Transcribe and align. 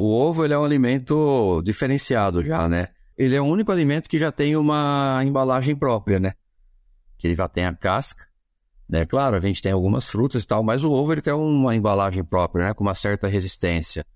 O 0.00 0.14
ovo 0.14 0.44
ele 0.44 0.54
é 0.54 0.58
um 0.58 0.64
alimento 0.64 1.60
diferenciado 1.64 2.44
já, 2.44 2.68
né? 2.68 2.86
Ele 3.16 3.34
é 3.34 3.40
o 3.40 3.44
único 3.44 3.72
alimento 3.72 4.08
que 4.08 4.16
já 4.16 4.30
tem 4.30 4.54
uma 4.54 5.20
embalagem 5.24 5.74
própria, 5.74 6.20
né? 6.20 6.34
Que 7.18 7.26
ele 7.26 7.34
já 7.34 7.48
tem 7.48 7.64
a 7.64 7.74
casca, 7.74 8.24
né? 8.88 9.04
Claro, 9.04 9.34
a 9.34 9.40
gente 9.40 9.60
tem 9.60 9.72
algumas 9.72 10.06
frutas 10.06 10.44
e 10.44 10.46
tal, 10.46 10.62
mas 10.62 10.84
o 10.84 10.92
ovo 10.92 11.12
ele 11.12 11.20
tem 11.20 11.32
uma 11.32 11.74
embalagem 11.74 12.22
própria, 12.22 12.66
né? 12.66 12.74
Com 12.74 12.84
uma 12.84 12.94
certa 12.94 13.26
resistência. 13.26 14.06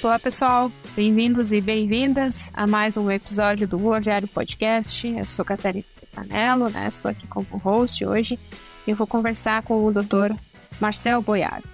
Olá, 0.00 0.20
pessoal. 0.20 0.70
Bem-vindos 0.94 1.50
e 1.50 1.60
bem-vindas 1.60 2.48
a 2.54 2.64
mais 2.64 2.96
um 2.96 3.10
episódio 3.10 3.66
do 3.66 3.76
Rogério 3.76 4.28
Podcast. 4.28 5.04
Eu 5.04 5.28
sou 5.28 5.44
Catarina 5.44 5.84
Panello, 6.14 6.70
né? 6.70 6.86
Estou 6.86 7.10
aqui 7.10 7.26
como 7.26 7.44
host 7.56 8.06
hoje 8.06 8.38
eu 8.86 8.96
vou 8.96 9.06
conversar 9.06 9.62
com 9.62 9.84
o 9.84 9.92
Dr. 9.92 10.34
Marcel 10.80 11.22
Boiado. 11.22 11.64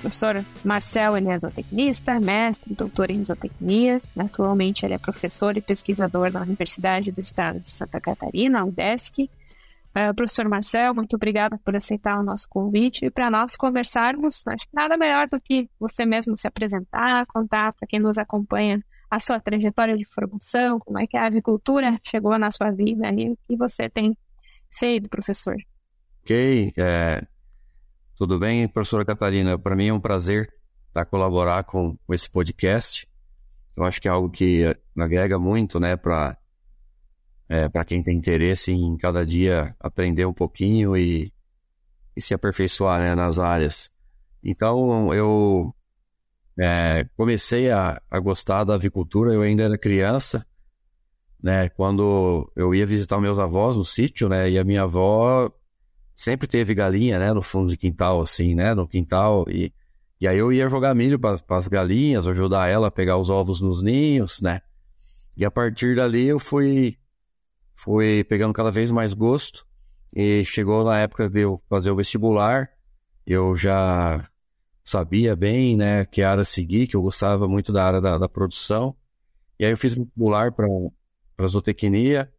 Professor 0.00 0.44
Marcel 0.64 1.16
é 1.16 1.38
zootecnista, 1.38 2.20
mestre, 2.20 2.74
doutor 2.74 3.10
em 3.10 3.24
zootecnia. 3.24 4.00
Atualmente 4.16 4.84
ele 4.84 4.94
é 4.94 4.98
professor 4.98 5.56
e 5.56 5.60
pesquisador 5.60 6.30
na 6.30 6.42
Universidade 6.42 7.10
do 7.10 7.20
Estado 7.20 7.60
de 7.60 7.68
Santa 7.70 8.00
Catarina, 8.00 8.64
UDESC. 8.64 9.30
Uh, 9.96 10.14
professor 10.14 10.46
Marcel, 10.48 10.94
muito 10.94 11.16
obrigada 11.16 11.58
por 11.64 11.74
aceitar 11.74 12.20
o 12.20 12.22
nosso 12.22 12.46
convite 12.48 13.06
e 13.06 13.10
para 13.10 13.30
nós 13.30 13.56
conversarmos. 13.56 14.46
Acho 14.46 14.66
que 14.66 14.74
nada 14.74 14.96
melhor 14.98 15.26
do 15.28 15.40
que 15.40 15.70
você 15.80 16.04
mesmo 16.04 16.36
se 16.36 16.46
apresentar, 16.46 17.24
contar 17.26 17.72
para 17.72 17.88
quem 17.88 17.98
nos 17.98 18.18
acompanha 18.18 18.84
a 19.10 19.18
sua 19.18 19.40
trajetória 19.40 19.96
de 19.96 20.04
formação, 20.04 20.78
como 20.78 20.98
é 20.98 21.06
que 21.06 21.16
a 21.16 21.24
avicultura 21.24 21.98
chegou 22.04 22.38
na 22.38 22.52
sua 22.52 22.70
vida 22.70 23.10
e 23.12 23.30
o 23.30 23.38
que 23.48 23.56
você 23.56 23.88
tem 23.88 24.16
feito, 24.70 25.08
professor. 25.08 25.56
Ok, 26.26 26.72
é, 26.76 27.24
tudo 28.16 28.36
bem, 28.36 28.66
professora 28.66 29.04
Catarina? 29.04 29.56
Para 29.56 29.76
mim 29.76 29.86
é 29.86 29.92
um 29.92 30.00
prazer 30.00 30.52
estar 30.88 31.04
colaborar 31.04 31.62
com, 31.62 31.96
com, 32.04 32.12
esse 32.12 32.28
podcast. 32.28 33.06
Eu 33.76 33.84
acho 33.84 34.02
que 34.02 34.08
é 34.08 34.10
algo 34.10 34.28
que 34.28 34.64
agrega 34.98 35.38
muito, 35.38 35.78
né, 35.78 35.96
para 35.96 36.36
é, 37.48 37.68
para 37.68 37.84
quem 37.84 38.02
tem 38.02 38.16
interesse 38.16 38.72
em 38.72 38.96
cada 38.96 39.24
dia 39.24 39.72
aprender 39.78 40.26
um 40.26 40.32
pouquinho 40.32 40.96
e, 40.96 41.32
e 42.16 42.20
se 42.20 42.34
aperfeiçoar 42.34 43.00
né, 43.02 43.14
nas 43.14 43.38
áreas. 43.38 43.88
Então, 44.42 45.14
eu 45.14 45.72
é, 46.58 47.08
comecei 47.16 47.70
a, 47.70 48.02
a 48.10 48.18
gostar 48.18 48.64
da 48.64 48.74
avicultura, 48.74 49.32
eu 49.32 49.42
ainda 49.42 49.62
era 49.62 49.78
criança, 49.78 50.44
né, 51.40 51.68
quando 51.68 52.50
eu 52.56 52.74
ia 52.74 52.84
visitar 52.84 53.20
meus 53.20 53.38
avós 53.38 53.76
no 53.76 53.84
sítio, 53.84 54.28
né, 54.28 54.50
e 54.50 54.58
a 54.58 54.64
minha 54.64 54.82
avó 54.82 55.52
sempre 56.16 56.48
teve 56.48 56.74
galinha, 56.74 57.18
né, 57.18 57.32
no 57.34 57.42
fundo 57.42 57.68
de 57.68 57.76
quintal, 57.76 58.22
assim, 58.22 58.54
né, 58.54 58.74
no 58.74 58.88
quintal, 58.88 59.44
e, 59.48 59.70
e 60.18 60.26
aí 60.26 60.38
eu 60.38 60.50
ia 60.50 60.66
jogar 60.66 60.94
milho 60.94 61.18
para 61.18 61.38
as 61.50 61.68
galinhas, 61.68 62.26
ajudar 62.26 62.68
ela 62.68 62.88
a 62.88 62.90
pegar 62.90 63.18
os 63.18 63.28
ovos 63.28 63.60
nos 63.60 63.82
ninhos, 63.82 64.40
né, 64.40 64.62
e 65.36 65.44
a 65.44 65.50
partir 65.50 65.94
dali 65.94 66.26
eu 66.26 66.40
fui, 66.40 66.96
fui 67.74 68.24
pegando 68.24 68.54
cada 68.54 68.70
vez 68.70 68.90
mais 68.90 69.12
gosto, 69.12 69.66
e 70.14 70.42
chegou 70.46 70.82
na 70.84 70.98
época 70.98 71.28
de 71.28 71.40
eu 71.40 71.60
fazer 71.68 71.90
o 71.90 71.96
vestibular, 71.96 72.70
eu 73.26 73.54
já 73.54 74.26
sabia 74.82 75.36
bem, 75.36 75.76
né, 75.76 76.06
que 76.06 76.22
área 76.22 76.46
seguir, 76.46 76.86
que 76.86 76.96
eu 76.96 77.02
gostava 77.02 77.46
muito 77.46 77.72
da 77.72 77.84
área 77.84 78.00
da, 78.00 78.16
da 78.16 78.28
produção, 78.28 78.96
e 79.60 79.66
aí 79.66 79.70
eu 79.70 79.76
fiz 79.76 79.92
vestibular 79.92 80.50
para 80.50 81.46
zootecnia, 81.46 82.32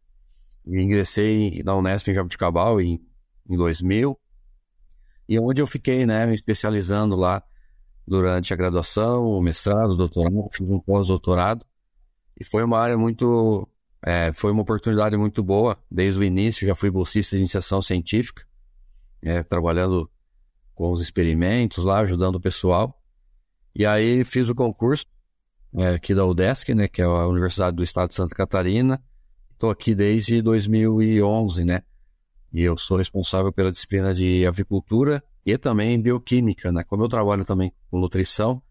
e 0.66 0.82
ingressei 0.82 1.62
na 1.64 1.76
Unesp 1.76 2.08
em 2.08 2.14
Jabuticabal 2.14 2.80
em 2.80 3.00
em 3.48 3.56
2000, 3.56 4.18
e 5.28 5.38
onde 5.38 5.60
eu 5.60 5.66
fiquei, 5.66 6.06
né, 6.06 6.26
me 6.26 6.34
especializando 6.34 7.14
lá 7.14 7.42
durante 8.06 8.54
a 8.54 8.56
graduação, 8.56 9.26
o 9.26 9.42
mestrado, 9.42 9.90
o 9.90 9.96
doutorado, 9.96 10.48
fiz 10.50 10.68
um 10.68 10.80
pós-doutorado, 10.80 11.66
e 12.40 12.44
foi 12.44 12.64
uma 12.64 12.78
área 12.78 12.96
muito, 12.96 13.68
é, 14.02 14.32
foi 14.32 14.50
uma 14.50 14.62
oportunidade 14.62 15.16
muito 15.16 15.42
boa, 15.42 15.76
desde 15.90 16.18
o 16.18 16.24
início 16.24 16.66
já 16.66 16.74
fui 16.74 16.90
bolsista 16.90 17.36
de 17.36 17.42
iniciação 17.42 17.82
científica, 17.82 18.46
é, 19.22 19.42
trabalhando 19.42 20.10
com 20.74 20.90
os 20.90 21.02
experimentos 21.02 21.84
lá, 21.84 21.98
ajudando 22.00 22.36
o 22.36 22.40
pessoal, 22.40 22.98
e 23.74 23.84
aí 23.84 24.24
fiz 24.24 24.48
o 24.48 24.54
concurso 24.54 25.06
é, 25.76 25.88
aqui 25.90 26.14
da 26.14 26.24
UDESC, 26.24 26.74
né, 26.74 26.88
que 26.88 27.02
é 27.02 27.04
a 27.04 27.26
Universidade 27.26 27.76
do 27.76 27.82
Estado 27.82 28.08
de 28.08 28.14
Santa 28.14 28.34
Catarina, 28.34 29.02
estou 29.52 29.70
aqui 29.70 29.94
desde 29.94 30.40
2011, 30.40 31.64
né, 31.64 31.82
e 32.52 32.62
eu 32.62 32.76
sou 32.76 32.96
responsável 32.96 33.52
pela 33.52 33.70
disciplina 33.70 34.14
de 34.14 34.46
avicultura 34.46 35.22
e 35.44 35.56
também 35.58 36.00
bioquímica, 36.00 36.72
né? 36.72 36.82
Como 36.84 37.04
eu 37.04 37.08
trabalho 37.08 37.44
também 37.44 37.72
com 37.90 37.98
nutrição, 37.98 38.62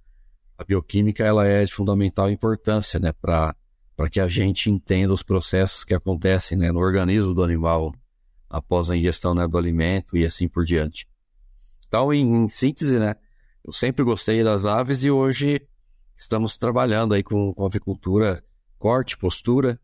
a 0.57 0.63
bioquímica 0.63 1.23
ela 1.23 1.45
é 1.45 1.63
de 1.63 1.73
fundamental 1.73 2.29
importância, 2.29 2.99
né, 2.99 3.11
para 3.13 3.55
para 3.95 4.11
que 4.11 4.19
a 4.19 4.27
gente 4.27 4.69
entenda 4.69 5.11
os 5.11 5.23
processos 5.23 5.83
que 5.83 5.91
acontecem, 5.91 6.55
né, 6.55 6.71
no 6.71 6.77
organismo 6.77 7.33
do 7.33 7.43
animal 7.43 7.91
após 8.47 8.91
a 8.91 8.95
ingestão 8.95 9.33
né, 9.33 9.47
do 9.47 9.57
alimento 9.57 10.15
e 10.15 10.23
assim 10.23 10.47
por 10.47 10.63
diante. 10.63 11.07
Então, 11.87 12.13
em, 12.13 12.43
em 12.43 12.47
síntese, 12.47 12.99
né, 12.99 13.15
eu 13.65 13.73
sempre 13.73 14.03
gostei 14.03 14.43
das 14.43 14.65
aves 14.65 15.03
e 15.03 15.09
hoje 15.09 15.67
estamos 16.15 16.57
trabalhando 16.57 17.15
aí 17.15 17.23
com, 17.23 17.51
com 17.55 17.65
avicultura, 17.65 18.43
corte, 18.77 19.17
postura, 19.17 19.79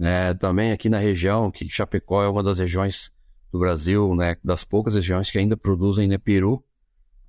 né, 0.00 0.32
também 0.32 0.72
aqui 0.72 0.88
na 0.88 0.98
região, 0.98 1.50
que 1.50 1.68
Chapecó 1.68 2.24
é 2.24 2.28
uma 2.28 2.42
das 2.42 2.58
regiões 2.58 3.12
do 3.52 3.58
Brasil, 3.58 4.14
né, 4.14 4.34
das 4.42 4.64
poucas 4.64 4.94
regiões 4.94 5.30
que 5.30 5.36
ainda 5.36 5.58
produzem 5.58 6.08
né, 6.08 6.16
peru, 6.16 6.64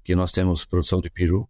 que 0.06 0.16
nós 0.16 0.32
temos 0.32 0.64
produção 0.64 1.02
de 1.02 1.09
peru, 1.09 1.50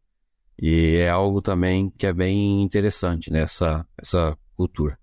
e 0.60 0.96
é 0.96 1.10
algo 1.10 1.40
também 1.40 1.92
que 1.92 2.08
é 2.08 2.14
bem 2.14 2.64
interessante 2.64 3.32
nessa 3.32 3.78
né, 3.78 3.86
essa 4.02 4.36
cultura. 4.58 4.98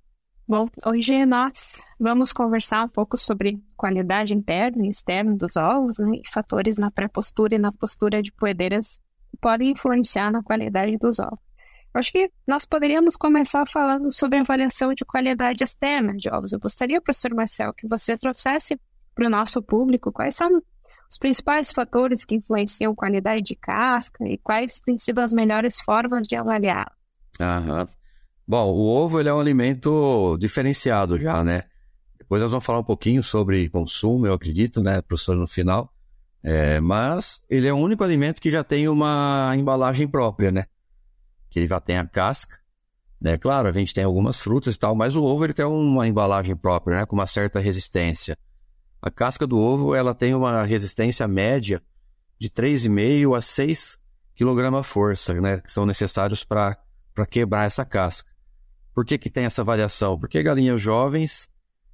Bom, 0.47 0.67
hoje 0.85 1.25
nós 1.25 1.81
vamos 2.01 2.33
conversar 2.33 2.85
um 2.85 2.89
pouco 2.89 3.17
sobre 3.17 3.63
qualidade 3.77 4.35
interna 4.35 4.87
e 4.87 4.91
externa 4.91 5.37
dos 5.37 5.57
ovos, 5.57 5.99
né, 6.01 6.17
e 6.17 6.33
fatores 6.33 6.79
na 6.79 6.91
pré-postura 6.91 7.55
e 7.55 7.59
na 7.59 7.71
postura 7.71 8.21
de 8.21 8.33
poedeiras 8.33 8.99
que 9.31 9.37
podem 9.41 9.71
influenciar 9.71 10.33
na 10.33 10.43
qualidade 10.43 10.99
dos 10.99 11.21
ovos. 11.21 11.49
Acho 11.99 12.13
que 12.13 12.31
nós 12.47 12.65
poderíamos 12.65 13.17
começar 13.17 13.67
falando 13.69 14.13
sobre 14.13 14.39
avaliação 14.39 14.95
de 14.95 15.05
qualidade 15.05 15.65
externa 15.65 16.15
de 16.17 16.29
ovos. 16.29 16.53
Eu 16.53 16.61
gostaria, 16.61 17.01
professor 17.01 17.35
Marcel, 17.35 17.75
que 17.75 17.89
você 17.89 18.17
trouxesse 18.17 18.81
para 19.15 19.27
o 19.27 19.31
nosso 19.31 19.61
público 19.61 20.13
quais 20.13 20.37
são 20.37 20.63
os 21.11 21.19
principais 21.19 21.73
fatores 21.73 22.25
que 22.25 22.37
influenciam 22.37 22.95
qualidade 22.95 23.43
de 23.43 23.57
casca 23.57 24.25
e 24.29 24.39
quais 24.39 24.79
têm 24.81 24.97
sido 24.97 25.19
as 25.19 25.33
melhores 25.33 25.81
formas 25.81 26.29
de 26.29 26.37
avaliar. 26.37 26.93
Aham. 27.41 27.87
Bom, 28.47 28.73
o 28.73 28.87
ovo 28.87 29.19
ele 29.19 29.29
é 29.29 29.35
um 29.35 29.41
alimento 29.41 30.37
diferenciado 30.39 31.19
já, 31.19 31.43
né? 31.43 31.65
Depois 32.17 32.41
nós 32.41 32.51
vamos 32.51 32.65
falar 32.65 32.79
um 32.79 32.85
pouquinho 32.85 33.23
sobre 33.25 33.69
consumo, 33.71 34.27
eu 34.27 34.35
acredito, 34.35 34.81
né, 34.83 35.03
professor, 35.03 35.35
no 35.35 35.49
final. 35.49 35.93
É, 36.45 36.79
mas 36.79 37.43
ele 37.51 37.67
é 37.67 37.73
o 37.73 37.77
único 37.77 38.05
alimento 38.05 38.41
que 38.41 38.51
já 38.51 38.63
tem 38.63 38.89
uma 38.89 39.53
embalagem 39.57 40.07
própria, 40.07 40.53
né? 40.53 40.65
Que 41.51 41.59
ele 41.59 41.67
já 41.67 41.81
tem 41.81 41.99
a 41.99 42.07
casca. 42.07 42.59
Né? 43.21 43.37
Claro, 43.37 43.69
a 43.69 43.73
gente 43.73 43.93
tem 43.93 44.05
algumas 44.05 44.39
frutas 44.39 44.75
e 44.75 44.79
tal, 44.79 44.95
mas 44.95 45.17
o 45.17 45.25
ovo 45.25 45.45
ele 45.45 45.53
tem 45.53 45.65
uma 45.65 46.07
embalagem 46.07 46.55
própria, 46.57 46.99
né? 46.99 47.07
com 47.07 47.17
uma 47.17 47.27
certa 47.27 47.59
resistência. 47.59 48.37
A 49.01 49.11
casca 49.11 49.47
do 49.47 49.59
ovo 49.59 49.95
ela 49.95 50.15
tem 50.15 50.35
uma 50.35 50.65
resistência 50.65 51.27
média 51.27 51.83
de 52.39 52.49
3,5 52.49 53.37
a 53.37 53.41
6 53.41 53.99
kg 54.37 54.83
força, 54.83 55.35
né? 55.41 55.61
que 55.61 55.71
são 55.71 55.85
necessários 55.85 56.45
para 56.45 56.77
quebrar 57.29 57.67
essa 57.67 57.85
casca. 57.85 58.31
Por 58.95 59.05
que, 59.05 59.19
que 59.19 59.31
tem 59.31 59.45
essa 59.45 59.63
variação? 59.63 60.19
Porque 60.19 60.43
galinhas 60.43 60.81
jovens 60.81 61.49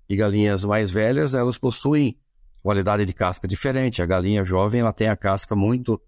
e 0.08 0.16
galinhas 0.16 0.64
mais 0.64 0.90
velhas, 0.90 1.34
elas 1.34 1.58
possuem 1.58 2.18
qualidade 2.62 3.04
de 3.04 3.12
casca 3.12 3.46
diferente. 3.46 4.00
A 4.00 4.06
galinha 4.06 4.44
jovem 4.44 4.80
ela 4.80 4.92
tem 4.92 5.08
a 5.08 5.16
casca 5.16 5.54
muito 5.54 6.00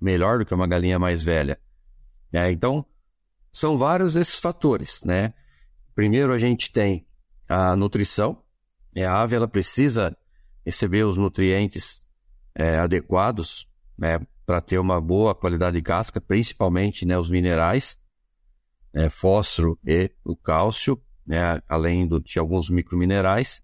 melhor 0.00 0.40
do 0.40 0.44
que 0.44 0.52
uma 0.52 0.66
galinha 0.66 0.98
mais 0.98 1.22
velha. 1.22 1.60
É, 2.32 2.50
então, 2.50 2.84
são 3.52 3.76
vários 3.76 4.16
esses 4.16 4.40
fatores, 4.40 5.02
né? 5.04 5.34
Primeiro 5.94 6.32
a 6.32 6.38
gente 6.38 6.72
tem 6.72 7.06
a 7.48 7.76
nutrição. 7.76 8.42
É, 8.94 9.04
a 9.04 9.20
ave 9.20 9.36
ela 9.36 9.48
precisa 9.48 10.16
receber 10.64 11.04
os 11.04 11.18
nutrientes 11.18 12.00
é, 12.54 12.78
adequados 12.78 13.68
né, 13.98 14.20
para 14.46 14.60
ter 14.60 14.78
uma 14.78 15.00
boa 15.00 15.34
qualidade 15.34 15.76
de 15.76 15.82
casca, 15.82 16.20
principalmente 16.20 17.04
né, 17.04 17.18
os 17.18 17.30
minerais, 17.30 17.98
né, 18.92 19.08
fósforo 19.08 19.78
e 19.84 20.10
o 20.24 20.36
cálcio, 20.36 21.00
né, 21.26 21.60
além 21.68 22.06
do, 22.06 22.20
de 22.20 22.38
alguns 22.38 22.70
microminerais. 22.70 23.62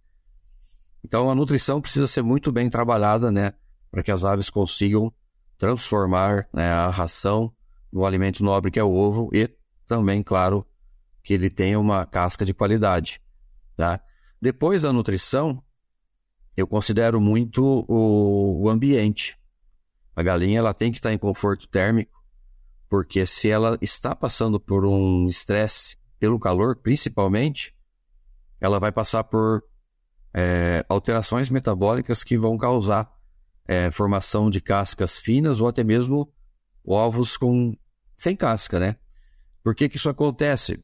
Então 1.04 1.30
a 1.30 1.34
nutrição 1.34 1.80
precisa 1.80 2.06
ser 2.06 2.22
muito 2.22 2.52
bem 2.52 2.68
trabalhada 2.68 3.30
né, 3.30 3.52
para 3.90 4.02
que 4.02 4.10
as 4.10 4.24
aves 4.24 4.50
consigam 4.50 5.12
transformar 5.56 6.48
né, 6.52 6.70
a 6.70 6.88
ração 6.88 7.52
no 7.92 8.04
alimento 8.04 8.44
nobre 8.44 8.70
que 8.70 8.78
é 8.78 8.84
o 8.84 8.92
ovo 8.92 9.30
e 9.32 9.48
também, 9.86 10.22
claro, 10.22 10.66
que 11.22 11.34
ele 11.34 11.50
tenha 11.50 11.78
uma 11.78 12.04
casca 12.06 12.44
de 12.44 12.54
qualidade. 12.54 13.20
Tá? 13.76 14.00
Depois 14.40 14.82
da 14.82 14.92
nutrição, 14.92 15.62
eu 16.56 16.66
considero 16.66 17.20
muito 17.20 17.84
o, 17.88 18.64
o 18.64 18.68
ambiente. 18.68 19.38
A 20.14 20.22
galinha 20.22 20.58
ela 20.58 20.74
tem 20.74 20.90
que 20.90 20.98
estar 20.98 21.12
em 21.12 21.18
conforto 21.18 21.68
térmico, 21.68 22.12
porque 22.88 23.24
se 23.24 23.48
ela 23.48 23.78
está 23.80 24.14
passando 24.14 24.58
por 24.58 24.84
um 24.84 25.28
estresse 25.28 25.96
pelo 26.18 26.38
calor, 26.38 26.76
principalmente, 26.76 27.74
ela 28.60 28.80
vai 28.80 28.90
passar 28.90 29.24
por 29.24 29.62
é, 30.34 30.84
alterações 30.88 31.48
metabólicas 31.48 32.24
que 32.24 32.36
vão 32.36 32.58
causar 32.58 33.10
é, 33.66 33.90
formação 33.90 34.50
de 34.50 34.60
cascas 34.60 35.18
finas 35.18 35.60
ou 35.60 35.68
até 35.68 35.84
mesmo 35.84 36.32
ovos 36.88 37.36
com 37.36 37.76
sem 38.16 38.34
casca, 38.34 38.80
né? 38.80 38.96
Por 39.62 39.74
que, 39.74 39.88
que 39.88 39.96
isso 39.96 40.08
acontece? 40.08 40.82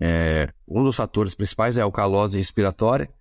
É, 0.00 0.52
um 0.66 0.82
dos 0.82 0.96
fatores 0.96 1.34
principais 1.34 1.76
é 1.76 1.80
a 1.80 1.84
alcalose 1.84 2.38
respiratória. 2.38 3.12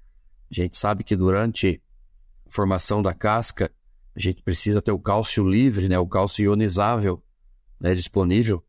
A 0.50 0.54
gente 0.54 0.78
sabe 0.78 1.04
que 1.04 1.16
durante 1.16 1.82
a 2.48 2.52
formação 2.52 3.02
da 3.02 3.14
casca, 3.14 3.72
a 4.16 4.20
gente 4.20 4.44
precisa 4.44 4.82
ter 4.82 4.92
o 4.92 5.00
cálcio 5.00 5.48
livre, 5.48 5.90
né, 5.90 5.98
o 5.98 6.08
cálcio 6.08 6.44
ionizável 6.44 7.24
né, 7.80 7.94
disponível 7.94 8.64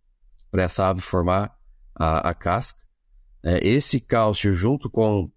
para 0.50 0.62
essa 0.62 0.88
ave 0.88 1.00
formar 1.00 1.54
a, 1.94 2.30
a 2.30 2.34
casca. 2.34 2.80
É, 3.42 3.66
esse 3.66 4.00
cálcio, 4.00 4.54
junto 4.54 4.90
com 4.90 5.30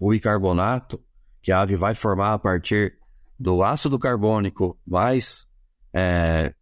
o 0.00 0.10
bicarbonato, 0.10 1.02
que 1.40 1.52
a 1.52 1.60
ave 1.60 1.76
vai 1.76 1.94
formar 1.94 2.34
a 2.34 2.38
partir 2.38 2.98
do 3.38 3.62
ácido 3.62 3.98
carbônico 3.98 4.78
mais 4.86 5.46
é, 5.92 6.54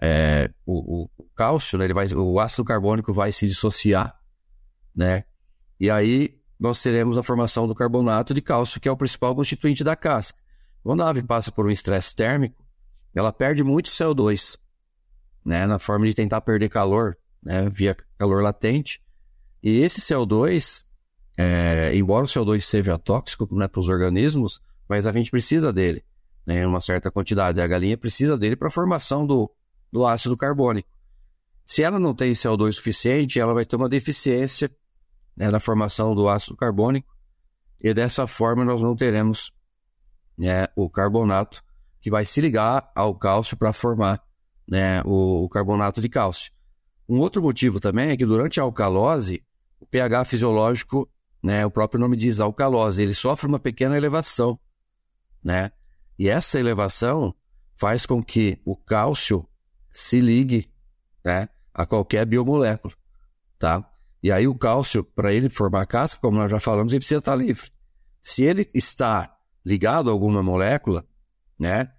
é, 0.00 0.50
o, 0.64 1.08
o, 1.18 1.24
cálcio, 1.34 1.78
né, 1.78 1.84
ele 1.84 1.94
vai, 1.94 2.06
o 2.14 2.38
ácido 2.38 2.64
carbônico 2.64 3.12
vai 3.12 3.32
se 3.32 3.46
dissociar, 3.46 4.16
né? 4.94 5.24
E 5.78 5.90
aí 5.90 6.38
nós 6.58 6.82
teremos 6.82 7.16
a 7.16 7.22
formação 7.22 7.66
do 7.66 7.74
carbonato 7.74 8.32
de 8.32 8.40
cálcio, 8.40 8.80
que 8.80 8.88
é 8.88 8.92
o 8.92 8.96
principal 8.96 9.34
constituinte 9.34 9.84
da 9.84 9.96
casca. 9.96 10.38
Quando 10.82 11.02
a 11.02 11.08
ave 11.08 11.22
passa 11.22 11.52
por 11.52 11.66
um 11.66 11.70
estresse 11.70 12.14
térmico, 12.14 12.64
ela 13.14 13.32
perde 13.32 13.62
muito 13.62 13.90
CO2, 13.90 14.58
né, 15.44 15.66
na 15.66 15.78
forma 15.78 16.06
de 16.06 16.14
tentar 16.14 16.40
perder 16.40 16.68
calor, 16.68 17.16
né, 17.42 17.68
via 17.68 17.96
calor 18.16 18.42
latente. 18.42 19.00
E 19.62 19.80
esse 19.80 20.00
CO2, 20.00 20.82
é, 21.36 21.94
embora 21.94 22.24
o 22.24 22.28
CO2 22.28 22.60
seja 22.60 22.98
tóxico 22.98 23.48
né, 23.54 23.66
para 23.66 23.80
os 23.80 23.88
organismos, 23.88 24.60
mas 24.88 25.06
a 25.06 25.12
gente 25.12 25.30
precisa 25.30 25.72
dele, 25.72 26.04
né, 26.46 26.66
uma 26.66 26.80
certa 26.80 27.10
quantidade. 27.10 27.60
A 27.60 27.66
galinha 27.66 27.96
precisa 27.96 28.38
dele 28.38 28.56
para 28.56 28.68
a 28.68 28.72
formação 28.72 29.26
do, 29.26 29.50
do 29.92 30.06
ácido 30.06 30.36
carbônico. 30.36 30.88
Se 31.66 31.82
ela 31.82 31.98
não 31.98 32.14
tem 32.14 32.32
CO2 32.32 32.72
suficiente, 32.72 33.38
ela 33.38 33.52
vai 33.52 33.64
ter 33.64 33.76
uma 33.76 33.88
deficiência 33.88 34.70
né, 35.36 35.50
na 35.50 35.60
formação 35.60 36.14
do 36.14 36.28
ácido 36.28 36.56
carbônico, 36.56 37.14
e 37.80 37.94
dessa 37.94 38.26
forma 38.26 38.64
nós 38.64 38.82
não 38.82 38.96
teremos 38.96 39.52
né, 40.36 40.66
o 40.74 40.90
carbonato 40.90 41.62
que 42.00 42.10
vai 42.10 42.24
se 42.24 42.40
ligar 42.40 42.90
ao 42.94 43.14
cálcio 43.14 43.56
para 43.56 43.72
formar 43.72 44.22
né, 44.66 45.02
o, 45.04 45.44
o, 45.44 45.48
carbonato 45.48 46.00
de 46.00 46.08
cálcio. 46.08 46.52
Um 47.08 47.18
outro 47.20 47.42
motivo 47.42 47.80
também 47.80 48.10
é 48.10 48.16
que 48.16 48.26
durante 48.26 48.60
a 48.60 48.62
alcalose, 48.64 49.42
o 49.80 49.86
pH 49.86 50.24
fisiológico, 50.24 51.08
né, 51.42 51.64
o 51.64 51.70
próprio 51.70 52.00
nome 52.00 52.16
diz 52.16 52.40
alcalose, 52.40 53.02
ele 53.02 53.14
sofre 53.14 53.46
uma 53.46 53.58
pequena 53.58 53.96
elevação, 53.96 54.58
né? 55.42 55.70
E 56.18 56.28
essa 56.28 56.58
elevação 56.58 57.34
faz 57.76 58.04
com 58.04 58.22
que 58.22 58.60
o 58.64 58.76
cálcio 58.76 59.47
se 59.98 60.20
ligue, 60.20 60.70
né, 61.24 61.48
a 61.74 61.84
qualquer 61.84 62.24
biomolécula, 62.24 62.94
tá? 63.58 63.84
E 64.22 64.30
aí 64.30 64.46
o 64.46 64.54
cálcio, 64.54 65.02
para 65.02 65.32
ele 65.32 65.48
formar 65.50 65.86
casca, 65.86 66.20
como 66.20 66.38
nós 66.38 66.48
já 66.48 66.60
falamos, 66.60 66.92
ele 66.92 67.00
precisa 67.00 67.18
estar 67.18 67.34
livre. 67.34 67.68
Se 68.20 68.44
ele 68.44 68.70
está 68.72 69.36
ligado 69.66 70.08
a 70.08 70.12
alguma 70.12 70.40
molécula, 70.40 71.04
né, 71.58 71.90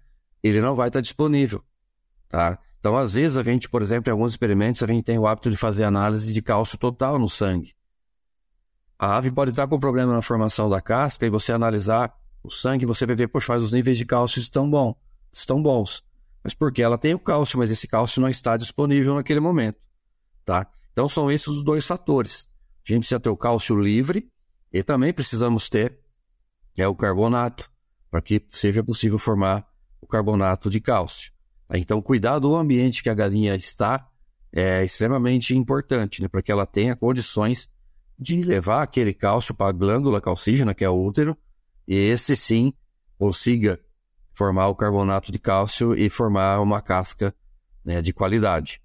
ele 0.42 0.62
não 0.62 0.74
vai 0.74 0.88
estar 0.88 1.02
disponível, 1.02 1.62
tá? 2.26 2.58
Então, 2.78 2.96
às 2.96 3.12
vezes, 3.12 3.36
a 3.36 3.42
gente, 3.42 3.68
por 3.68 3.82
exemplo, 3.82 4.08
em 4.08 4.12
alguns 4.12 4.32
experimentos, 4.32 4.82
a 4.82 4.86
gente 4.86 5.04
tem 5.04 5.18
o 5.18 5.26
hábito 5.26 5.50
de 5.50 5.56
fazer 5.58 5.84
análise 5.84 6.32
de 6.32 6.40
cálcio 6.40 6.78
total 6.78 7.18
no 7.18 7.28
sangue. 7.28 7.74
A 8.98 9.18
ave 9.18 9.30
pode 9.30 9.50
estar 9.50 9.68
com 9.68 9.78
problema 9.78 10.14
na 10.14 10.22
formação 10.22 10.70
da 10.70 10.80
casca 10.80 11.26
e 11.26 11.30
você 11.30 11.52
analisar 11.52 12.18
o 12.42 12.50
sangue, 12.50 12.86
você 12.86 13.04
vai 13.04 13.14
ver, 13.14 13.28
poxa, 13.28 13.54
os 13.58 13.74
níveis 13.74 13.98
de 13.98 14.06
cálcio 14.06 14.38
estão 14.38 14.70
bons, 14.70 14.94
estão 15.30 15.62
bons. 15.62 16.02
Mas 16.42 16.54
porque 16.54 16.82
ela 16.82 16.98
tem 16.98 17.14
o 17.14 17.18
cálcio, 17.18 17.58
mas 17.58 17.70
esse 17.70 17.86
cálcio 17.86 18.20
não 18.20 18.28
está 18.28 18.56
disponível 18.56 19.14
naquele 19.14 19.40
momento, 19.40 19.78
tá? 20.44 20.70
Então 20.92 21.08
são 21.08 21.30
esses 21.30 21.48
os 21.48 21.62
dois 21.62 21.86
fatores. 21.86 22.48
A 22.86 22.92
gente 22.92 23.00
precisa 23.00 23.20
ter 23.20 23.28
o 23.28 23.36
cálcio 23.36 23.78
livre 23.78 24.30
e 24.72 24.82
também 24.82 25.12
precisamos 25.12 25.68
ter 25.68 26.00
é 26.80 26.88
o 26.88 26.94
carbonato, 26.94 27.70
para 28.10 28.22
que 28.22 28.44
seja 28.48 28.82
possível 28.82 29.18
formar 29.18 29.66
o 30.00 30.06
carbonato 30.06 30.70
de 30.70 30.80
cálcio. 30.80 31.32
Então, 31.72 32.02
cuidar 32.02 32.38
do 32.38 32.56
ambiente 32.56 33.02
que 33.02 33.10
a 33.10 33.14
galinha 33.14 33.54
está 33.54 34.08
é 34.52 34.84
extremamente 34.84 35.54
importante, 35.54 36.20
né, 36.20 36.28
para 36.28 36.42
que 36.42 36.50
ela 36.50 36.66
tenha 36.66 36.96
condições 36.96 37.68
de 38.18 38.42
levar 38.42 38.82
aquele 38.82 39.14
cálcio 39.14 39.54
para 39.54 39.68
a 39.68 39.72
glândula 39.72 40.20
calcígena, 40.20 40.74
que 40.74 40.84
é 40.84 40.88
o 40.88 41.00
útero, 41.00 41.36
e 41.86 41.94
esse 41.94 42.34
sim 42.34 42.72
consiga 43.16 43.78
formar 44.32 44.68
o 44.68 44.74
carbonato 44.74 45.30
de 45.30 45.38
cálcio 45.38 45.94
e 45.94 46.08
formar 46.08 46.60
uma 46.60 46.80
casca 46.80 47.34
né, 47.84 48.00
de 48.00 48.12
qualidade. 48.12 48.80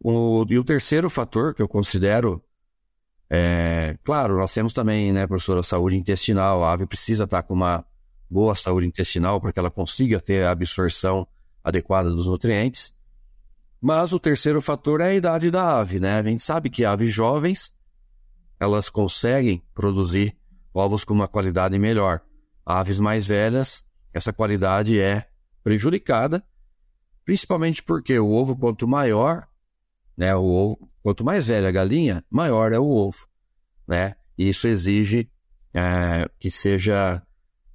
O, 0.00 0.44
e 0.48 0.58
o 0.58 0.64
terceiro 0.64 1.08
fator 1.08 1.54
que 1.54 1.62
eu 1.62 1.68
considero 1.68 2.42
é, 3.34 3.96
claro, 4.04 4.36
nós 4.36 4.52
temos 4.52 4.74
também, 4.74 5.10
né, 5.10 5.26
professora, 5.26 5.62
saúde 5.62 5.96
intestinal. 5.96 6.62
A 6.62 6.72
ave 6.72 6.84
precisa 6.84 7.24
estar 7.24 7.42
com 7.42 7.54
uma 7.54 7.82
boa 8.28 8.54
saúde 8.54 8.86
intestinal 8.86 9.40
para 9.40 9.50
que 9.54 9.58
ela 9.58 9.70
consiga 9.70 10.20
ter 10.20 10.44
a 10.44 10.50
absorção 10.50 11.26
adequada 11.64 12.10
dos 12.10 12.26
nutrientes. 12.26 12.94
Mas 13.80 14.12
o 14.12 14.20
terceiro 14.20 14.60
fator 14.60 15.00
é 15.00 15.06
a 15.06 15.14
idade 15.14 15.50
da 15.50 15.78
ave, 15.78 15.98
né? 15.98 16.18
A 16.18 16.22
gente 16.22 16.42
sabe 16.42 16.68
que 16.68 16.84
aves 16.84 17.10
jovens, 17.10 17.74
elas 18.60 18.90
conseguem 18.90 19.62
produzir 19.72 20.36
ovos 20.74 21.02
com 21.02 21.14
uma 21.14 21.26
qualidade 21.26 21.78
melhor. 21.78 22.20
Aves 22.66 23.00
mais 23.00 23.26
velhas, 23.26 23.82
essa 24.12 24.32
qualidade 24.32 25.00
é 25.00 25.26
prejudicada, 25.62 26.44
principalmente 27.24 27.82
porque 27.82 28.18
o 28.18 28.30
ovo, 28.30 28.56
quanto 28.56 28.86
maior, 28.86 29.46
né? 30.16 30.34
O 30.34 30.44
ovo, 30.44 30.90
quanto 31.02 31.24
mais 31.24 31.46
velha 31.46 31.68
a 31.68 31.72
galinha, 31.72 32.24
maior 32.30 32.72
é 32.72 32.78
o 32.78 32.86
ovo, 32.86 33.26
né? 33.86 34.14
E 34.36 34.48
isso 34.48 34.66
exige 34.66 35.30
é, 35.74 36.28
que 36.38 36.50
seja 36.50 37.22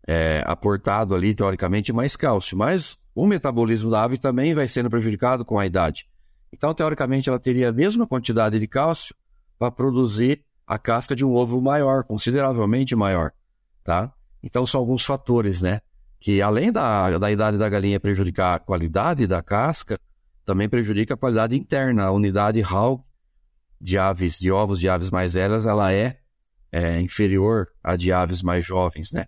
é, 0.07 0.43
aportado 0.45 1.15
ali, 1.15 1.33
teoricamente, 1.33 1.91
mais 1.91 2.15
cálcio. 2.15 2.57
Mas 2.57 2.97
o 3.13 3.25
metabolismo 3.25 3.89
da 3.89 4.03
ave 4.03 4.17
também 4.17 4.53
vai 4.53 4.67
sendo 4.67 4.89
prejudicado 4.89 5.43
com 5.43 5.59
a 5.59 5.65
idade. 5.65 6.07
Então, 6.51 6.73
teoricamente, 6.73 7.29
ela 7.29 7.39
teria 7.39 7.69
a 7.69 7.73
mesma 7.73 8.07
quantidade 8.07 8.59
de 8.59 8.67
cálcio 8.67 9.15
para 9.59 9.71
produzir 9.71 10.43
a 10.65 10.77
casca 10.77 11.15
de 11.15 11.25
um 11.25 11.33
ovo 11.33 11.61
maior, 11.61 12.03
consideravelmente 12.03 12.95
maior, 12.95 13.31
tá? 13.83 14.13
Então, 14.43 14.65
são 14.65 14.79
alguns 14.79 15.03
fatores, 15.03 15.61
né? 15.61 15.81
Que 16.19 16.41
além 16.41 16.71
da, 16.71 17.17
da 17.17 17.31
idade 17.31 17.57
da 17.57 17.69
galinha 17.69 17.99
prejudicar 17.99 18.55
a 18.55 18.59
qualidade 18.59 19.27
da 19.27 19.41
casca, 19.41 19.99
também 20.45 20.67
prejudica 20.67 21.13
a 21.13 21.17
qualidade 21.17 21.55
interna. 21.55 22.05
A 22.05 22.11
unidade 22.11 22.61
HAL 22.61 23.05
de 23.79 23.97
aves, 23.97 24.39
de 24.39 24.51
ovos 24.51 24.79
de 24.79 24.89
aves 24.89 25.11
mais 25.11 25.33
velhas, 25.33 25.65
ela 25.65 25.93
é, 25.93 26.19
é 26.71 26.99
inferior 26.99 27.67
à 27.83 27.95
de 27.95 28.11
aves 28.11 28.41
mais 28.41 28.65
jovens, 28.65 29.11
né? 29.11 29.27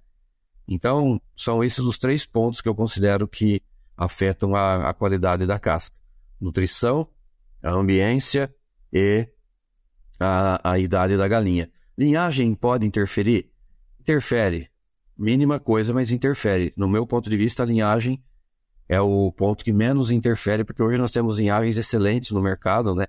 Então, 0.68 1.20
são 1.36 1.64
esses 1.64 1.80
os 1.80 1.98
três 1.98 2.26
pontos 2.26 2.62
que 2.62 2.70
eu 2.70 2.76
considero 2.76 3.28
que 3.28 3.62
afetam 3.98 4.56
a, 4.56 4.90
a 4.90 4.94
qualidade 4.94 5.46
da 5.46 5.60
casca: 5.60 5.96
nutrição, 6.40 7.08
a 7.62 7.72
ambiência 7.72 8.54
e 8.94 9.28
a, 10.20 10.72
a 10.72 10.80
idade 10.80 11.18
da 11.18 11.28
galinha. 11.28 11.72
Linhagem 11.98 12.54
pode 12.56 12.86
interferir? 12.86 13.52
Interfere. 14.00 14.70
Mínima 15.20 15.60
coisa, 15.60 15.94
mas 15.94 16.12
interfere. 16.12 16.74
No 16.78 16.88
meu 16.88 17.06
ponto 17.06 17.30
de 17.30 17.36
vista, 17.36 17.62
a 17.62 17.66
linhagem 17.66 18.24
é 18.88 19.02
o 19.02 19.32
ponto 19.34 19.66
que 19.66 19.74
menos 19.74 20.10
interfere, 20.10 20.64
porque 20.64 20.82
hoje 20.82 20.98
nós 20.98 21.12
temos 21.12 21.38
linhagens 21.38 21.76
excelentes 21.76 22.32
no 22.32 22.42
mercado, 22.42 22.96
né? 22.96 23.04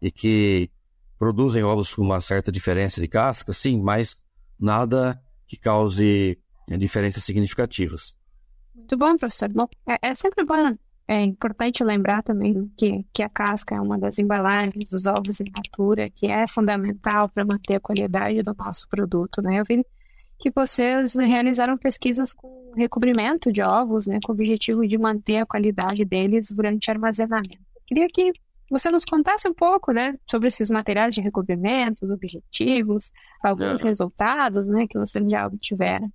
E 0.00 0.08
que 0.08 0.70
produzem 1.18 1.64
ovos 1.64 1.92
com 1.92 2.02
uma 2.02 2.20
certa 2.20 2.52
diferença 2.52 3.00
de 3.00 3.08
casca, 3.08 3.52
sim, 3.52 3.82
mas 3.82 4.22
nada 4.58 5.20
que 5.48 5.56
cause 5.56 6.38
né, 6.68 6.76
diferenças 6.78 7.24
significativas. 7.24 8.16
Muito 8.72 8.96
bom, 8.96 9.16
professor. 9.16 9.52
Bom, 9.52 9.66
é, 9.88 10.10
é 10.10 10.14
sempre 10.14 10.44
bom, 10.44 10.76
é 11.08 11.24
importante 11.24 11.82
lembrar 11.82 12.22
também 12.22 12.70
que, 12.76 13.04
que 13.12 13.22
a 13.22 13.28
casca 13.28 13.74
é 13.74 13.80
uma 13.80 13.98
das 13.98 14.20
embalagens 14.20 14.90
dos 14.90 15.06
ovos 15.06 15.40
in 15.40 15.50
natura, 15.56 16.08
que 16.08 16.26
é 16.26 16.46
fundamental 16.46 17.28
para 17.28 17.44
manter 17.44 17.74
a 17.74 17.80
qualidade 17.80 18.42
do 18.42 18.54
nosso 18.56 18.88
produto, 18.88 19.42
né? 19.42 19.58
Eu 19.58 19.64
vi 19.64 19.84
que 20.38 20.50
vocês 20.50 21.14
realizaram 21.16 21.76
pesquisas 21.76 22.32
com 22.32 22.72
recobrimento 22.76 23.52
de 23.52 23.60
ovos, 23.60 24.06
né, 24.06 24.18
com 24.24 24.32
o 24.32 24.34
objetivo 24.34 24.86
de 24.86 24.96
manter 24.96 25.38
a 25.38 25.46
qualidade 25.46 26.04
deles 26.04 26.52
durante 26.52 26.88
o 26.88 26.92
armazenamento. 26.92 27.58
Queria 27.86 28.06
que 28.08 28.32
você 28.70 28.90
nos 28.90 29.04
contasse 29.04 29.48
um 29.48 29.54
pouco, 29.54 29.92
né, 29.92 30.14
sobre 30.30 30.48
esses 30.48 30.70
materiais 30.70 31.14
de 31.14 31.20
recobrimento, 31.20 32.04
os 32.04 32.10
objetivos, 32.10 33.10
alguns 33.42 33.80
é. 33.80 33.84
resultados, 33.84 34.68
né, 34.68 34.86
que 34.88 34.98
vocês 34.98 35.28
já 35.28 35.46
obtiveram. 35.46 36.10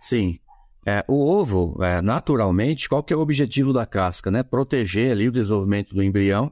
Sim. 0.00 0.38
É, 0.86 1.04
o 1.06 1.26
ovo, 1.26 1.76
é, 1.84 2.00
naturalmente, 2.00 2.88
qual 2.88 3.02
que 3.02 3.12
é 3.12 3.16
o 3.16 3.20
objetivo 3.20 3.72
da 3.72 3.84
casca? 3.84 4.30
Né? 4.30 4.42
Proteger 4.42 5.12
ali 5.12 5.28
o 5.28 5.32
desenvolvimento 5.32 5.94
do 5.94 6.02
embrião 6.02 6.50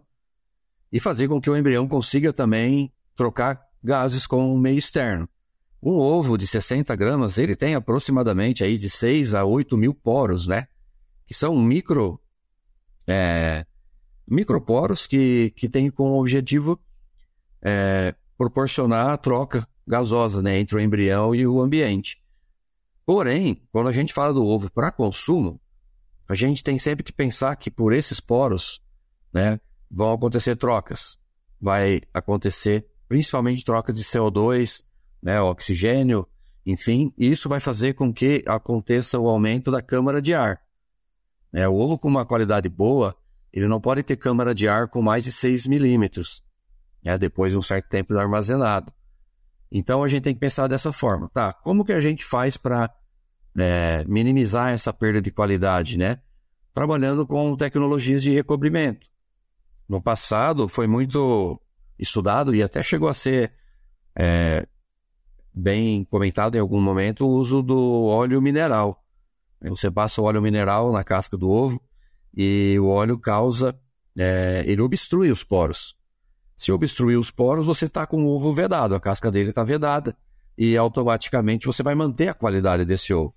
e 0.92 1.00
fazer 1.00 1.28
com 1.28 1.40
que 1.40 1.48
o 1.48 1.56
embrião 1.56 1.88
consiga 1.88 2.32
também 2.32 2.92
trocar 3.16 3.60
gases 3.82 4.26
com 4.26 4.52
o 4.52 4.58
meio 4.58 4.78
externo. 4.78 5.26
Um 5.82 5.92
ovo 5.92 6.36
de 6.36 6.46
60 6.46 6.94
gramas, 6.96 7.38
ele 7.38 7.54
tem 7.54 7.74
aproximadamente 7.74 8.64
aí 8.64 8.76
de 8.76 8.90
6 8.90 9.34
a 9.34 9.44
8 9.44 9.76
mil 9.76 9.94
poros, 9.94 10.46
né? 10.46 10.66
Que 11.26 11.34
são 11.34 11.56
micro, 11.56 12.20
é, 13.06 13.64
microporos 14.28 15.06
que, 15.06 15.52
que 15.56 15.68
têm 15.68 15.90
como 15.90 16.20
objetivo 16.20 16.78
é, 17.62 18.14
proporcionar 18.36 19.10
a 19.10 19.16
troca 19.16 19.66
gasosa 19.86 20.42
né, 20.42 20.58
entre 20.58 20.76
o 20.76 20.80
embrião 20.80 21.34
e 21.34 21.46
o 21.46 21.60
ambiente. 21.60 22.22
Porém, 23.06 23.66
quando 23.72 23.88
a 23.88 23.92
gente 23.92 24.12
fala 24.12 24.34
do 24.34 24.44
ovo 24.44 24.70
para 24.70 24.92
consumo, 24.92 25.60
a 26.28 26.34
gente 26.34 26.62
tem 26.62 26.78
sempre 26.78 27.02
que 27.02 27.12
pensar 27.12 27.56
que 27.56 27.70
por 27.70 27.94
esses 27.94 28.20
poros 28.20 28.82
né, 29.32 29.58
vão 29.90 30.12
acontecer 30.12 30.56
trocas. 30.56 31.18
Vai 31.58 32.02
acontecer 32.12 32.86
principalmente 33.08 33.64
trocas 33.64 33.96
de 33.96 34.04
CO2, 34.04 34.84
né, 35.22 35.40
oxigênio, 35.40 36.26
enfim, 36.64 37.12
isso 37.16 37.48
vai 37.48 37.60
fazer 37.60 37.94
com 37.94 38.12
que 38.12 38.42
aconteça 38.46 39.18
o 39.18 39.28
aumento 39.28 39.70
da 39.70 39.80
câmara 39.80 40.20
de 40.20 40.34
ar. 40.34 40.60
É, 41.52 41.66
o 41.66 41.74
ovo 41.74 41.98
com 41.98 42.08
uma 42.08 42.26
qualidade 42.26 42.68
boa, 42.68 43.16
ele 43.52 43.66
não 43.66 43.80
pode 43.80 44.02
ter 44.02 44.16
câmara 44.16 44.54
de 44.54 44.68
ar 44.68 44.88
com 44.88 45.00
mais 45.00 45.24
de 45.24 45.32
6 45.32 45.66
milímetros, 45.66 46.42
né, 47.02 47.16
depois 47.16 47.52
de 47.52 47.58
um 47.58 47.62
certo 47.62 47.88
tempo 47.88 48.16
armazenado. 48.16 48.92
Então 49.70 50.02
a 50.02 50.08
gente 50.08 50.24
tem 50.24 50.34
que 50.34 50.40
pensar 50.40 50.66
dessa 50.66 50.92
forma, 50.92 51.28
tá? 51.28 51.52
Como 51.52 51.84
que 51.84 51.92
a 51.92 52.00
gente 52.00 52.24
faz 52.24 52.56
para 52.56 52.90
é, 53.58 54.04
minimizar 54.04 54.72
essa 54.72 54.92
perda 54.92 55.20
de 55.20 55.30
qualidade, 55.30 55.98
né? 55.98 56.20
Trabalhando 56.72 57.26
com 57.26 57.56
tecnologias 57.56 58.22
de 58.22 58.30
recobrimento. 58.30 59.08
No 59.88 60.00
passado 60.00 60.68
foi 60.68 60.86
muito 60.86 61.60
estudado 61.98 62.54
e 62.54 62.62
até 62.62 62.82
chegou 62.82 63.08
a 63.08 63.14
ser 63.14 63.52
é, 64.16 64.66
bem 65.52 66.04
comentado 66.04 66.56
em 66.56 66.60
algum 66.60 66.80
momento 66.80 67.26
o 67.26 67.30
uso 67.30 67.62
do 67.62 68.04
óleo 68.04 68.40
mineral. 68.40 69.04
Você 69.60 69.90
passa 69.90 70.20
o 70.20 70.24
óleo 70.24 70.40
mineral 70.40 70.92
na 70.92 71.02
casca 71.02 71.36
do 71.36 71.50
ovo 71.50 71.82
e 72.34 72.76
o 72.80 72.88
óleo 72.88 73.18
causa, 73.18 73.78
é, 74.16 74.62
ele 74.66 74.82
obstrui 74.82 75.30
os 75.30 75.42
poros. 75.42 75.96
Se 76.56 76.72
obstruir 76.72 77.18
os 77.18 77.30
poros, 77.30 77.66
você 77.66 77.86
está 77.86 78.06
com 78.06 78.24
o 78.24 78.28
ovo 78.28 78.52
vedado, 78.52 78.94
a 78.94 79.00
casca 79.00 79.30
dele 79.30 79.50
está 79.50 79.64
vedada 79.64 80.16
e 80.56 80.76
automaticamente 80.76 81.66
você 81.66 81.82
vai 81.82 81.94
manter 81.94 82.28
a 82.28 82.34
qualidade 82.34 82.84
desse 82.84 83.14
ovo. 83.14 83.34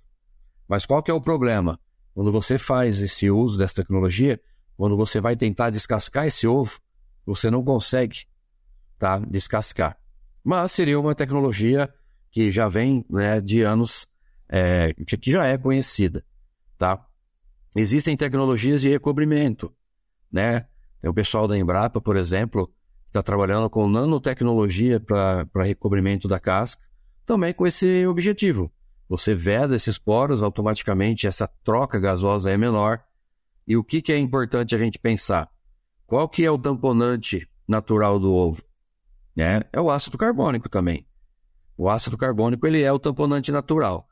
Mas 0.68 0.86
qual 0.86 1.02
que 1.02 1.10
é 1.10 1.14
o 1.14 1.20
problema? 1.20 1.78
Quando 2.14 2.30
você 2.32 2.58
faz 2.58 3.00
esse 3.00 3.30
uso 3.30 3.58
dessa 3.58 3.76
tecnologia, 3.76 4.40
quando 4.76 4.96
você 4.96 5.20
vai 5.20 5.36
tentar 5.36 5.70
descascar 5.70 6.26
esse 6.26 6.46
ovo, 6.46 6.80
você 7.24 7.50
não 7.50 7.64
consegue 7.64 8.26
tá, 8.98 9.18
descascar. 9.18 9.96
Mas 10.42 10.72
seria 10.72 10.98
uma 10.98 11.14
tecnologia 11.14 11.92
que 12.32 12.50
já 12.50 12.66
vem 12.66 13.04
né, 13.08 13.40
de 13.40 13.60
anos, 13.60 14.06
é, 14.48 14.94
que 14.94 15.30
já 15.30 15.46
é 15.46 15.58
conhecida. 15.58 16.24
Tá? 16.78 17.06
Existem 17.76 18.16
tecnologias 18.16 18.80
de 18.80 18.88
recobrimento. 18.88 19.72
Né? 20.32 20.66
Tem 20.98 21.10
o 21.10 21.14
pessoal 21.14 21.46
da 21.46 21.56
Embrapa, 21.56 22.00
por 22.00 22.16
exemplo, 22.16 22.72
está 23.06 23.22
trabalhando 23.22 23.68
com 23.68 23.86
nanotecnologia 23.86 24.98
para 24.98 25.62
recobrimento 25.62 26.26
da 26.26 26.40
casca, 26.40 26.82
também 27.26 27.52
com 27.52 27.66
esse 27.66 28.06
objetivo. 28.06 28.72
Você 29.08 29.34
veda 29.34 29.76
esses 29.76 29.98
poros, 29.98 30.42
automaticamente 30.42 31.26
essa 31.26 31.46
troca 31.62 32.00
gasosa 32.00 32.50
é 32.50 32.56
menor. 32.56 33.02
E 33.68 33.76
o 33.76 33.84
que, 33.84 34.00
que 34.00 34.12
é 34.12 34.18
importante 34.18 34.74
a 34.74 34.78
gente 34.78 34.98
pensar? 34.98 35.50
Qual 36.06 36.26
que 36.28 36.44
é 36.44 36.50
o 36.50 36.58
tamponante 36.58 37.46
natural 37.68 38.18
do 38.18 38.32
ovo? 38.32 38.62
É, 39.36 39.64
é 39.70 39.80
o 39.80 39.90
ácido 39.90 40.16
carbônico 40.16 40.68
também. 40.68 41.06
O 41.76 41.88
ácido 41.88 42.16
carbônico 42.16 42.66
ele 42.66 42.82
é 42.82 42.92
o 42.92 42.98
tamponante 42.98 43.50
natural. 43.50 44.08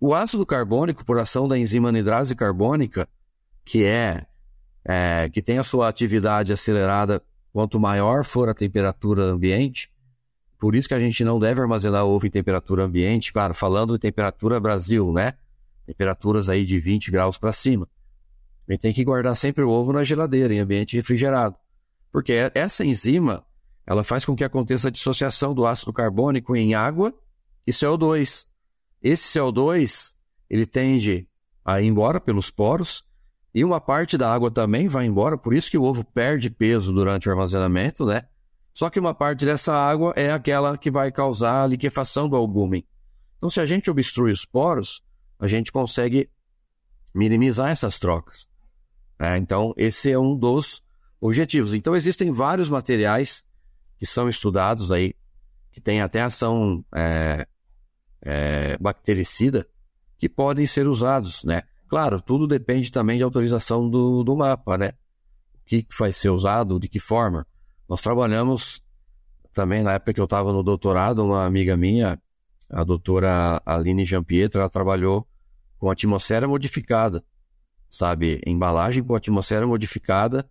O 0.00 0.14
ácido 0.14 0.46
carbônico, 0.46 1.04
por 1.04 1.18
ação 1.18 1.48
da 1.48 1.58
enzima 1.58 1.88
anidrase 1.88 2.34
carbônica, 2.34 3.08
que 3.64 3.84
é, 3.84 4.26
é 4.84 5.28
que 5.28 5.42
tem 5.42 5.58
a 5.58 5.64
sua 5.64 5.88
atividade 5.88 6.52
acelerada 6.52 7.22
Quanto 7.52 7.80
maior 7.80 8.24
for 8.24 8.48
a 8.48 8.54
temperatura 8.54 9.22
ambiente, 9.24 9.90
por 10.58 10.74
isso 10.74 10.86
que 10.88 10.94
a 10.94 11.00
gente 11.00 11.24
não 11.24 11.38
deve 11.38 11.60
armazenar 11.60 12.04
ovo 12.04 12.26
em 12.26 12.30
temperatura 12.30 12.84
ambiente, 12.84 13.32
claro, 13.32 13.54
falando 13.54 13.94
de 13.94 13.98
temperatura 13.98 14.60
Brasil, 14.60 15.12
né? 15.12 15.34
Temperaturas 15.86 16.48
aí 16.48 16.64
de 16.66 16.78
20 16.78 17.10
graus 17.10 17.38
para 17.38 17.52
cima. 17.52 17.88
A 18.68 18.72
gente 18.72 18.82
tem 18.82 18.92
que 18.92 19.04
guardar 19.04 19.34
sempre 19.34 19.64
o 19.64 19.70
ovo 19.70 19.92
na 19.92 20.04
geladeira, 20.04 20.52
em 20.52 20.60
ambiente 20.60 20.94
refrigerado. 20.94 21.56
Porque 22.12 22.34
essa 22.54 22.84
enzima, 22.84 23.44
ela 23.88 24.04
faz 24.04 24.22
com 24.22 24.36
que 24.36 24.44
aconteça 24.44 24.88
a 24.88 24.90
dissociação 24.90 25.54
do 25.54 25.66
ácido 25.66 25.94
carbônico 25.94 26.54
em 26.54 26.74
água 26.74 27.14
e 27.66 27.70
CO2. 27.70 28.46
Esse 29.02 29.38
CO2, 29.38 30.12
ele 30.50 30.66
tende 30.66 31.26
a 31.64 31.80
ir 31.80 31.86
embora 31.86 32.20
pelos 32.20 32.50
poros 32.50 33.02
e 33.54 33.64
uma 33.64 33.80
parte 33.80 34.18
da 34.18 34.30
água 34.30 34.50
também 34.50 34.88
vai 34.88 35.06
embora, 35.06 35.38
por 35.38 35.54
isso 35.54 35.70
que 35.70 35.78
o 35.78 35.84
ovo 35.84 36.04
perde 36.04 36.50
peso 36.50 36.92
durante 36.92 37.28
o 37.28 37.32
armazenamento, 37.32 38.04
né? 38.04 38.24
Só 38.74 38.90
que 38.90 39.00
uma 39.00 39.14
parte 39.14 39.46
dessa 39.46 39.74
água 39.74 40.12
é 40.14 40.30
aquela 40.30 40.76
que 40.76 40.90
vai 40.90 41.10
causar 41.10 41.64
a 41.64 41.66
liquefação 41.66 42.28
do 42.28 42.36
albúmen. 42.36 42.86
Então, 43.38 43.48
se 43.48 43.58
a 43.58 43.64
gente 43.64 43.90
obstrui 43.90 44.32
os 44.32 44.44
poros, 44.44 45.02
a 45.38 45.46
gente 45.46 45.72
consegue 45.72 46.28
minimizar 47.14 47.70
essas 47.70 47.98
trocas. 47.98 48.50
É, 49.18 49.38
então, 49.38 49.72
esse 49.78 50.12
é 50.12 50.18
um 50.18 50.36
dos 50.36 50.82
objetivos. 51.18 51.72
Então, 51.72 51.96
existem 51.96 52.30
vários 52.30 52.68
materiais 52.68 53.47
que 53.98 54.06
são 54.06 54.28
estudados 54.28 54.92
aí, 54.92 55.14
que 55.72 55.80
têm 55.80 56.00
até 56.00 56.22
ação 56.22 56.84
é, 56.94 57.46
é, 58.22 58.78
bactericida, 58.78 59.66
que 60.16 60.28
podem 60.28 60.66
ser 60.66 60.86
usados, 60.86 61.44
né? 61.44 61.62
Claro, 61.88 62.20
tudo 62.20 62.46
depende 62.46 62.92
também 62.92 63.16
de 63.16 63.24
autorização 63.24 63.88
do, 63.88 64.22
do 64.22 64.36
mapa, 64.36 64.76
né? 64.78 64.92
O 65.54 65.64
que 65.66 65.86
vai 65.98 66.12
ser 66.12 66.30
usado, 66.30 66.78
de 66.78 66.88
que 66.88 67.00
forma. 67.00 67.46
Nós 67.88 68.02
trabalhamos 68.02 68.82
também, 69.52 69.82
na 69.82 69.94
época 69.94 70.14
que 70.14 70.20
eu 70.20 70.24
estava 70.24 70.52
no 70.52 70.62
doutorado, 70.62 71.24
uma 71.24 71.44
amiga 71.44 71.76
minha, 71.76 72.20
a 72.70 72.84
doutora 72.84 73.60
Aline 73.64 74.04
Jean-Pietro, 74.04 74.60
ela 74.60 74.68
trabalhou 74.68 75.26
com 75.78 75.90
atmosfera 75.90 76.46
modificada, 76.46 77.24
sabe? 77.88 78.40
Embalagem 78.46 79.02
com 79.02 79.14
atmosfera 79.14 79.66
modificada, 79.66 80.48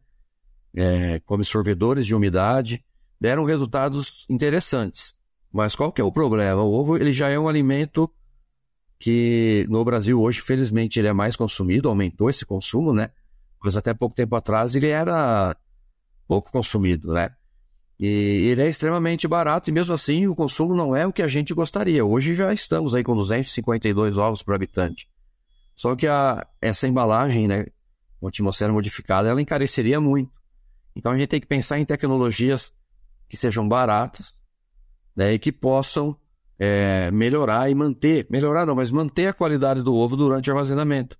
é, 0.75 1.19
com 1.19 1.35
absorvedores 1.35 2.05
de 2.05 2.15
umidade, 2.15 2.83
deram 3.19 3.43
resultados 3.43 4.25
interessantes. 4.29 5.13
Mas 5.51 5.75
qual 5.75 5.91
que 5.91 6.01
é 6.01 6.03
o 6.03 6.11
problema? 6.11 6.61
O 6.61 6.71
ovo 6.71 6.97
ele 6.97 7.11
já 7.11 7.29
é 7.29 7.39
um 7.39 7.47
alimento 7.47 8.11
que 8.99 9.65
no 9.69 9.83
Brasil 9.83 10.19
hoje, 10.19 10.41
felizmente, 10.41 10.99
ele 10.99 11.07
é 11.07 11.13
mais 11.13 11.35
consumido, 11.35 11.87
aumentou 11.87 12.29
esse 12.29 12.45
consumo, 12.45 12.93
né? 12.93 13.11
Mas 13.63 13.75
até 13.75 13.93
pouco 13.93 14.15
tempo 14.15 14.35
atrás 14.35 14.75
ele 14.75 14.87
era 14.87 15.55
pouco 16.27 16.51
consumido, 16.51 17.13
né? 17.13 17.29
E 17.99 18.49
ele 18.49 18.61
é 18.61 18.67
extremamente 18.67 19.27
barato 19.27 19.69
e 19.69 19.73
mesmo 19.73 19.93
assim 19.93 20.27
o 20.27 20.35
consumo 20.35 20.75
não 20.75 20.95
é 20.95 21.07
o 21.07 21.13
que 21.13 21.23
a 21.23 21.27
gente 21.27 21.53
gostaria. 21.53 22.05
Hoje 22.05 22.35
já 22.35 22.53
estamos 22.53 22.93
aí 22.93 23.03
com 23.03 23.15
252 23.15 24.17
ovos 24.17 24.43
por 24.43 24.53
habitante. 24.53 25.09
Só 25.75 25.95
que 25.95 26.05
a, 26.05 26.45
essa 26.61 26.87
embalagem, 26.87 27.47
né, 27.47 27.65
com 28.19 28.27
atmosfera 28.27 28.71
modificada, 28.71 29.29
ela 29.29 29.41
encareceria 29.41 29.99
muito. 29.99 30.31
Então 30.95 31.11
a 31.11 31.17
gente 31.17 31.29
tem 31.29 31.39
que 31.39 31.47
pensar 31.47 31.79
em 31.79 31.85
tecnologias 31.85 32.73
que 33.27 33.35
sejam 33.37 33.67
baratas 33.67 34.33
né, 35.15 35.33
e 35.33 35.39
que 35.39 35.51
possam 35.51 36.15
é, 36.59 37.11
melhorar 37.11 37.69
e 37.69 37.75
manter, 37.75 38.27
melhorar 38.29 38.65
não, 38.65 38.75
mas 38.75 38.91
manter 38.91 39.27
a 39.27 39.33
qualidade 39.33 39.83
do 39.83 39.93
ovo 39.93 40.15
durante 40.15 40.49
o 40.49 40.53
armazenamento. 40.53 41.17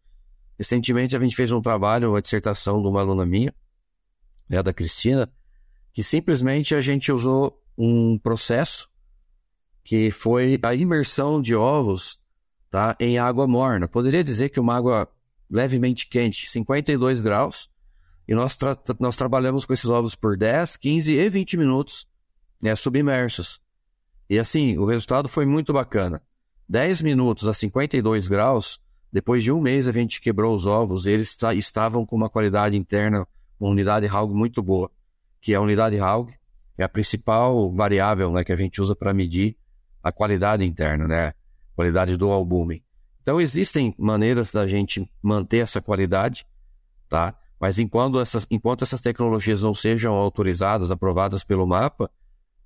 Recentemente 0.57 1.15
a 1.15 1.19
gente 1.19 1.35
fez 1.35 1.51
um 1.51 1.61
trabalho, 1.61 2.11
uma 2.11 2.21
dissertação 2.21 2.81
de 2.81 2.87
uma 2.87 3.01
aluna 3.01 3.25
minha, 3.25 3.53
né, 4.49 4.63
da 4.63 4.73
Cristina, 4.73 5.31
que 5.93 6.03
simplesmente 6.03 6.73
a 6.73 6.81
gente 6.81 7.11
usou 7.11 7.61
um 7.77 8.17
processo 8.17 8.89
que 9.83 10.11
foi 10.11 10.59
a 10.63 10.73
imersão 10.73 11.41
de 11.41 11.55
ovos 11.55 12.19
tá, 12.69 12.95
em 12.99 13.17
água 13.17 13.47
morna. 13.47 13.87
Poderia 13.87 14.23
dizer 14.23 14.49
que 14.49 14.59
uma 14.59 14.75
água 14.75 15.07
levemente 15.49 16.07
quente, 16.07 16.49
52 16.49 17.21
graus, 17.21 17.69
e 18.27 18.35
nós, 18.35 18.57
tra 18.57 18.77
nós 18.99 19.15
trabalhamos 19.15 19.65
com 19.65 19.73
esses 19.73 19.89
ovos 19.89 20.15
por 20.15 20.37
10, 20.37 20.77
15 20.77 21.13
e 21.13 21.29
20 21.29 21.57
minutos 21.57 22.05
né, 22.61 22.75
submersos. 22.75 23.59
E 24.29 24.37
assim, 24.37 24.77
o 24.77 24.85
resultado 24.85 25.29
foi 25.29 25.45
muito 25.45 25.71
bacana. 25.71 26.21
10 26.67 27.01
minutos 27.01 27.47
a 27.47 27.53
52 27.53 28.27
graus, 28.27 28.79
depois 29.11 29.43
de 29.43 29.51
um 29.51 29.61
mês 29.61 29.87
a 29.87 29.91
gente 29.91 30.19
quebrou 30.19 30.55
os 30.55 30.65
ovos, 30.65 31.05
eles 31.05 31.37
estavam 31.55 32.05
com 32.05 32.15
uma 32.15 32.29
qualidade 32.29 32.75
interna, 32.75 33.25
uma 33.57 33.69
unidade 33.69 34.05
Haug 34.07 34.33
muito 34.33 34.61
boa, 34.61 34.91
que 35.39 35.55
a 35.55 35.61
unidade 35.61 35.97
Haug 35.97 36.29
é 36.77 36.83
a 36.83 36.89
principal 36.89 37.71
variável 37.71 38.31
né, 38.31 38.43
que 38.43 38.51
a 38.51 38.55
gente 38.55 38.81
usa 38.81 38.95
para 38.95 39.13
medir 39.13 39.57
a 40.03 40.11
qualidade 40.11 40.63
interna, 40.63 41.07
né? 41.07 41.33
Qualidade 41.75 42.15
do 42.17 42.31
albúmen. 42.31 42.83
Então 43.21 43.41
existem 43.41 43.93
maneiras 43.97 44.51
da 44.51 44.67
gente 44.67 45.09
manter 45.21 45.57
essa 45.57 45.81
qualidade, 45.81 46.45
tá? 47.09 47.35
Mas 47.59 47.79
enquanto 47.79 48.19
essas, 48.19 48.45
enquanto 48.51 48.83
essas 48.83 49.01
tecnologias 49.01 49.61
não 49.61 49.73
sejam 49.73 50.13
autorizadas, 50.13 50.91
aprovadas 50.91 51.43
pelo 51.43 51.65
mapa, 51.65 52.09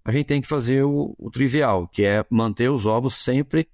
a 0.03 0.11
gente 0.11 0.25
tem 0.25 0.41
que 0.41 0.47
fazer 0.47 0.83
o, 0.83 1.15
o 1.17 1.29
trivial, 1.29 1.87
que 1.87 2.03
é 2.03 2.25
manter 2.29 2.69
os 2.69 2.85
ovos 2.85 3.15
sempre 3.15 3.69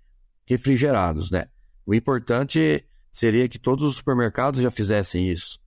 refrigerados, 0.45 1.31
né? 1.31 1.47
O 1.85 1.93
importante 1.93 2.85
seria 3.11 3.47
que 3.47 3.57
todos 3.57 3.85
os 3.85 3.95
supermercados 3.95 4.61
já 4.61 4.69
fizessem 4.69 5.27
isso. 5.27 5.59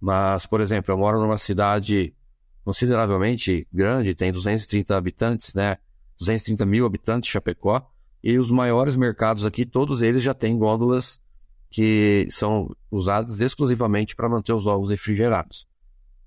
Mas, 0.00 0.46
por 0.46 0.60
exemplo, 0.60 0.92
eu 0.92 0.98
moro 0.98 1.20
numa 1.20 1.38
cidade 1.38 2.14
consideravelmente 2.64 3.66
grande, 3.72 4.14
tem 4.14 4.30
230 4.30 4.96
habitantes, 4.96 5.54
né? 5.54 5.78
230 6.18 6.64
mil 6.64 6.86
habitantes, 6.86 7.30
Chapecó, 7.30 7.90
e 8.22 8.38
os 8.38 8.50
maiores 8.50 8.96
mercados 8.96 9.44
aqui, 9.44 9.66
todos 9.66 10.00
eles 10.00 10.22
já 10.22 10.32
têm 10.32 10.56
gôndolas 10.56 11.20
que 11.74 12.28
são 12.30 12.70
usadas 12.88 13.40
exclusivamente 13.40 14.14
para 14.14 14.28
manter 14.28 14.52
os 14.52 14.64
ovos 14.64 14.90
refrigerados. 14.90 15.66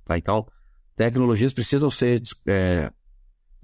Tá? 0.04 0.18
Então, 0.18 0.46
tecnologias 0.94 1.54
precisam 1.54 1.90
ser 1.90 2.22
é, 2.46 2.92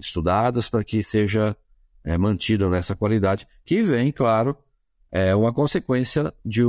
estudadas 0.00 0.70
para 0.70 0.82
que 0.82 1.02
seja 1.02 1.54
é, 2.02 2.16
mantido 2.16 2.70
nessa 2.70 2.96
qualidade, 2.96 3.46
que 3.66 3.82
vem, 3.82 4.10
claro, 4.10 4.56
é 5.12 5.34
uma 5.36 5.52
consequência 5.52 6.32
de, 6.42 6.62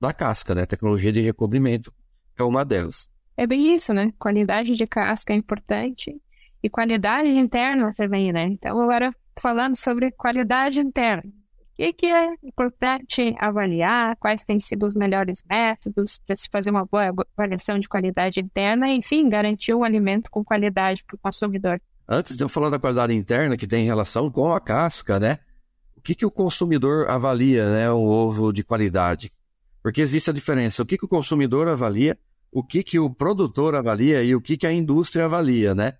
da 0.00 0.12
casca, 0.12 0.56
né? 0.56 0.66
Tecnologia 0.66 1.12
de 1.12 1.20
recobrimento 1.20 1.94
é 2.36 2.42
uma 2.42 2.64
delas. 2.64 3.08
É 3.36 3.46
bem 3.46 3.76
isso, 3.76 3.94
né? 3.94 4.12
Qualidade 4.18 4.74
de 4.74 4.88
casca 4.88 5.32
é 5.32 5.36
importante 5.36 6.20
e 6.60 6.68
qualidade 6.68 7.28
interna 7.28 7.94
também, 7.96 8.32
né? 8.32 8.48
Então, 8.48 8.76
agora 8.80 9.14
falando 9.38 9.76
sobre 9.76 10.10
qualidade 10.10 10.80
interna. 10.80 11.30
O 11.80 11.94
que, 11.94 12.06
é 12.06 12.34
importante 12.42 13.36
avaliar? 13.38 14.16
Quais 14.16 14.42
têm 14.42 14.58
sido 14.58 14.84
os 14.84 14.94
melhores 14.94 15.44
métodos 15.48 16.18
para 16.26 16.34
se 16.34 16.48
fazer 16.50 16.70
uma 16.70 16.84
boa 16.84 17.14
avaliação 17.36 17.78
de 17.78 17.88
qualidade 17.88 18.40
interna 18.40 18.88
enfim, 18.88 19.28
garantir 19.28 19.72
um 19.74 19.84
alimento 19.84 20.28
com 20.28 20.44
qualidade 20.44 21.04
para 21.04 21.14
o 21.14 21.18
consumidor? 21.18 21.80
Antes 22.08 22.36
de 22.36 22.42
eu 22.42 22.48
falar 22.48 22.68
da 22.68 22.80
qualidade 22.80 23.14
interna, 23.14 23.56
que 23.56 23.66
tem 23.66 23.86
relação 23.86 24.28
com 24.28 24.52
a 24.52 24.60
casca, 24.60 25.20
né? 25.20 25.38
O 25.96 26.00
que, 26.00 26.16
que 26.16 26.26
o 26.26 26.32
consumidor 26.32 27.08
avalia, 27.08 27.70
né? 27.70 27.90
O 27.92 28.02
ovo 28.02 28.52
de 28.52 28.64
qualidade. 28.64 29.30
Porque 29.80 30.00
existe 30.00 30.30
a 30.30 30.32
diferença. 30.32 30.82
O 30.82 30.86
que, 30.86 30.98
que 30.98 31.04
o 31.04 31.08
consumidor 31.08 31.68
avalia, 31.68 32.18
o 32.50 32.64
que, 32.64 32.82
que 32.82 32.98
o 32.98 33.08
produtor 33.08 33.76
avalia 33.76 34.24
e 34.24 34.34
o 34.34 34.40
que, 34.40 34.56
que 34.56 34.66
a 34.66 34.72
indústria 34.72 35.26
avalia, 35.26 35.76
né? 35.76 35.92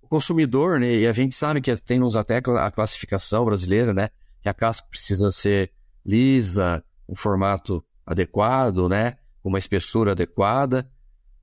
O 0.00 0.08
consumidor, 0.08 0.80
né? 0.80 0.94
E 0.94 1.06
a 1.06 1.12
gente 1.12 1.34
sabe 1.34 1.60
que 1.60 1.76
tem 1.76 1.98
nos 1.98 2.16
até 2.16 2.38
a 2.38 2.70
classificação 2.70 3.44
brasileira, 3.44 3.92
né? 3.92 4.08
Que 4.42 4.48
a 4.48 4.54
casca 4.54 4.86
precisa 4.88 5.30
ser 5.30 5.72
lisa, 6.04 6.82
um 7.08 7.14
formato 7.14 7.84
adequado, 8.06 8.88
né? 8.88 9.16
Uma 9.42 9.58
espessura 9.58 10.12
adequada. 10.12 10.90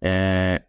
É... 0.01 0.63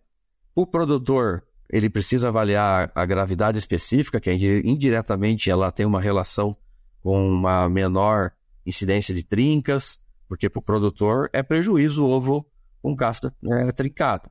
O 0.54 0.66
produtor 0.66 1.44
ele 1.70 1.90
precisa 1.90 2.28
avaliar 2.28 2.90
a 2.94 3.04
gravidade 3.04 3.58
específica, 3.58 4.20
que 4.20 4.32
indiretamente 4.64 5.50
ela 5.50 5.70
tem 5.70 5.85
uma 5.85 6.00
relação 6.00 6.56
com 7.00 7.28
uma 7.28 7.68
menor 7.68 8.32
incidência 8.64 9.14
de 9.14 9.23
trincas, 9.23 10.00
porque 10.26 10.49
para 10.49 10.61
o 10.61 10.62
produtor 10.62 11.28
é 11.32 11.42
prejuízo 11.42 12.04
o 12.04 12.11
ovo 12.11 12.47
com 12.82 12.97
casca 12.97 13.32
né, 13.42 13.70
trincada. 13.73 14.30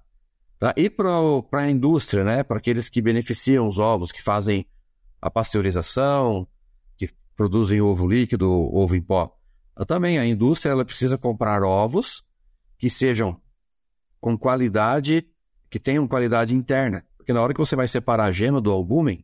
Tá? 0.57 0.73
E 0.75 0.89
para 0.89 1.09
a 1.53 1.69
indústria, 1.69 2.23
né, 2.23 2.43
para 2.43 2.57
aqueles 2.57 2.89
que 2.89 3.01
beneficiam 3.01 3.67
os 3.67 3.77
ovos, 3.77 4.11
que 4.11 4.21
fazem 4.21 4.65
a 5.21 5.29
pasteurização, 5.29 6.47
produzem 7.37 7.79
ovo 7.79 8.05
líquido, 8.05 8.51
ovo 8.51 8.95
em 8.95 9.01
pó, 9.01 9.37
também 9.85 10.17
a 10.17 10.25
indústria 10.25 10.71
ela 10.71 10.83
precisa 10.83 11.17
comprar 11.17 11.63
ovos 11.63 12.23
que 12.77 12.89
sejam 12.89 13.39
com 14.19 14.37
qualidade, 14.37 15.25
que 15.69 15.79
tenham 15.79 16.07
qualidade 16.07 16.55
interna. 16.55 17.05
Porque 17.15 17.31
na 17.31 17.41
hora 17.41 17.53
que 17.53 17.59
você 17.59 17.75
vai 17.75 17.87
separar 17.87 18.25
a 18.25 18.31
gema 18.31 18.59
do 18.59 18.71
albúmen, 18.71 19.23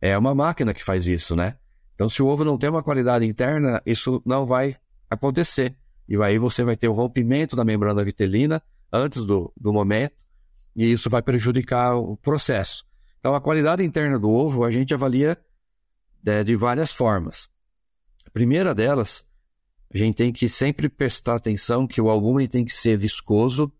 é 0.00 0.16
uma 0.18 0.34
máquina 0.34 0.74
que 0.74 0.84
faz 0.84 1.06
isso, 1.06 1.34
né? 1.34 1.56
Então, 1.94 2.08
se 2.08 2.22
o 2.22 2.26
ovo 2.26 2.44
não 2.44 2.58
tem 2.58 2.68
uma 2.68 2.82
qualidade 2.82 3.24
interna, 3.24 3.80
isso 3.86 4.22
não 4.26 4.44
vai 4.44 4.76
acontecer. 5.08 5.76
E 6.08 6.20
aí 6.22 6.38
você 6.38 6.62
vai 6.62 6.76
ter 6.76 6.88
o 6.88 6.92
rompimento 6.92 7.56
da 7.56 7.64
membrana 7.64 8.04
vitelina 8.04 8.62
antes 8.92 9.24
do, 9.24 9.52
do 9.56 9.72
momento, 9.72 10.24
e 10.76 10.92
isso 10.92 11.08
vai 11.08 11.22
prejudicar 11.22 11.96
o 11.96 12.16
processo. 12.16 12.84
Então, 13.18 13.34
a 13.34 13.40
qualidade 13.40 13.82
interna 13.82 14.18
do 14.18 14.28
ovo 14.28 14.64
a 14.64 14.70
gente 14.70 14.92
avalia 14.92 15.38
de, 16.24 16.42
de 16.42 16.56
várias 16.56 16.90
formas. 16.90 17.50
A 18.26 18.30
primeira 18.30 18.74
delas, 18.74 19.26
a 19.92 19.98
gente 19.98 20.16
tem 20.16 20.32
que 20.32 20.48
sempre 20.48 20.88
prestar 20.88 21.36
atenção 21.36 21.86
que 21.86 22.00
o 22.00 22.08
albúmen 22.08 22.48
tem 22.48 22.64
que 22.64 22.72
ser 22.72 22.96
viscoso, 22.96 23.70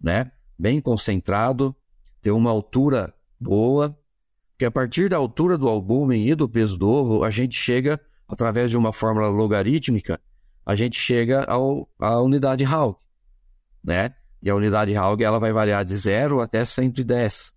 né? 0.00 0.30
bem 0.58 0.80
concentrado, 0.80 1.74
ter 2.20 2.30
uma 2.30 2.50
altura 2.50 3.14
boa, 3.40 3.98
porque 4.50 4.66
a 4.66 4.70
partir 4.70 5.08
da 5.08 5.16
altura 5.16 5.56
do 5.56 5.68
albúmen 5.68 6.28
e 6.28 6.34
do 6.34 6.48
peso 6.48 6.78
do 6.78 6.88
ovo, 6.88 7.24
a 7.24 7.30
gente 7.30 7.56
chega, 7.58 8.00
através 8.28 8.70
de 8.70 8.76
uma 8.76 8.92
fórmula 8.92 9.28
logarítmica, 9.28 10.20
a 10.64 10.74
gente 10.74 10.98
chega 10.98 11.44
ao, 11.44 11.88
à 11.98 12.20
unidade 12.20 12.64
Hauge, 12.64 12.96
né? 13.82 14.14
E 14.42 14.50
a 14.50 14.54
unidade 14.54 14.94
Hauge 14.94 15.24
ela 15.24 15.38
vai 15.38 15.52
variar 15.52 15.84
de 15.84 15.96
0 15.96 16.40
até 16.40 16.64
110. 16.64 17.52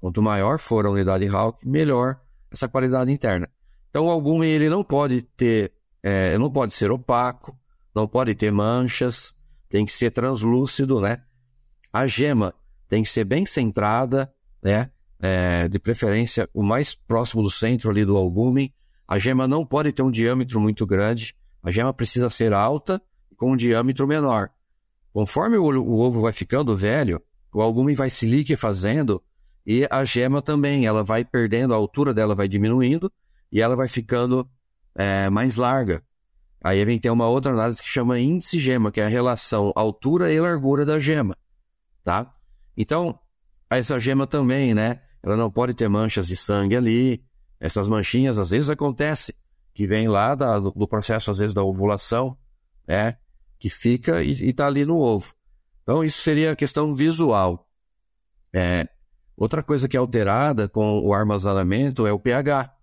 Quanto 0.00 0.22
maior 0.22 0.58
for 0.58 0.84
a 0.86 0.90
unidade 0.90 1.26
Hauge, 1.28 1.58
melhor 1.64 2.20
essa 2.50 2.68
qualidade 2.68 3.10
interna. 3.10 3.48
Então 3.92 4.06
o 4.06 4.10
albúmen 4.10 4.50
ele 4.50 4.70
não 4.70 4.82
pode 4.82 5.20
ter, 5.20 5.70
é, 6.02 6.38
não 6.38 6.50
pode 6.50 6.72
ser 6.72 6.90
opaco, 6.90 7.54
não 7.94 8.08
pode 8.08 8.34
ter 8.34 8.50
manchas, 8.50 9.38
tem 9.68 9.84
que 9.84 9.92
ser 9.92 10.10
translúcido, 10.10 10.98
né? 10.98 11.20
A 11.92 12.06
gema 12.06 12.54
tem 12.88 13.02
que 13.02 13.10
ser 13.10 13.24
bem 13.24 13.44
centrada, 13.44 14.32
né? 14.62 14.90
É, 15.20 15.68
de 15.68 15.78
preferência 15.78 16.48
o 16.54 16.62
mais 16.62 16.94
próximo 16.94 17.42
do 17.42 17.50
centro 17.50 17.90
ali 17.90 18.02
do 18.02 18.16
albúmen. 18.16 18.72
A 19.06 19.18
gema 19.18 19.46
não 19.46 19.62
pode 19.64 19.92
ter 19.92 20.00
um 20.00 20.10
diâmetro 20.10 20.58
muito 20.58 20.86
grande. 20.86 21.36
A 21.62 21.70
gema 21.70 21.92
precisa 21.92 22.30
ser 22.30 22.54
alta 22.54 22.98
com 23.36 23.52
um 23.52 23.56
diâmetro 23.56 24.08
menor. 24.08 24.48
Conforme 25.12 25.58
o, 25.58 25.64
o 25.64 26.00
ovo 26.00 26.22
vai 26.22 26.32
ficando 26.32 26.74
velho, 26.74 27.20
o 27.52 27.60
albúmen 27.60 27.94
vai 27.94 28.08
se 28.08 28.24
liquefazendo 28.24 29.22
e 29.66 29.86
a 29.90 30.02
gema 30.02 30.40
também, 30.40 30.86
ela 30.86 31.04
vai 31.04 31.26
perdendo, 31.26 31.74
a 31.74 31.76
altura 31.76 32.14
dela 32.14 32.34
vai 32.34 32.48
diminuindo 32.48 33.12
e 33.52 33.60
ela 33.60 33.76
vai 33.76 33.86
ficando 33.86 34.48
é, 34.94 35.28
mais 35.28 35.56
larga. 35.56 36.02
Aí 36.64 36.84
vem 36.84 36.98
ter 36.98 37.10
uma 37.10 37.28
outra 37.28 37.52
análise 37.52 37.82
que 37.82 37.88
chama 37.88 38.18
índice 38.18 38.58
gema, 38.58 38.90
que 38.90 39.00
é 39.00 39.04
a 39.04 39.08
relação 39.08 39.72
altura 39.76 40.32
e 40.32 40.40
largura 40.40 40.86
da 40.86 40.98
gema, 40.98 41.36
tá? 42.02 42.32
Então, 42.76 43.18
essa 43.68 43.98
gema 44.00 44.26
também, 44.26 44.74
né? 44.74 45.00
Ela 45.22 45.36
não 45.36 45.50
pode 45.50 45.74
ter 45.74 45.88
manchas 45.88 46.26
de 46.26 46.36
sangue 46.36 46.76
ali. 46.76 47.24
Essas 47.60 47.86
manchinhas 47.86 48.38
às 48.38 48.50
vezes 48.50 48.70
acontece 48.70 49.34
que 49.74 49.86
vem 49.86 50.08
lá 50.08 50.34
da, 50.34 50.58
do, 50.58 50.70
do, 50.70 50.88
processo 50.88 51.30
às 51.30 51.38
vezes 51.38 51.54
da 51.54 51.62
ovulação, 51.62 52.36
né? 52.86 53.16
Que 53.58 53.70
fica 53.70 54.22
e 54.22 54.32
está 54.32 54.66
ali 54.66 54.84
no 54.84 54.96
ovo. 54.98 55.34
Então 55.82 56.02
isso 56.02 56.20
seria 56.20 56.52
a 56.52 56.56
questão 56.56 56.94
visual. 56.94 57.68
É, 58.52 58.88
outra 59.36 59.62
coisa 59.62 59.88
que 59.88 59.96
é 59.96 60.00
alterada 60.00 60.68
com 60.68 61.00
o 61.00 61.14
armazenamento 61.14 62.06
é 62.06 62.12
o 62.12 62.18
pH. 62.18 62.74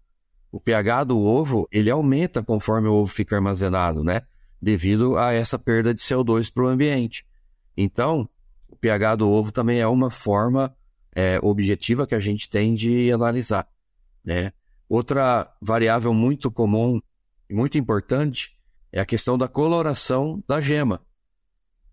O 0.51 0.59
pH 0.59 1.05
do 1.05 1.19
ovo 1.19 1.67
ele 1.71 1.89
aumenta 1.89 2.43
conforme 2.43 2.87
o 2.87 2.93
ovo 2.93 3.11
fica 3.11 3.35
armazenado, 3.35 4.03
né? 4.03 4.23
Devido 4.61 5.17
a 5.17 5.31
essa 5.31 5.57
perda 5.57 5.93
de 5.93 6.01
CO2 6.01 6.51
para 6.51 6.63
o 6.63 6.67
ambiente. 6.67 7.25
Então, 7.77 8.27
o 8.67 8.75
pH 8.75 9.15
do 9.15 9.29
ovo 9.29 9.51
também 9.51 9.79
é 9.79 9.87
uma 9.87 10.09
forma 10.09 10.75
é, 11.15 11.39
objetiva 11.41 12.07
que 12.07 12.15
a 12.15 12.19
gente 12.19 12.49
tem 12.49 12.73
de 12.73 13.11
analisar. 13.11 13.67
Né? 14.23 14.51
Outra 14.87 15.51
variável 15.61 16.13
muito 16.13 16.51
comum 16.51 16.99
e 17.49 17.53
muito 17.53 17.77
importante 17.77 18.57
é 18.91 18.99
a 18.99 19.05
questão 19.05 19.37
da 19.37 19.47
coloração 19.47 20.43
da 20.47 20.59
gema. 20.59 21.01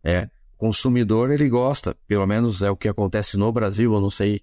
É, 0.03 0.31
o 0.55 0.59
consumidor 0.59 1.31
ele 1.31 1.49
gosta, 1.49 1.97
pelo 2.07 2.27
menos 2.27 2.63
é 2.63 2.71
o 2.71 2.77
que 2.77 2.89
acontece 2.89 3.37
no 3.37 3.53
Brasil, 3.53 3.93
eu 3.93 4.01
não 4.01 4.11
sei 4.11 4.41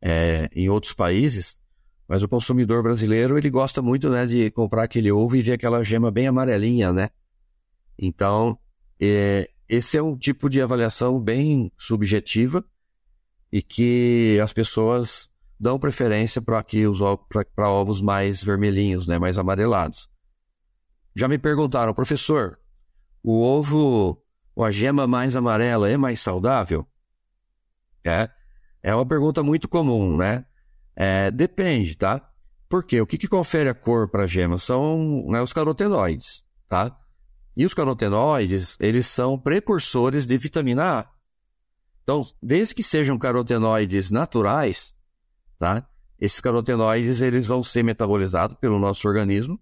é, 0.00 0.48
em 0.54 0.68
outros 0.68 0.92
países, 0.92 1.60
mas 2.08 2.22
o 2.22 2.28
consumidor 2.28 2.82
brasileiro 2.82 3.36
ele 3.36 3.50
gosta 3.50 3.82
muito 3.82 4.08
né, 4.08 4.24
de 4.26 4.50
comprar 4.50 4.84
aquele 4.84 5.12
ovo 5.12 5.36
e 5.36 5.42
ver 5.42 5.52
aquela 5.52 5.84
gema 5.84 6.10
bem 6.10 6.26
amarelinha, 6.26 6.90
né? 6.90 7.10
Então, 7.98 8.58
é, 8.98 9.50
esse 9.68 9.98
é 9.98 10.02
um 10.02 10.16
tipo 10.16 10.48
de 10.48 10.62
avaliação 10.62 11.20
bem 11.20 11.70
subjetiva 11.76 12.64
e 13.52 13.60
que 13.60 14.38
as 14.42 14.52
pessoas 14.52 15.28
dão 15.60 15.78
preferência 15.78 16.40
para 16.40 16.64
para 17.54 17.70
ovos 17.70 18.00
mais 18.00 18.42
vermelhinhos, 18.42 19.06
né, 19.06 19.18
mais 19.18 19.36
amarelados. 19.36 20.08
Já 21.14 21.28
me 21.28 21.36
perguntaram, 21.36 21.92
professor, 21.92 22.58
o 23.22 23.42
ovo 23.42 24.22
com 24.54 24.64
a 24.64 24.70
gema 24.70 25.06
mais 25.06 25.36
amarela 25.36 25.90
é 25.90 25.96
mais 25.96 26.20
saudável? 26.20 26.86
É, 28.04 28.30
é 28.82 28.94
uma 28.94 29.04
pergunta 29.04 29.42
muito 29.42 29.68
comum, 29.68 30.16
né? 30.16 30.46
É, 31.00 31.30
depende, 31.30 31.96
tá? 31.96 32.28
Por 32.68 32.82
quê? 32.82 33.00
O 33.00 33.06
que, 33.06 33.16
que 33.16 33.28
confere 33.28 33.68
a 33.68 33.74
cor 33.74 34.10
para 34.10 34.24
a 34.24 34.26
gema? 34.26 34.58
São 34.58 35.24
né, 35.28 35.40
os 35.40 35.52
carotenoides, 35.52 36.44
tá? 36.66 36.98
E 37.56 37.64
os 37.64 37.72
carotenoides, 37.72 38.76
eles 38.80 39.06
são 39.06 39.38
precursores 39.38 40.26
de 40.26 40.36
vitamina 40.36 40.98
A. 40.98 41.10
Então, 42.02 42.20
desde 42.42 42.74
que 42.74 42.82
sejam 42.82 43.16
carotenoides 43.16 44.10
naturais, 44.10 44.96
tá? 45.56 45.88
Esses 46.20 46.40
carotenoides, 46.40 47.20
eles 47.20 47.46
vão 47.46 47.62
ser 47.62 47.84
metabolizados 47.84 48.56
pelo 48.56 48.80
nosso 48.80 49.06
organismo 49.06 49.60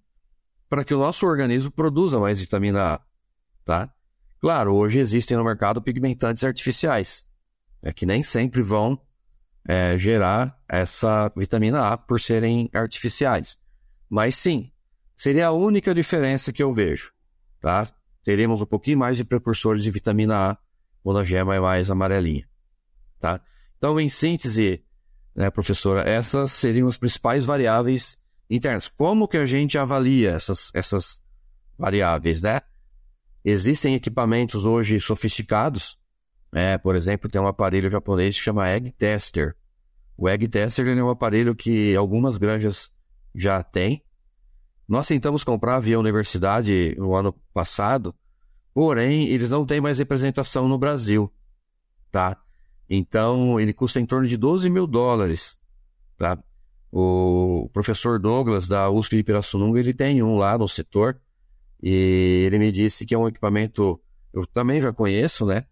para 0.70 0.84
que 0.84 0.94
o 0.94 0.98
nosso 0.98 1.26
organismo 1.26 1.70
produza 1.70 2.18
mais 2.18 2.40
vitamina 2.40 2.94
A, 2.94 3.00
tá? 3.62 3.92
Claro, 4.40 4.74
hoje 4.74 5.00
existem 5.00 5.36
no 5.36 5.44
mercado 5.44 5.82
pigmentantes 5.82 6.44
artificiais, 6.44 7.26
é 7.82 7.92
que 7.92 8.06
nem 8.06 8.22
sempre 8.22 8.62
vão 8.62 8.98
é, 9.66 9.98
gerar 9.98 10.58
essa 10.68 11.30
vitamina 11.36 11.88
A 11.88 11.96
por 11.96 12.20
serem 12.20 12.70
artificiais. 12.72 13.58
Mas 14.08 14.36
sim, 14.36 14.70
seria 15.16 15.48
a 15.48 15.52
única 15.52 15.94
diferença 15.94 16.52
que 16.52 16.62
eu 16.62 16.72
vejo, 16.72 17.12
tá? 17.60 17.86
Teremos 18.22 18.60
um 18.60 18.66
pouquinho 18.66 18.98
mais 18.98 19.16
de 19.16 19.24
precursores 19.24 19.82
de 19.82 19.90
vitamina 19.90 20.50
A 20.50 20.58
quando 21.02 21.18
a 21.18 21.24
gema 21.24 21.54
é 21.54 21.60
mais 21.60 21.90
amarelinha, 21.90 22.48
tá? 23.18 23.40
Então, 23.76 24.00
em 24.00 24.08
síntese, 24.08 24.84
né, 25.34 25.50
professora, 25.50 26.08
essas 26.08 26.52
seriam 26.52 26.88
as 26.88 26.96
principais 26.96 27.44
variáveis 27.44 28.18
internas. 28.48 28.88
Como 28.88 29.28
que 29.28 29.36
a 29.36 29.46
gente 29.46 29.76
avalia 29.76 30.30
essas, 30.30 30.70
essas 30.74 31.22
variáveis, 31.78 32.42
né? 32.42 32.60
Existem 33.44 33.94
equipamentos 33.94 34.64
hoje 34.64 34.98
sofisticados, 35.00 35.98
é, 36.56 36.78
por 36.78 36.96
exemplo, 36.96 37.28
tem 37.28 37.38
um 37.38 37.46
aparelho 37.46 37.90
japonês 37.90 38.34
que 38.38 38.42
chama 38.42 38.66
Egg 38.66 38.90
Tester. 38.92 39.54
O 40.16 40.26
Egg 40.26 40.48
Tester 40.48 40.88
é 40.88 41.04
um 41.04 41.10
aparelho 41.10 41.54
que 41.54 41.94
algumas 41.94 42.38
granjas 42.38 42.90
já 43.34 43.62
têm. 43.62 44.02
Nós 44.88 45.06
tentamos 45.06 45.44
comprar 45.44 45.78
via 45.80 46.00
universidade 46.00 46.96
no 46.96 47.14
ano 47.14 47.34
passado, 47.52 48.14
porém 48.72 49.28
eles 49.28 49.50
não 49.50 49.66
têm 49.66 49.82
mais 49.82 49.98
representação 49.98 50.66
no 50.66 50.78
Brasil, 50.78 51.30
tá? 52.10 52.40
Então 52.88 53.60
ele 53.60 53.74
custa 53.74 54.00
em 54.00 54.06
torno 54.06 54.26
de 54.26 54.38
12 54.38 54.70
mil 54.70 54.86
dólares, 54.86 55.58
tá? 56.16 56.42
O 56.90 57.68
professor 57.70 58.18
Douglas 58.18 58.66
da 58.66 58.88
USP 58.88 59.16
de 59.16 59.24
Pirassununga 59.24 59.78
ele 59.78 59.92
tem 59.92 60.22
um 60.22 60.36
lá 60.36 60.56
no 60.56 60.66
setor 60.66 61.20
e 61.82 62.44
ele 62.46 62.58
me 62.58 62.72
disse 62.72 63.04
que 63.04 63.14
é 63.14 63.18
um 63.18 63.28
equipamento 63.28 64.00
eu 64.32 64.46
também 64.46 64.80
já 64.80 64.90
conheço, 64.90 65.44
né? 65.44 65.66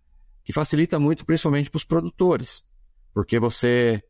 Que 0.44 0.52
facilita 0.52 0.98
muito, 0.98 1.24
principalmente 1.24 1.70
para 1.70 1.78
os 1.78 1.84
produtores, 1.84 2.62
porque 3.12 3.38
você 3.38 4.02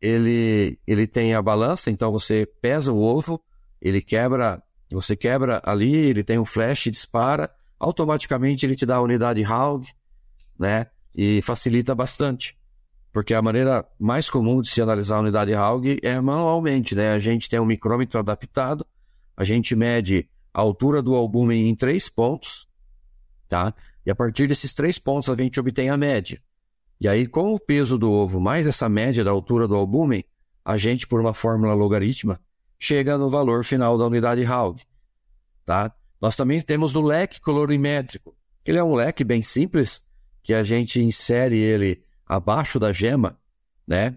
ele, 0.00 0.78
ele 0.86 1.06
tem 1.06 1.34
a 1.34 1.42
balança, 1.42 1.90
então 1.90 2.12
você 2.12 2.46
pesa 2.60 2.92
o 2.92 3.00
ovo, 3.00 3.42
ele 3.80 4.02
quebra, 4.02 4.62
você 4.90 5.16
quebra 5.16 5.60
ali, 5.64 5.94
ele 5.94 6.22
tem 6.22 6.38
um 6.38 6.44
flash, 6.44 6.84
dispara, 6.90 7.50
automaticamente 7.78 8.64
ele 8.64 8.76
te 8.76 8.86
dá 8.86 8.96
a 8.96 9.02
unidade 9.02 9.42
Haug, 9.44 9.84
né? 10.58 10.86
E 11.14 11.40
facilita 11.42 11.94
bastante. 11.94 12.56
Porque 13.12 13.32
a 13.32 13.40
maneira 13.40 13.86
mais 13.98 14.28
comum 14.28 14.60
de 14.60 14.68
se 14.68 14.82
analisar 14.82 15.16
a 15.16 15.20
unidade 15.20 15.54
Haug 15.54 15.98
é 16.02 16.20
manualmente, 16.20 16.94
né? 16.94 17.12
A 17.12 17.18
gente 17.18 17.48
tem 17.48 17.58
um 17.58 17.64
micrômetro 17.64 18.18
adaptado, 18.18 18.86
a 19.36 19.44
gente 19.44 19.74
mede 19.74 20.28
a 20.52 20.60
altura 20.60 21.02
do 21.02 21.14
albúmen 21.14 21.68
em 21.68 21.74
três 21.74 22.08
pontos, 22.08 22.68
tá? 23.48 23.74
E 24.06 24.10
a 24.10 24.14
partir 24.14 24.46
desses 24.46 24.72
três 24.72 24.98
pontos 24.98 25.28
a 25.28 25.34
gente 25.34 25.58
obtém 25.58 25.90
a 25.90 25.96
média. 25.96 26.40
E 27.00 27.08
aí, 27.08 27.26
com 27.26 27.52
o 27.52 27.58
peso 27.58 27.98
do 27.98 28.10
ovo 28.10 28.40
mais 28.40 28.66
essa 28.66 28.88
média 28.88 29.24
da 29.24 29.32
altura 29.32 29.66
do 29.66 29.74
albúmen, 29.74 30.24
a 30.64 30.78
gente, 30.78 31.06
por 31.06 31.20
uma 31.20 31.34
fórmula 31.34 31.74
logarítmica, 31.74 32.40
chega 32.78 33.18
no 33.18 33.28
valor 33.28 33.64
final 33.64 33.98
da 33.98 34.06
unidade 34.06 34.44
Haug. 34.44 34.78
Tá? 35.64 35.94
Nós 36.20 36.36
também 36.36 36.60
temos 36.60 36.94
o 36.94 37.02
leque 37.02 37.40
colorimétrico. 37.40 38.34
Ele 38.64 38.78
é 38.78 38.84
um 38.84 38.94
leque 38.94 39.24
bem 39.24 39.42
simples, 39.42 40.04
que 40.42 40.54
a 40.54 40.62
gente 40.62 41.00
insere 41.00 41.58
ele 41.58 42.02
abaixo 42.24 42.78
da 42.78 42.92
gema, 42.92 43.38
né? 43.86 44.16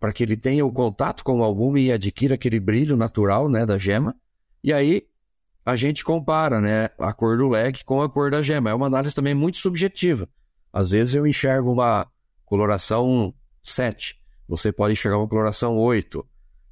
Para 0.00 0.12
que 0.12 0.22
ele 0.22 0.36
tenha 0.36 0.64
o 0.64 0.72
contato 0.72 1.22
com 1.22 1.40
o 1.40 1.44
albúmen 1.44 1.86
e 1.86 1.92
adquira 1.92 2.34
aquele 2.34 2.58
brilho 2.58 2.96
natural 2.96 3.48
né, 3.48 3.64
da 3.64 3.78
gema. 3.78 4.14
E 4.62 4.72
aí 4.72 5.06
a 5.64 5.76
gente 5.76 6.04
compara 6.04 6.60
né, 6.60 6.90
a 6.98 7.12
cor 7.12 7.38
do 7.38 7.48
leque 7.48 7.84
com 7.84 8.02
a 8.02 8.08
cor 8.08 8.30
da 8.30 8.42
gema. 8.42 8.70
É 8.70 8.74
uma 8.74 8.86
análise 8.86 9.14
também 9.14 9.34
muito 9.34 9.58
subjetiva. 9.58 10.28
Às 10.72 10.90
vezes 10.90 11.14
eu 11.14 11.26
enxergo 11.26 11.72
uma 11.72 12.06
coloração 12.44 13.34
7, 13.62 14.20
você 14.46 14.70
pode 14.70 14.92
enxergar 14.92 15.18
uma 15.18 15.28
coloração 15.28 15.76
8. 15.76 16.26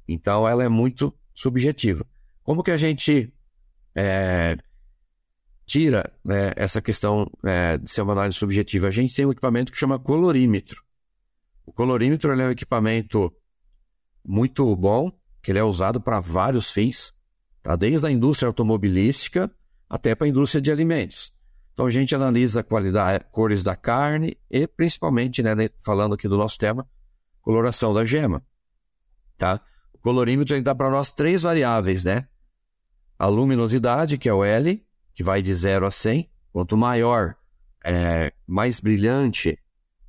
Então 0.07 0.47
ela 0.47 0.63
é 0.63 0.69
muito 0.69 1.13
subjetiva. 1.33 2.05
Como 2.43 2.61
que 2.61 2.71
a 2.71 2.77
gente 2.77 3.33
é, 3.95 4.57
tira 5.65 6.11
né, 6.23 6.51
essa 6.55 6.81
questão 6.81 7.29
é, 7.43 7.77
de 7.77 7.89
ser 7.89 8.01
uma 8.01 8.13
análise 8.13 8.37
subjetiva? 8.37 8.87
A 8.87 8.91
gente 8.91 9.15
tem 9.15 9.25
um 9.25 9.31
equipamento 9.31 9.71
que 9.71 9.77
chama 9.77 9.97
colorímetro. 9.97 10.83
O 11.65 11.71
colorímetro 11.71 12.31
é 12.31 12.47
um 12.47 12.51
equipamento 12.51 13.33
muito 14.23 14.75
bom, 14.75 15.11
que 15.41 15.51
ele 15.51 15.59
é 15.59 15.63
usado 15.63 15.99
para 15.99 16.19
vários 16.19 16.69
fins, 16.69 17.13
tá? 17.63 17.75
desde 17.75 18.05
a 18.05 18.11
indústria 18.11 18.47
automobilística 18.47 19.49
até 19.89 20.13
para 20.13 20.27
a 20.27 20.29
indústria 20.29 20.61
de 20.61 20.71
alimentos. 20.71 21.33
Então 21.73 21.87
a 21.87 21.89
gente 21.89 22.13
analisa 22.13 22.59
a 22.59 22.63
qualidade, 22.63 23.25
cores 23.31 23.63
da 23.63 23.75
carne 23.75 24.37
e 24.51 24.67
principalmente, 24.67 25.41
né, 25.41 25.55
falando 25.83 26.13
aqui 26.13 26.27
do 26.27 26.37
nosso 26.37 26.59
tema, 26.59 26.87
coloração 27.41 27.93
da 27.93 28.05
gema. 28.05 28.43
Tá? 29.37 29.59
O 29.93 29.97
colorímetro 29.97 30.61
dá 30.61 30.75
para 30.75 30.89
nós 30.89 31.11
três 31.11 31.41
variáveis, 31.41 32.03
né? 32.03 32.27
A 33.17 33.27
luminosidade, 33.27 34.17
que 34.17 34.29
é 34.29 34.33
o 34.33 34.43
L, 34.43 34.85
que 35.13 35.23
vai 35.23 35.41
de 35.41 35.53
0 35.53 35.85
a 35.85 35.91
100. 35.91 36.29
Quanto 36.51 36.77
maior, 36.77 37.35
é, 37.83 38.31
mais 38.45 38.79
brilhante 38.79 39.57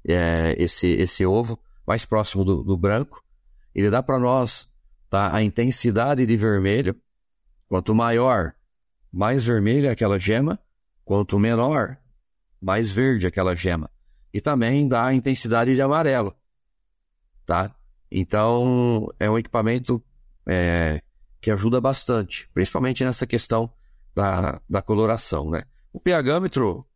é, 0.07 0.55
esse, 0.59 0.89
esse 0.89 1.25
ovo, 1.25 1.59
mais 1.87 2.05
próximo 2.05 2.45
do, 2.45 2.63
do 2.63 2.77
branco. 2.77 3.23
Ele 3.75 3.91
dá 3.91 4.03
para 4.03 4.19
nós 4.19 4.69
tá, 5.09 5.35
a 5.35 5.43
intensidade 5.43 6.27
de 6.27 6.37
vermelho. 6.37 6.95
Quanto 7.75 7.93
maior, 7.93 8.55
mais 9.13 9.45
vermelha 9.45 9.91
aquela 9.91 10.17
gema. 10.17 10.61
Quanto 11.05 11.41
menor, 11.41 11.99
mais 12.63 12.93
verde 12.93 13.27
aquela 13.27 13.57
gema. 13.57 13.91
E 14.33 14.41
também 14.41 14.87
dá 14.87 15.07
a 15.07 15.13
intensidade 15.13 15.75
de 15.75 15.83
amarelo, 15.83 16.37
tá? 17.45 17.75
Então, 18.09 19.13
é 19.19 19.29
um 19.29 19.37
equipamento 19.37 20.01
é, 20.47 21.03
que 21.41 21.51
ajuda 21.51 21.81
bastante, 21.81 22.49
principalmente 22.55 23.05
nessa 23.05 23.27
questão 23.27 23.69
da, 24.15 24.61
da 24.71 24.81
coloração, 24.81 25.51
né? 25.51 25.65
O 25.93 25.99
pHmetro, 25.99 26.87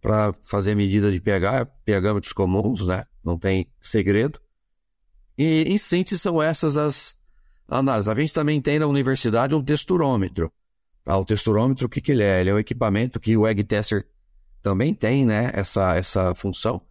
para 0.00 0.34
fazer 0.42 0.74
medida 0.74 1.12
de 1.12 1.20
pH, 1.20 1.66
pHmetros 1.84 2.32
comuns, 2.32 2.84
né? 2.84 3.04
Não 3.22 3.38
tem 3.38 3.70
segredo. 3.80 4.40
E, 5.38 5.62
em 5.68 5.78
síntese, 5.78 6.18
são 6.18 6.42
essas 6.42 6.76
as 6.76 7.16
análises. 7.68 8.08
A 8.08 8.14
gente 8.14 8.32
também 8.32 8.60
tem 8.60 8.78
na 8.78 8.86
universidade 8.86 9.54
um 9.54 9.62
texturômetro, 9.62 10.52
Tá? 11.06 11.16
O 11.16 11.24
texturômetro, 11.24 11.86
o 11.86 11.88
que, 11.88 12.00
que 12.00 12.10
ele 12.10 12.24
é? 12.24 12.40
Ele 12.40 12.50
é 12.50 12.54
um 12.54 12.58
equipamento 12.58 13.20
que 13.20 13.36
o 13.36 13.46
Egg 13.46 13.62
Tester 13.62 14.04
também 14.60 14.92
tem, 14.92 15.24
né? 15.24 15.52
Essa, 15.54 15.94
essa 15.94 16.34
função. 16.34 16.82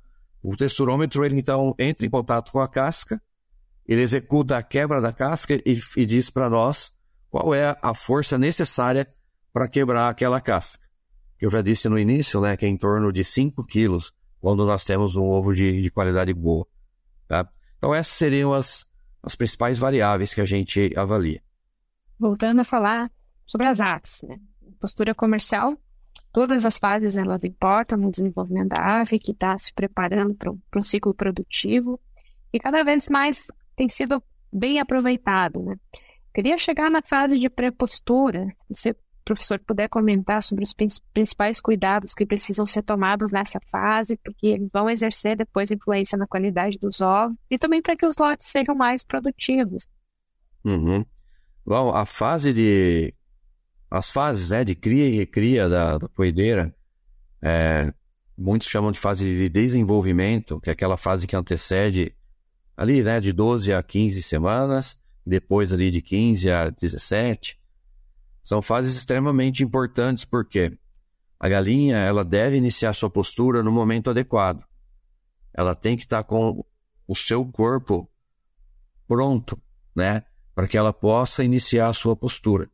O 0.41 0.55
texturômetro, 0.55 1.25
ele 1.25 1.37
então 1.37 1.75
entra 1.77 2.05
em 2.05 2.09
contato 2.09 2.49
com 2.49 2.61
a 2.61 2.67
casca, 2.67 3.21
ele 3.85 4.01
executa 4.01 4.57
a 4.57 4.63
quebra 4.63 5.01
da 5.01 5.11
casca 5.11 5.55
e, 5.65 5.81
e 5.97 6.05
diz 6.05 6.29
para 6.29 6.49
nós 6.49 6.93
qual 7.29 7.53
é 7.53 7.77
a 7.81 7.93
força 7.93 8.37
necessária 8.37 9.05
para 9.51 9.67
quebrar 9.67 10.07
aquela 10.07 10.39
casca. 10.39 10.85
Eu 11.37 11.51
já 11.51 11.61
disse 11.61 11.89
no 11.89 11.99
início, 11.99 12.39
né, 12.39 12.55
que 12.55 12.65
é 12.65 12.69
em 12.69 12.77
torno 12.77 13.11
de 13.11 13.21
5 13.21 13.65
quilos 13.65 14.13
quando 14.39 14.65
nós 14.65 14.85
temos 14.85 15.17
um 15.17 15.25
ovo 15.25 15.53
de, 15.53 15.81
de 15.81 15.91
qualidade 15.91 16.33
boa. 16.33 16.65
Tá? 17.27 17.45
Então 17.77 17.93
essas 17.93 18.13
seriam 18.13 18.53
as, 18.53 18.85
as 19.25 19.35
principais 19.35 19.79
variáveis 19.79 20.33
que 20.33 20.41
a 20.41 20.45
gente 20.45 20.93
avalia. 20.95 21.41
Voltando 22.19 22.61
a 22.61 22.63
falar 22.63 23.11
sobre 23.45 23.67
as 23.67 23.81
aves. 23.81 24.21
Né? 24.23 24.39
Postura 24.79 25.15
comercial, 25.15 25.75
todas 26.31 26.63
as 26.63 26.77
fases 26.77 27.15
elas 27.15 27.43
importam 27.43 27.97
no 27.97 28.11
desenvolvimento 28.11 28.69
da 28.69 29.01
ave 29.01 29.17
que 29.17 29.31
está 29.31 29.57
se 29.57 29.73
preparando 29.73 30.35
para 30.35 30.79
um 30.79 30.83
ciclo 30.83 31.13
produtivo 31.13 31.99
e 32.53 32.59
cada 32.59 32.83
vez 32.83 33.09
mais 33.09 33.47
tem 33.75 33.89
sido 33.89 34.23
bem 34.53 34.79
aproveitado. 34.79 35.61
Né? 35.61 35.75
Queria 36.33 36.57
chegar 36.57 36.91
na 36.91 37.01
fase 37.01 37.39
de 37.39 37.49
pré-postura, 37.49 38.47
se 38.71 38.95
professor 39.25 39.59
puder 39.59 39.89
comentar 39.89 40.41
sobre 40.43 40.63
os 40.63 40.73
principais 40.73 41.59
cuidados 41.59 42.13
que 42.13 42.25
precisam 42.25 42.65
ser 42.65 42.83
tomados 42.83 43.31
nessa 43.31 43.59
fase, 43.71 44.17
porque 44.23 44.47
eles 44.47 44.69
vão 44.71 44.89
exercer 44.89 45.35
depois 45.35 45.71
influência 45.71 46.17
na 46.17 46.27
qualidade 46.27 46.77
dos 46.77 47.01
ovos 47.01 47.37
e 47.49 47.57
também 47.57 47.81
para 47.81 47.95
que 47.95 48.05
os 48.05 48.15
lotes 48.17 48.47
sejam 48.47 48.75
mais 48.75 49.03
produtivos. 49.03 49.87
Uhum. 50.63 51.03
Bom, 51.65 51.89
a 51.89 52.05
fase 52.05 52.53
de 52.53 53.13
as 53.89 54.09
fases 54.09 54.49
né, 54.49 54.63
de 54.63 54.75
cria 54.75 55.07
e 55.07 55.15
recria 55.15 55.67
da, 55.69 55.97
da 55.97 56.09
poedeira, 56.09 56.73
é, 57.41 57.93
muitos 58.37 58.67
chamam 58.67 58.91
de 58.91 58.99
fase 58.99 59.23
de 59.23 59.49
desenvolvimento, 59.49 60.59
que 60.59 60.69
é 60.69 60.73
aquela 60.73 60.97
fase 60.97 61.25
que 61.25 61.35
antecede 61.35 62.13
ali 62.75 63.01
né, 63.01 63.19
de 63.19 63.31
12 63.31 63.73
a 63.73 63.81
15 63.81 64.21
semanas, 64.21 64.99
depois 65.25 65.71
ali 65.71 65.89
de 65.89 66.01
15 66.01 66.51
a 66.51 66.69
17. 66.69 67.57
São 68.45 68.61
fases 68.61 68.95
extremamente 68.95 69.63
importantes 69.63 70.23
porque 70.23 70.77
A 71.39 71.49
galinha, 71.49 71.97
ela 71.97 72.23
deve 72.23 72.55
iniciar 72.55 72.93
sua 72.93 73.09
postura 73.09 73.61
no 73.61 73.71
momento 73.71 74.09
adequado. 74.09 74.63
Ela 75.53 75.75
tem 75.75 75.97
que 75.97 76.03
estar 76.03 76.23
com 76.23 76.65
o 77.07 77.15
seu 77.15 77.45
corpo 77.45 78.09
pronto, 79.07 79.61
né? 79.95 80.23
Para 80.53 80.67
que 80.67 80.77
ela 80.77 80.93
possa 80.93 81.43
iniciar 81.43 81.89
a 81.89 81.93
sua 81.93 82.15
postura. 82.15 82.69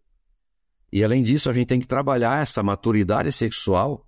E 0.91 1.03
além 1.03 1.23
disso, 1.23 1.49
a 1.49 1.53
gente 1.53 1.67
tem 1.67 1.79
que 1.79 1.87
trabalhar 1.87 2.41
essa 2.41 2.61
maturidade 2.61 3.31
sexual 3.31 4.07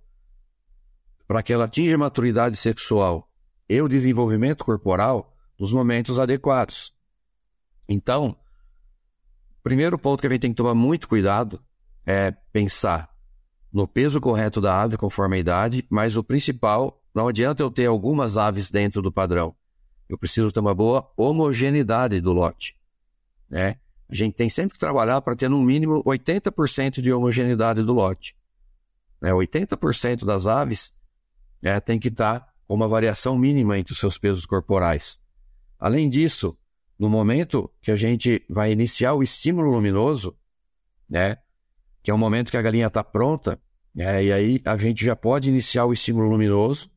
para 1.26 1.42
que 1.42 1.52
ela 1.52 1.64
atinja 1.64 1.96
a 1.96 1.98
maturidade 1.98 2.56
sexual 2.56 3.30
e 3.68 3.80
o 3.80 3.88
desenvolvimento 3.88 4.64
corporal 4.64 5.34
nos 5.58 5.72
momentos 5.72 6.18
adequados. 6.18 6.94
Então, 7.88 8.36
primeiro 9.64 9.98
ponto 9.98 10.20
que 10.20 10.26
a 10.26 10.30
gente 10.30 10.42
tem 10.42 10.50
que 10.50 10.56
tomar 10.56 10.74
muito 10.74 11.08
cuidado 11.08 11.58
é 12.06 12.30
pensar 12.52 13.10
no 13.72 13.88
peso 13.88 14.20
correto 14.20 14.60
da 14.60 14.82
ave 14.82 14.98
conforme 14.98 15.36
a 15.36 15.40
idade, 15.40 15.84
mas 15.90 16.16
o 16.16 16.22
principal, 16.22 17.02
não 17.14 17.26
adianta 17.26 17.62
eu 17.62 17.70
ter 17.70 17.86
algumas 17.86 18.36
aves 18.36 18.70
dentro 18.70 19.00
do 19.00 19.10
padrão. 19.10 19.56
Eu 20.06 20.18
preciso 20.18 20.52
ter 20.52 20.60
uma 20.60 20.74
boa 20.74 21.10
homogeneidade 21.16 22.20
do 22.20 22.32
lote. 22.32 22.76
Né? 23.48 23.78
A 24.08 24.14
gente 24.14 24.34
tem 24.34 24.50
sempre 24.50 24.74
que 24.74 24.78
trabalhar 24.78 25.20
para 25.22 25.34
ter 25.34 25.48
no 25.48 25.60
mínimo 25.62 26.04
80% 26.04 27.00
de 27.00 27.10
homogeneidade 27.10 27.82
do 27.82 27.94
lote. 27.94 28.36
Né? 29.20 29.32
80% 29.32 30.26
das 30.26 30.46
aves 30.46 30.92
é, 31.62 31.80
tem 31.80 31.98
que 31.98 32.08
estar 32.08 32.40
tá 32.40 32.52
com 32.68 32.74
uma 32.74 32.86
variação 32.86 33.36
mínima 33.36 33.78
entre 33.78 33.94
os 33.94 33.98
seus 33.98 34.18
pesos 34.18 34.44
corporais. 34.44 35.18
Além 35.80 36.10
disso, 36.10 36.56
no 36.98 37.08
momento 37.08 37.70
que 37.82 37.90
a 37.90 37.96
gente 37.96 38.44
vai 38.48 38.72
iniciar 38.72 39.14
o 39.14 39.22
estímulo 39.22 39.70
luminoso, 39.70 40.36
né, 41.08 41.38
que 42.02 42.10
é 42.10 42.14
o 42.14 42.18
momento 42.18 42.50
que 42.50 42.56
a 42.56 42.62
galinha 42.62 42.86
está 42.86 43.02
pronta, 43.02 43.60
né, 43.94 44.24
e 44.24 44.32
aí 44.32 44.60
a 44.64 44.76
gente 44.76 45.04
já 45.04 45.16
pode 45.16 45.48
iniciar 45.48 45.84
o 45.86 45.92
estímulo 45.92 46.28
luminoso 46.28 46.90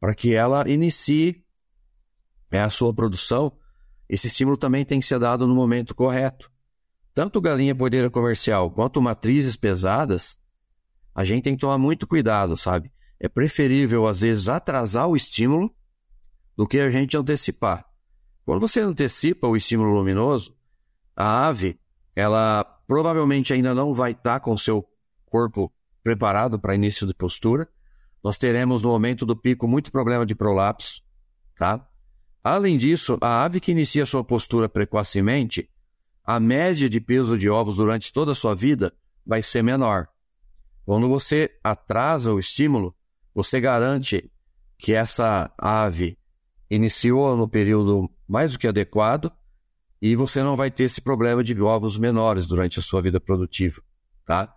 para 0.00 0.14
que 0.14 0.34
ela 0.34 0.68
inicie 0.68 1.44
né, 2.50 2.60
a 2.60 2.68
sua 2.68 2.92
produção. 2.92 3.52
Esse 4.08 4.26
estímulo 4.26 4.56
também 4.56 4.84
tem 4.84 5.00
que 5.00 5.06
ser 5.06 5.18
dado 5.18 5.46
no 5.46 5.54
momento 5.54 5.94
correto. 5.94 6.50
Tanto 7.14 7.40
galinha 7.40 7.74
podeira 7.74 8.10
comercial 8.10 8.70
quanto 8.70 9.00
matrizes 9.00 9.56
pesadas, 9.56 10.36
a 11.14 11.24
gente 11.24 11.44
tem 11.44 11.54
que 11.54 11.60
tomar 11.60 11.78
muito 11.78 12.06
cuidado, 12.06 12.56
sabe? 12.56 12.92
É 13.20 13.28
preferível, 13.28 14.06
às 14.06 14.20
vezes, 14.20 14.48
atrasar 14.48 15.08
o 15.08 15.14
estímulo 15.14 15.74
do 16.56 16.66
que 16.66 16.80
a 16.80 16.90
gente 16.90 17.16
antecipar. 17.16 17.86
Quando 18.44 18.60
você 18.60 18.80
antecipa 18.80 19.46
o 19.46 19.56
estímulo 19.56 19.92
luminoso, 19.94 20.54
a 21.16 21.46
ave, 21.46 21.78
ela 22.14 22.64
provavelmente 22.86 23.52
ainda 23.52 23.74
não 23.74 23.94
vai 23.94 24.12
estar 24.12 24.40
com 24.40 24.56
seu 24.56 24.86
corpo 25.26 25.72
preparado 26.02 26.58
para 26.58 26.74
início 26.74 27.06
de 27.06 27.14
postura. 27.14 27.68
Nós 28.22 28.36
teremos 28.36 28.82
no 28.82 28.90
momento 28.90 29.24
do 29.24 29.34
pico 29.34 29.66
muito 29.66 29.90
problema 29.90 30.26
de 30.26 30.34
prolapso, 30.34 31.02
tá? 31.56 31.88
Além 32.42 32.76
disso, 32.76 33.16
a 33.22 33.42
ave 33.42 33.60
que 33.60 33.72
inicia 33.72 34.04
sua 34.04 34.22
postura 34.22 34.68
precocemente, 34.68 35.70
a 36.22 36.38
média 36.38 36.88
de 36.88 37.00
peso 37.00 37.38
de 37.38 37.48
ovos 37.48 37.76
durante 37.76 38.12
toda 38.12 38.32
a 38.32 38.34
sua 38.34 38.54
vida 38.54 38.92
vai 39.24 39.42
ser 39.42 39.62
menor. 39.62 40.08
Quando 40.84 41.08
você 41.08 41.58
atrasa 41.64 42.32
o 42.32 42.38
estímulo, 42.38 42.94
você 43.34 43.58
garante 43.60 44.30
que 44.78 44.92
essa 44.92 45.52
ave 45.56 46.18
iniciou 46.68 47.36
no 47.36 47.48
período 47.48 48.10
mais 48.28 48.52
do 48.52 48.58
que 48.58 48.66
adequado 48.66 49.32
e 50.00 50.14
você 50.16 50.42
não 50.42 50.56
vai 50.56 50.70
ter 50.70 50.84
esse 50.84 51.00
problema 51.00 51.42
de 51.42 51.58
ovos 51.60 51.96
menores 51.96 52.46
durante 52.46 52.78
a 52.78 52.82
sua 52.82 53.00
vida 53.00 53.18
produtiva, 53.18 53.80
tá? 54.24 54.54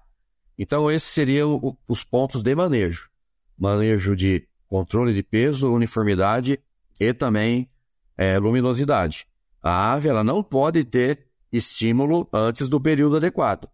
Então, 0.58 0.92
esses 0.92 1.10
seriam 1.10 1.78
os 1.88 2.04
pontos 2.04 2.42
de 2.42 2.56
manejo. 2.56 3.10
Manejo 3.58 4.16
de 4.16 4.48
controle 4.68 5.14
de 5.14 5.24
peso, 5.24 5.72
uniformidade 5.72 6.60
e 7.00 7.14
também 7.14 7.70
é, 8.18 8.38
luminosidade. 8.40 9.28
A 9.62 9.94
ave 9.94 10.10
ela 10.10 10.24
não 10.24 10.44
pode 10.44 10.84
ter 10.84 11.28
estímulo 11.52 12.28
antes 12.34 12.68
do 12.68 12.82
período 12.82 13.18
adequado. 13.18 13.70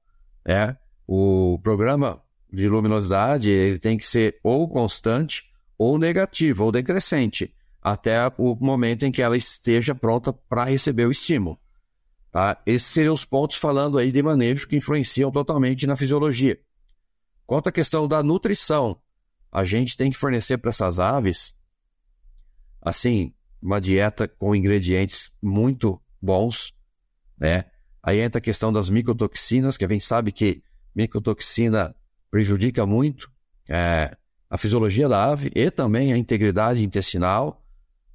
Né? 0.46 0.78
O 1.08 1.60
programa 1.64 2.22
de 2.52 2.68
luminosidade 2.68 3.50
ele 3.50 3.80
tem 3.80 3.98
que 3.98 4.06
ser 4.06 4.40
ou 4.44 4.68
constante 4.68 5.44
ou 5.78 5.98
negativo 5.98 6.66
ou 6.66 6.72
decrescente 6.72 7.54
até 7.84 8.32
o 8.38 8.56
momento 8.56 9.04
em 9.04 9.12
que 9.12 9.22
ela 9.22 9.36
esteja 9.36 9.94
pronta 9.94 10.32
para 10.32 10.64
receber 10.64 11.06
o 11.06 11.12
estímulo. 11.12 11.60
Tá? 12.32 12.60
Esses 12.66 12.88
seriam 12.88 13.14
os 13.14 13.26
pontos 13.26 13.58
falando 13.58 13.98
aí 13.98 14.12
de 14.12 14.24
manejo 14.24 14.68
que 14.68 14.78
influenciam 14.78 15.30
totalmente 15.30 15.86
na 15.86 15.98
fisiologia. 15.98 16.58
Quanto 17.46 17.68
à 17.68 17.72
questão 17.72 18.08
da 18.08 18.24
nutrição, 18.24 19.00
a 19.52 19.66
gente 19.66 19.98
tem 19.98 20.10
que 20.10 20.18
fornecer 20.18 20.58
para 20.58 20.70
essas 20.70 20.98
aves, 20.98 21.54
assim, 22.82 23.34
uma 23.62 23.80
dieta 23.80 24.28
com 24.28 24.56
ingredientes 24.56 25.32
muito 25.42 26.02
bons, 26.22 26.74
né? 27.38 27.66
Aí 28.02 28.20
entra 28.20 28.40
a 28.40 28.42
questão 28.42 28.72
das 28.72 28.90
micotoxinas, 28.90 29.78
que 29.78 29.86
a 29.86 29.88
gente 29.88 30.04
sabe 30.04 30.32
que 30.32 30.64
micotoxina 30.96 31.96
prejudica 32.32 32.86
muito 32.86 33.32
é, 33.70 34.16
a 34.50 34.58
fisiologia 34.58 35.08
da 35.08 35.24
ave 35.24 35.52
e 35.54 35.70
também 35.70 36.12
a 36.12 36.18
integridade 36.18 36.84
intestinal, 36.84 37.63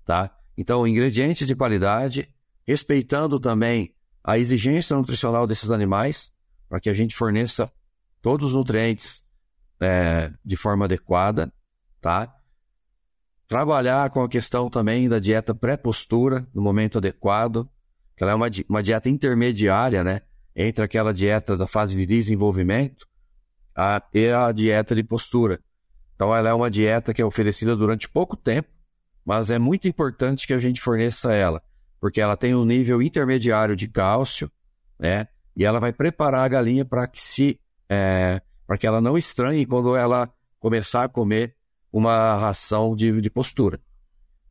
tá? 0.08 0.34
Então, 0.56 0.86
ingredientes 0.86 1.46
de 1.46 1.54
qualidade, 1.54 2.34
respeitando 2.66 3.38
também 3.38 3.94
a 4.24 4.38
exigência 4.38 4.96
nutricional 4.96 5.46
desses 5.46 5.70
animais, 5.70 6.32
para 6.66 6.80
que 6.80 6.88
a 6.88 6.94
gente 6.94 7.14
forneça 7.14 7.70
todos 8.22 8.48
os 8.48 8.56
nutrientes 8.56 9.22
é, 9.78 10.32
de 10.42 10.56
forma 10.56 10.86
adequada, 10.86 11.52
tá? 12.00 12.34
Trabalhar 13.46 14.08
com 14.08 14.22
a 14.22 14.28
questão 14.30 14.70
também 14.70 15.10
da 15.10 15.18
dieta 15.18 15.54
pré-postura 15.54 16.48
no 16.54 16.62
momento 16.62 16.96
adequado, 16.96 17.68
que 18.16 18.24
ela 18.24 18.32
é 18.32 18.34
uma, 18.34 18.48
uma 18.66 18.82
dieta 18.82 19.10
intermediária, 19.10 20.02
né? 20.02 20.22
Entre 20.56 20.82
aquela 20.82 21.12
dieta 21.12 21.54
da 21.54 21.66
fase 21.66 21.94
de 21.94 22.06
desenvolvimento 22.06 23.06
a, 23.76 24.02
e 24.14 24.30
a 24.30 24.50
dieta 24.52 24.94
de 24.94 25.02
postura. 25.02 25.60
Então, 26.14 26.34
ela 26.34 26.48
é 26.48 26.54
uma 26.54 26.70
dieta 26.70 27.12
que 27.12 27.20
é 27.20 27.24
oferecida 27.26 27.76
durante 27.76 28.08
pouco 28.08 28.38
tempo, 28.38 28.77
mas 29.24 29.50
é 29.50 29.58
muito 29.58 29.86
importante 29.86 30.46
que 30.46 30.52
a 30.52 30.58
gente 30.58 30.80
forneça 30.80 31.32
ela, 31.32 31.62
porque 32.00 32.20
ela 32.20 32.36
tem 32.36 32.54
um 32.54 32.64
nível 32.64 33.02
intermediário 33.02 33.76
de 33.76 33.88
cálcio, 33.88 34.50
né? 34.98 35.28
E 35.56 35.64
ela 35.64 35.80
vai 35.80 35.92
preparar 35.92 36.44
a 36.44 36.48
galinha 36.48 36.84
para 36.84 37.06
que 37.06 37.20
se 37.20 37.60
é, 37.88 38.40
para 38.66 38.78
que 38.78 38.86
ela 38.86 39.00
não 39.00 39.16
estranhe 39.16 39.66
quando 39.66 39.96
ela 39.96 40.32
começar 40.60 41.04
a 41.04 41.08
comer 41.08 41.56
uma 41.92 42.36
ração 42.36 42.94
de, 42.94 43.20
de 43.20 43.30
postura, 43.30 43.80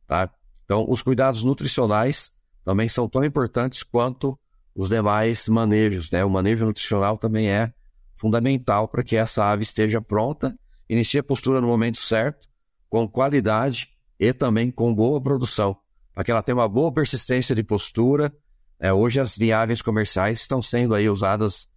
tá? 0.06 0.30
Então, 0.64 0.84
os 0.88 1.02
cuidados 1.02 1.44
nutricionais 1.44 2.32
também 2.64 2.88
são 2.88 3.08
tão 3.08 3.24
importantes 3.24 3.82
quanto 3.82 4.38
os 4.74 4.88
demais 4.88 5.48
manejos, 5.48 6.10
né? 6.10 6.24
O 6.24 6.30
manejo 6.30 6.66
nutricional 6.66 7.16
também 7.16 7.48
é 7.48 7.72
fundamental 8.14 8.88
para 8.88 9.02
que 9.02 9.16
essa 9.16 9.44
ave 9.44 9.62
esteja 9.62 10.00
pronta, 10.00 10.58
inicie 10.88 11.20
a 11.20 11.22
postura 11.22 11.60
no 11.60 11.68
momento 11.68 11.98
certo, 11.98 12.48
com 12.88 13.08
qualidade 13.08 13.88
e 14.18 14.32
também 14.32 14.70
com 14.70 14.94
boa 14.94 15.20
produção, 15.20 15.76
para 16.14 16.24
que 16.24 16.30
ela 16.30 16.42
tenha 16.42 16.56
uma 16.56 16.68
boa 16.68 16.92
persistência 16.92 17.54
de 17.54 17.62
postura. 17.62 18.34
É, 18.80 18.92
hoje 18.92 19.20
as 19.20 19.36
viáveis 19.36 19.82
comerciais 19.82 20.40
estão 20.40 20.60
sendo 20.60 20.94
aí 20.94 21.08
usadas 21.08 21.68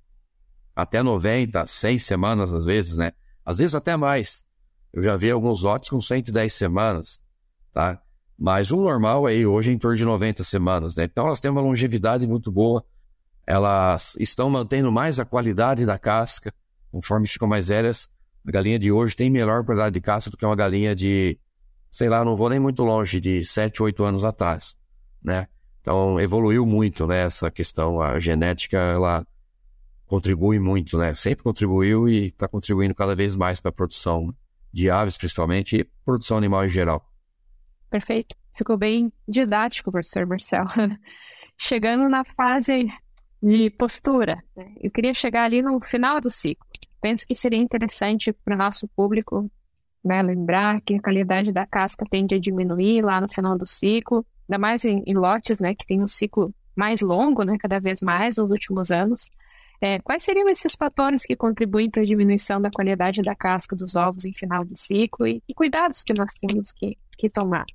até 0.75 1.03
90, 1.03 1.65
100 1.67 1.99
semanas 1.99 2.51
às 2.51 2.65
vezes, 2.65 2.97
né? 2.97 3.11
Às 3.45 3.57
vezes 3.57 3.75
até 3.75 3.95
mais. 3.95 4.45
Eu 4.93 5.03
já 5.03 5.15
vi 5.15 5.31
alguns 5.31 5.61
lotes 5.61 5.89
com 5.89 6.01
110 6.01 6.53
semanas, 6.53 7.25
tá? 7.71 8.01
Mas 8.37 8.71
o 8.71 8.77
normal 8.77 9.25
aí 9.25 9.45
hoje 9.45 9.69
é 9.69 9.73
em 9.73 9.77
torno 9.77 9.97
de 9.97 10.03
90 10.05 10.43
semanas, 10.43 10.95
né? 10.95 11.03
Então 11.03 11.27
elas 11.27 11.39
têm 11.39 11.51
uma 11.51 11.61
longevidade 11.61 12.25
muito 12.25 12.51
boa, 12.51 12.83
elas 13.45 14.15
estão 14.19 14.49
mantendo 14.49 14.91
mais 14.91 15.19
a 15.19 15.25
qualidade 15.25 15.85
da 15.85 15.97
casca, 15.97 16.53
conforme 16.91 17.27
ficam 17.27 17.47
mais 17.47 17.67
velhas. 17.67 18.09
A 18.45 18.51
galinha 18.51 18.79
de 18.79 18.91
hoje 18.91 19.15
tem 19.15 19.29
melhor 19.29 19.63
qualidade 19.63 19.93
de 19.93 20.01
casca 20.01 20.31
do 20.31 20.37
que 20.37 20.45
uma 20.45 20.55
galinha 20.55 20.95
de 20.95 21.39
sei 21.91 22.09
lá, 22.09 22.23
não 22.23 22.35
vou 22.35 22.49
nem 22.49 22.59
muito 22.59 22.83
longe, 22.83 23.19
de 23.19 23.43
7, 23.43 23.83
8 23.83 24.03
anos 24.03 24.23
atrás, 24.23 24.77
né? 25.21 25.47
Então, 25.81 26.19
evoluiu 26.19 26.65
muito, 26.65 27.05
né, 27.05 27.23
essa 27.23 27.51
questão, 27.51 27.99
a 27.99 28.19
genética, 28.19 28.77
ela 28.77 29.25
contribui 30.05 30.59
muito, 30.59 30.97
né? 30.97 31.13
Sempre 31.13 31.43
contribuiu 31.43 32.07
e 32.07 32.27
está 32.27 32.47
contribuindo 32.47 32.95
cada 32.95 33.15
vez 33.15 33.35
mais 33.35 33.59
para 33.59 33.69
a 33.69 33.73
produção 33.73 34.33
de 34.71 34.89
aves, 34.89 35.17
principalmente, 35.17 35.77
e 35.77 35.83
produção 36.05 36.37
animal 36.37 36.65
em 36.65 36.69
geral. 36.69 37.05
Perfeito. 37.89 38.35
Ficou 38.55 38.77
bem 38.77 39.11
didático, 39.27 39.91
professor 39.91 40.25
Marcel. 40.25 40.65
Chegando 41.57 42.07
na 42.09 42.23
fase 42.23 42.87
de 43.41 43.69
postura, 43.71 44.43
né? 44.55 44.73
eu 44.81 44.91
queria 44.91 45.13
chegar 45.13 45.45
ali 45.45 45.61
no 45.61 45.79
final 45.81 46.21
do 46.21 46.29
ciclo. 46.29 46.65
Penso 47.01 47.25
que 47.25 47.33
seria 47.33 47.59
interessante 47.59 48.31
para 48.31 48.53
o 48.53 48.57
nosso 48.57 48.87
público 48.89 49.49
né? 50.03 50.21
Lembrar 50.21 50.81
que 50.81 50.95
a 50.95 51.01
qualidade 51.01 51.51
da 51.51 51.65
casca 51.65 52.05
tende 52.09 52.35
a 52.35 52.39
diminuir 52.39 53.03
lá 53.03 53.21
no 53.21 53.27
final 53.27 53.57
do 53.57 53.67
ciclo, 53.67 54.25
ainda 54.49 54.59
mais 54.59 54.83
em, 54.85 55.03
em 55.05 55.13
lotes, 55.13 55.59
né? 55.59 55.75
Que 55.75 55.85
tem 55.85 56.01
um 56.03 56.07
ciclo 56.07 56.53
mais 56.75 57.01
longo, 57.01 57.43
né? 57.43 57.57
Cada 57.59 57.79
vez 57.79 58.01
mais 58.01 58.37
nos 58.37 58.51
últimos 58.51 58.91
anos. 58.91 59.29
É, 59.83 59.99
quais 59.99 60.21
seriam 60.21 60.47
esses 60.47 60.75
fatores 60.75 61.25
que 61.25 61.35
contribuem 61.35 61.89
para 61.89 62.03
a 62.03 62.05
diminuição 62.05 62.61
da 62.61 62.69
qualidade 62.69 63.23
da 63.23 63.35
casca 63.35 63.75
dos 63.75 63.95
ovos 63.95 64.25
em 64.25 64.33
final 64.33 64.63
de 64.63 64.79
ciclo 64.79 65.25
e, 65.25 65.41
e 65.49 65.53
cuidados 65.55 66.03
que 66.03 66.13
nós 66.13 66.31
temos 66.39 66.71
que, 66.71 66.95
que 67.17 67.27
tomar? 67.27 67.65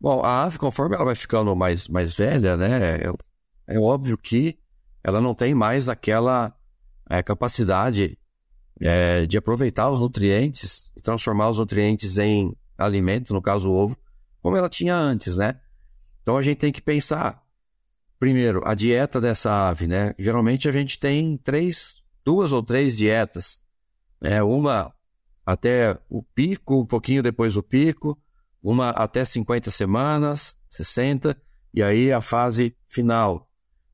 Bom, 0.00 0.22
a 0.24 0.44
ave, 0.44 0.58
conforme 0.58 0.94
ela 0.94 1.04
vai 1.04 1.16
ficando 1.16 1.56
mais, 1.56 1.88
mais 1.88 2.14
velha, 2.14 2.56
né, 2.56 2.98
é, 2.98 3.74
é 3.74 3.80
óbvio 3.80 4.16
que 4.16 4.56
ela 5.02 5.20
não 5.20 5.34
tem 5.34 5.54
mais 5.54 5.88
aquela 5.88 6.54
é, 7.10 7.20
capacidade 7.20 8.16
é, 8.80 9.26
de 9.26 9.38
aproveitar 9.38 9.90
os 9.90 10.00
nutrientes 10.00 10.92
e 10.96 11.00
transformar 11.00 11.50
os 11.50 11.58
nutrientes 11.58 12.18
em 12.18 12.54
alimento, 12.76 13.32
no 13.32 13.40
caso 13.40 13.70
o 13.70 13.74
ovo, 13.74 13.96
como 14.42 14.56
ela 14.56 14.68
tinha 14.68 14.94
antes, 14.94 15.36
né? 15.36 15.60
Então 16.22 16.36
a 16.36 16.42
gente 16.42 16.58
tem 16.58 16.72
que 16.72 16.82
pensar, 16.82 17.42
primeiro, 18.18 18.60
a 18.64 18.74
dieta 18.74 19.20
dessa 19.20 19.68
ave, 19.68 19.86
né? 19.86 20.14
Geralmente 20.18 20.68
a 20.68 20.72
gente 20.72 20.98
tem 20.98 21.36
três, 21.36 21.96
duas 22.24 22.52
ou 22.52 22.62
três 22.62 22.96
dietas, 22.96 23.60
né? 24.20 24.42
Uma 24.42 24.92
até 25.44 25.98
o 26.08 26.22
pico, 26.22 26.80
um 26.80 26.86
pouquinho 26.86 27.22
depois 27.22 27.54
do 27.54 27.62
pico, 27.62 28.18
uma 28.62 28.90
até 28.90 29.24
50 29.24 29.70
semanas, 29.70 30.56
60, 30.70 31.40
e 31.72 31.82
aí 31.82 32.12
a 32.12 32.20
fase 32.20 32.76
final. 32.88 33.48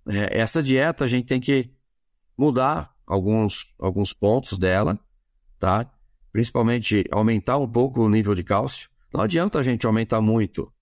É, 0.09 0.40
essa 0.40 0.62
dieta 0.62 1.05
a 1.05 1.09
gente 1.09 1.27
tem 1.27 1.40
que 1.40 1.71
mudar 2.37 2.91
alguns, 3.12 3.66
alguns 3.79 4.14
pontos 4.14 4.59
dela, 4.59 4.98
tá? 5.59 5.90
Principalmente 6.33 7.05
aumentar 7.12 7.59
um 7.59 7.68
pouco 7.68 8.01
o 8.01 8.09
nível 8.09 8.35
de 8.35 8.42
cálcio. 8.42 8.88
Não 9.12 9.20
adianta 9.20 9.59
a 9.59 9.62
gente 9.62 9.87
aumentar 9.87 10.22
muito. 10.22 10.72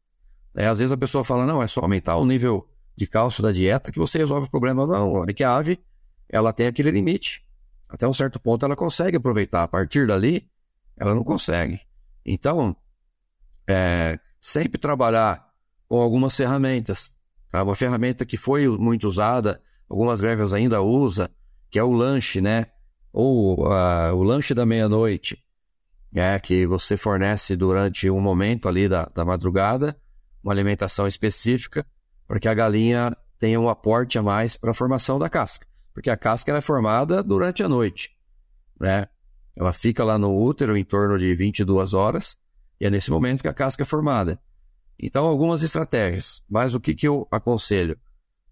É, 0.54 0.68
às 0.68 0.78
vezes 0.78 0.92
a 0.92 0.96
pessoa 0.96 1.24
fala, 1.24 1.44
não, 1.44 1.60
é 1.60 1.66
só 1.66 1.80
aumentar 1.80 2.16
o 2.16 2.24
nível 2.24 2.68
de 2.96 3.06
cálcio 3.08 3.42
da 3.42 3.50
dieta 3.50 3.90
que 3.90 3.98
você 3.98 4.18
resolve 4.18 4.46
o 4.46 4.50
problema. 4.50 4.86
Não, 4.86 5.24
é 5.24 5.32
que 5.32 5.42
a 5.42 5.56
ave, 5.56 5.80
ela 6.28 6.52
tem 6.52 6.68
aquele 6.68 6.92
limite. 6.92 7.44
Até 7.88 8.06
um 8.06 8.12
certo 8.12 8.38
ponto 8.38 8.64
ela 8.64 8.76
consegue 8.76 9.16
aproveitar. 9.16 9.64
A 9.64 9.68
partir 9.68 10.06
dali, 10.06 10.48
ela 10.96 11.16
não 11.16 11.24
consegue. 11.24 11.80
Então, 12.24 12.76
é, 13.68 14.20
sempre 14.40 14.78
trabalhar 14.78 15.50
com 15.88 16.00
algumas 16.00 16.36
ferramentas. 16.36 17.16
Tá? 17.50 17.64
Uma 17.64 17.74
ferramenta 17.74 18.24
que 18.24 18.36
foi 18.36 18.68
muito 18.68 19.08
usada, 19.08 19.60
algumas 19.88 20.20
greves 20.20 20.52
ainda 20.52 20.80
usa, 20.80 21.28
que 21.70 21.78
é 21.78 21.82
o 21.82 21.92
lanche, 21.92 22.40
né? 22.40 22.66
Ou 23.12 23.66
uh, 23.66 24.14
o 24.14 24.22
lanche 24.22 24.54
da 24.54 24.66
meia-noite, 24.66 25.38
é, 26.14 26.38
que 26.38 26.66
você 26.66 26.96
fornece 26.96 27.56
durante 27.56 28.10
um 28.10 28.20
momento 28.20 28.68
ali 28.68 28.88
da, 28.88 29.06
da 29.06 29.24
madrugada, 29.24 29.96
uma 30.42 30.52
alimentação 30.52 31.06
específica, 31.06 31.86
para 32.26 32.40
que 32.40 32.48
a 32.48 32.54
galinha 32.54 33.16
tenha 33.38 33.60
um 33.60 33.68
aporte 33.68 34.18
a 34.18 34.22
mais 34.22 34.56
para 34.56 34.70
a 34.70 34.74
formação 34.74 35.18
da 35.18 35.28
casca. 35.28 35.66
Porque 35.92 36.10
a 36.10 36.16
casca 36.16 36.56
é 36.56 36.60
formada 36.60 37.22
durante 37.22 37.62
a 37.62 37.68
noite, 37.68 38.10
né? 38.78 39.08
Ela 39.56 39.72
fica 39.72 40.04
lá 40.04 40.16
no 40.16 40.34
útero 40.34 40.76
em 40.76 40.84
torno 40.84 41.18
de 41.18 41.34
22 41.34 41.92
horas, 41.92 42.36
e 42.80 42.86
é 42.86 42.90
nesse 42.90 43.10
momento 43.10 43.42
que 43.42 43.48
a 43.48 43.52
casca 43.52 43.82
é 43.82 43.86
formada. 43.86 44.40
Então, 44.98 45.26
algumas 45.26 45.62
estratégias. 45.62 46.42
Mas 46.48 46.74
o 46.74 46.80
que, 46.80 46.94
que 46.94 47.08
eu 47.08 47.26
aconselho? 47.30 47.98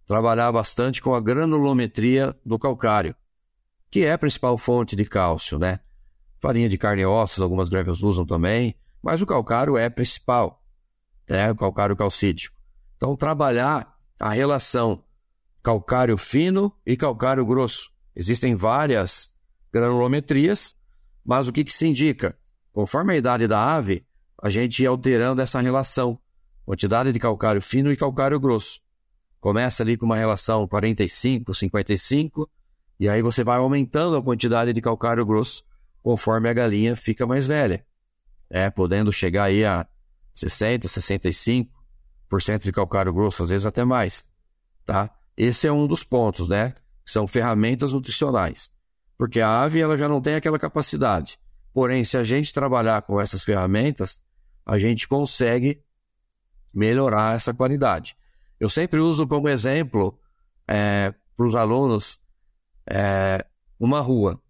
Trabalhar 0.08 0.50
bastante 0.50 1.02
com 1.02 1.14
a 1.14 1.20
granulometria 1.20 2.34
do 2.44 2.58
calcário, 2.58 3.14
que 3.90 4.06
é 4.06 4.12
a 4.12 4.18
principal 4.18 4.56
fonte 4.56 4.96
de 4.96 5.04
cálcio, 5.04 5.58
né? 5.58 5.80
Farinha 6.40 6.66
de 6.66 6.78
carne 6.78 7.02
e 7.02 7.06
ossos, 7.06 7.42
algumas 7.42 7.68
greves 7.68 8.02
usam 8.02 8.24
também, 8.24 8.74
mas 9.02 9.20
o 9.20 9.26
calcário 9.26 9.76
é 9.76 9.90
principal, 9.90 10.64
né? 11.28 11.52
O 11.52 11.56
calcário 11.56 11.94
calcítico. 11.94 12.58
Então, 12.96 13.14
trabalhar 13.14 13.98
a 14.18 14.30
relação 14.30 15.04
calcário 15.62 16.16
fino 16.16 16.74
e 16.86 16.96
calcário 16.96 17.44
grosso. 17.44 17.90
Existem 18.16 18.54
várias 18.54 19.36
granulometrias, 19.70 20.74
mas 21.22 21.48
o 21.48 21.52
que, 21.52 21.62
que 21.62 21.72
se 21.72 21.86
indica? 21.86 22.34
Conforme 22.72 23.12
a 23.12 23.16
idade 23.16 23.46
da 23.46 23.74
ave, 23.74 24.06
a 24.42 24.48
gente 24.48 24.82
ia 24.82 24.88
alterando 24.88 25.42
essa 25.42 25.60
relação, 25.60 26.18
quantidade 26.64 27.12
de 27.12 27.18
calcário 27.18 27.60
fino 27.60 27.92
e 27.92 27.96
calcário 27.96 28.40
grosso. 28.40 28.80
Começa 29.40 29.82
ali 29.82 29.96
com 29.96 30.06
uma 30.06 30.16
relação 30.16 30.66
45, 30.66 31.54
55, 31.54 32.50
e 32.98 33.08
aí 33.08 33.22
você 33.22 33.44
vai 33.44 33.58
aumentando 33.58 34.16
a 34.16 34.22
quantidade 34.22 34.72
de 34.72 34.80
calcário 34.80 35.24
grosso 35.24 35.62
conforme 36.02 36.48
a 36.48 36.52
galinha 36.52 36.96
fica 36.96 37.26
mais 37.26 37.46
velha. 37.46 37.84
É, 38.50 38.70
podendo 38.70 39.12
chegar 39.12 39.44
aí 39.44 39.64
a 39.64 39.86
60, 40.34 40.88
65% 40.88 41.66
de 42.62 42.72
calcário 42.72 43.12
grosso, 43.12 43.42
às 43.42 43.50
vezes 43.50 43.66
até 43.66 43.84
mais, 43.84 44.30
tá? 44.84 45.14
Esse 45.36 45.66
é 45.66 45.72
um 45.72 45.86
dos 45.86 46.02
pontos, 46.02 46.48
né? 46.48 46.74
São 47.06 47.26
ferramentas 47.26 47.92
nutricionais. 47.92 48.72
Porque 49.16 49.40
a 49.40 49.60
ave 49.62 49.80
ela 49.80 49.96
já 49.96 50.08
não 50.08 50.20
tem 50.20 50.34
aquela 50.34 50.58
capacidade. 50.58 51.38
Porém, 51.72 52.04
se 52.04 52.16
a 52.16 52.24
gente 52.24 52.52
trabalhar 52.52 53.02
com 53.02 53.20
essas 53.20 53.44
ferramentas, 53.44 54.22
a 54.66 54.78
gente 54.78 55.06
consegue 55.06 55.82
melhorar 56.74 57.36
essa 57.36 57.54
qualidade. 57.54 58.16
Eu 58.60 58.68
sempre 58.68 59.00
uso 59.00 59.26
como 59.26 59.48
exemplo 59.48 60.18
é, 60.66 61.14
para 61.36 61.46
os 61.46 61.54
alunos 61.54 62.18
é, 62.88 63.44
uma 63.78 64.00
rua. 64.00 64.40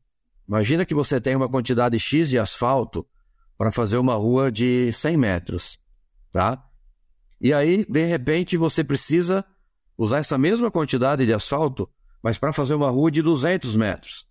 Imagina 0.49 0.87
que 0.87 0.95
você 0.95 1.21
tem 1.21 1.37
uma 1.37 1.49
quantidade 1.49 1.99
X 1.99 2.31
de 2.31 2.39
asfalto 2.39 3.07
para 3.57 3.71
fazer 3.71 3.99
uma 3.99 4.15
rua 4.15 4.51
de 4.51 4.91
100 4.93 5.17
metros, 5.17 5.79
tá? 6.33 6.65
E 7.41 7.53
aí, 7.53 7.85
de 7.85 8.05
repente, 8.07 8.57
você 8.57 8.83
precisa 8.83 9.45
usar 9.97 10.19
essa 10.19 10.39
mesma 10.39 10.71
quantidade 10.71 11.27
de 11.27 11.35
asfalto, 11.35 11.89
mas 12.23 12.39
para 12.39 12.53
fazer 12.53 12.75
uma 12.75 12.89
rua 12.89 13.11
de 13.11 13.21
200 13.21 13.77
metros. 13.77 14.27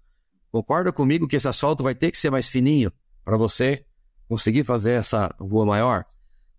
Concorda 0.51 0.91
comigo 0.91 1.27
que 1.27 1.35
esse 1.35 1.47
asfalto 1.47 1.83
vai 1.83 1.93
ter 1.93 2.09
que 2.09 2.17
ser 2.17 2.31
mais 2.31 2.47
fininho 2.47 2.91
para 3.23 3.37
você 3.37 3.85
conseguir 4.27 4.63
fazer 4.63 4.93
essa 4.93 5.33
rua 5.39 5.65
maior? 5.65 6.05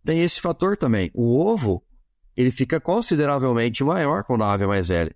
Tem 0.05 0.23
esse 0.23 0.41
fator 0.41 0.77
também. 0.77 1.11
O 1.15 1.39
ovo 1.39 1.83
ele 2.39 2.53
fica 2.53 2.81
consideravelmente 2.81 3.83
maior 3.83 4.23
quando 4.23 4.45
a 4.45 4.53
ave 4.53 4.63
é 4.63 4.67
mais 4.69 4.87
velha. 4.87 5.13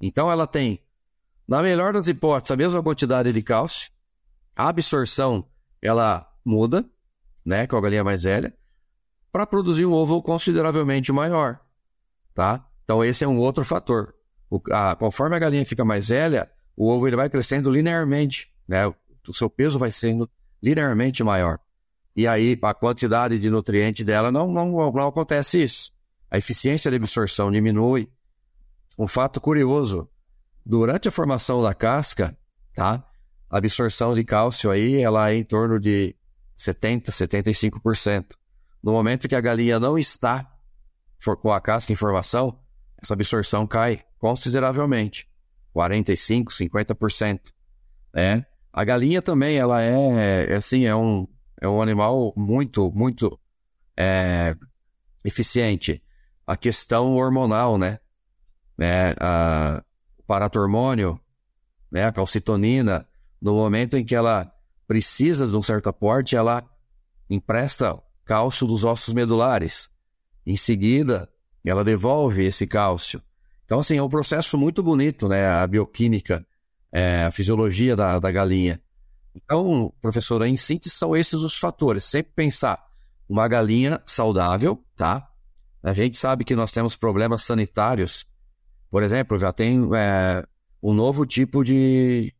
Então 0.00 0.28
ela 0.28 0.44
tem, 0.44 0.82
na 1.46 1.62
melhor 1.62 1.92
das 1.92 2.08
hipóteses, 2.08 2.50
a 2.50 2.56
mesma 2.56 2.82
quantidade 2.82 3.32
de 3.32 3.42
cálcio, 3.42 3.92
a 4.56 4.68
absorção 4.68 5.46
ela 5.80 6.28
muda, 6.44 6.84
né, 7.46 7.64
com 7.68 7.76
a 7.76 7.80
galinha 7.80 8.02
mais 8.02 8.24
velha, 8.24 8.52
para 9.30 9.46
produzir 9.46 9.86
um 9.86 9.92
ovo 9.92 10.20
consideravelmente 10.20 11.12
maior, 11.12 11.60
tá? 12.34 12.66
Então 12.82 13.04
esse 13.04 13.22
é 13.22 13.28
um 13.28 13.38
outro 13.38 13.64
fator. 13.64 14.12
O, 14.50 14.60
a, 14.72 14.96
conforme 14.96 15.36
a 15.36 15.38
galinha 15.38 15.64
fica 15.64 15.84
mais 15.84 16.08
velha, 16.08 16.50
o 16.76 16.88
ovo 16.88 17.06
ele 17.06 17.14
vai 17.14 17.30
crescendo 17.30 17.70
linearmente, 17.70 18.52
né? 18.66 18.84
O, 18.84 18.96
seu 19.32 19.48
peso 19.48 19.78
vai 19.78 19.92
sendo 19.92 20.28
linearmente 20.60 21.22
maior. 21.22 21.60
E 22.16 22.26
aí 22.26 22.58
a 22.60 22.74
quantidade 22.74 23.38
de 23.38 23.48
nutriente 23.48 24.02
dela 24.02 24.32
não, 24.32 24.50
não, 24.50 24.72
não 24.72 25.06
acontece 25.06 25.62
isso 25.62 25.96
a 26.30 26.38
eficiência 26.38 26.90
de 26.90 26.96
absorção 26.96 27.50
diminui. 27.50 28.10
Um 28.98 29.06
fato 29.06 29.40
curioso, 29.40 30.08
durante 30.64 31.08
a 31.08 31.10
formação 31.10 31.62
da 31.62 31.72
casca, 31.72 32.36
tá? 32.74 33.04
A 33.48 33.58
absorção 33.58 34.12
de 34.12 34.24
cálcio 34.24 34.70
aí, 34.70 35.00
ela 35.00 35.30
é 35.30 35.36
em 35.36 35.44
torno 35.44 35.80
de 35.80 36.14
70, 36.56 37.10
75%. 37.10 38.34
No 38.82 38.92
momento 38.92 39.28
que 39.28 39.34
a 39.34 39.40
galinha 39.40 39.80
não 39.80 39.96
está 39.96 40.52
com 41.40 41.52
a 41.52 41.60
casca 41.60 41.92
em 41.92 41.96
formação, 41.96 42.58
essa 43.00 43.14
absorção 43.14 43.66
cai 43.66 44.04
consideravelmente, 44.18 45.28
45, 45.72 46.52
50%. 46.52 47.40
Né? 48.12 48.44
A 48.72 48.84
galinha 48.84 49.22
também, 49.22 49.56
ela 49.56 49.82
é, 49.82 50.52
é 50.52 50.56
assim, 50.56 50.84
é 50.84 50.94
um, 50.94 51.26
é 51.60 51.68
um 51.68 51.80
animal 51.80 52.32
muito, 52.36 52.90
muito 52.92 53.38
é, 53.96 54.56
eficiente 55.24 56.02
a 56.48 56.56
questão 56.56 57.14
hormonal, 57.14 57.76
né? 57.76 57.98
né? 58.76 59.14
A, 59.20 59.84
o 60.18 60.22
paratormônio, 60.22 61.20
né? 61.92 62.04
a 62.06 62.12
calcitonina, 62.12 63.06
no 63.40 63.52
momento 63.52 63.98
em 63.98 64.04
que 64.04 64.14
ela 64.14 64.50
precisa 64.86 65.46
de 65.46 65.54
um 65.54 65.60
certo 65.60 65.90
aporte, 65.90 66.34
ela 66.34 66.64
empresta 67.28 68.02
cálcio 68.24 68.66
dos 68.66 68.82
ossos 68.82 69.12
medulares. 69.12 69.90
Em 70.46 70.56
seguida, 70.56 71.28
ela 71.66 71.84
devolve 71.84 72.46
esse 72.46 72.66
cálcio. 72.66 73.22
Então, 73.66 73.80
assim, 73.80 73.98
é 73.98 74.02
um 74.02 74.08
processo 74.08 74.56
muito 74.56 74.82
bonito, 74.82 75.28
né? 75.28 75.46
A 75.46 75.66
bioquímica, 75.66 76.46
é, 76.90 77.24
a 77.24 77.30
fisiologia 77.30 77.94
da, 77.94 78.18
da 78.18 78.32
galinha. 78.32 78.80
Então, 79.34 79.92
professora, 80.00 80.48
em 80.48 80.56
síntese, 80.56 80.94
são 80.94 81.14
esses 81.14 81.40
os 81.40 81.58
fatores. 81.58 82.04
Sempre 82.04 82.32
pensar 82.34 82.82
uma 83.28 83.46
galinha 83.46 84.00
saudável, 84.06 84.82
tá? 84.96 85.28
A 85.82 85.92
gente 85.92 86.16
sabe 86.16 86.44
que 86.44 86.56
nós 86.56 86.72
temos 86.72 86.96
problemas 86.96 87.42
sanitários. 87.42 88.26
Por 88.90 89.02
exemplo, 89.02 89.38
já 89.38 89.52
tem 89.52 89.88
é, 89.94 90.44
um 90.82 90.92
novo 90.92 91.24
tipo 91.24 91.62
de, 91.62 92.34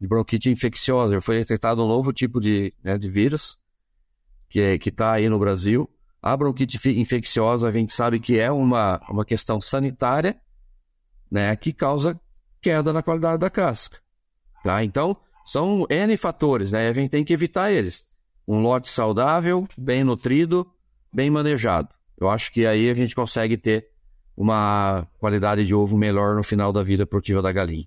de 0.00 0.08
bronquite 0.08 0.50
infecciosa. 0.50 1.20
Foi 1.20 1.38
detectado 1.38 1.84
um 1.84 1.88
novo 1.88 2.12
tipo 2.12 2.40
de, 2.40 2.72
né, 2.82 2.96
de 2.96 3.08
vírus 3.08 3.58
que 4.48 4.60
é, 4.60 4.74
está 4.74 5.12
aí 5.12 5.28
no 5.28 5.38
Brasil. 5.38 5.88
A 6.20 6.36
bronquite 6.36 6.78
infecciosa, 6.90 7.68
a 7.68 7.72
gente 7.72 7.92
sabe 7.92 8.20
que 8.20 8.38
é 8.38 8.50
uma, 8.50 9.00
uma 9.08 9.24
questão 9.24 9.60
sanitária 9.60 10.38
né, 11.30 11.54
que 11.56 11.72
causa 11.72 12.20
queda 12.60 12.92
na 12.92 13.02
qualidade 13.02 13.38
da 13.38 13.48
casca. 13.48 13.98
Tá? 14.62 14.84
Então, 14.84 15.16
são 15.44 15.86
N 15.88 16.16
fatores, 16.16 16.72
né? 16.72 16.88
A 16.88 16.92
gente 16.92 17.10
tem 17.10 17.24
que 17.24 17.32
evitar 17.32 17.72
eles. 17.72 18.10
Um 18.46 18.60
lote 18.60 18.88
saudável, 18.88 19.66
bem 19.78 20.04
nutrido, 20.04 20.70
bem 21.12 21.30
manejado. 21.30 21.88
Eu 22.20 22.28
acho 22.28 22.52
que 22.52 22.66
aí 22.66 22.90
a 22.90 22.94
gente 22.94 23.14
consegue 23.14 23.56
ter 23.56 23.88
uma 24.36 25.06
qualidade 25.18 25.64
de 25.64 25.74
ovo 25.74 25.96
melhor 25.96 26.36
no 26.36 26.42
final 26.42 26.72
da 26.72 26.82
vida 26.82 27.06
produtiva 27.06 27.40
da 27.40 27.50
galinha. 27.50 27.86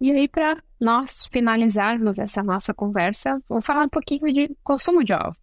E 0.00 0.10
aí, 0.10 0.26
para 0.26 0.62
nós 0.80 1.26
finalizarmos 1.30 2.18
essa 2.18 2.42
nossa 2.42 2.72
conversa, 2.72 3.40
vou 3.48 3.60
falar 3.60 3.84
um 3.84 3.88
pouquinho 3.88 4.32
de 4.32 4.56
consumo 4.64 5.04
de 5.04 5.12
ovos. 5.12 5.36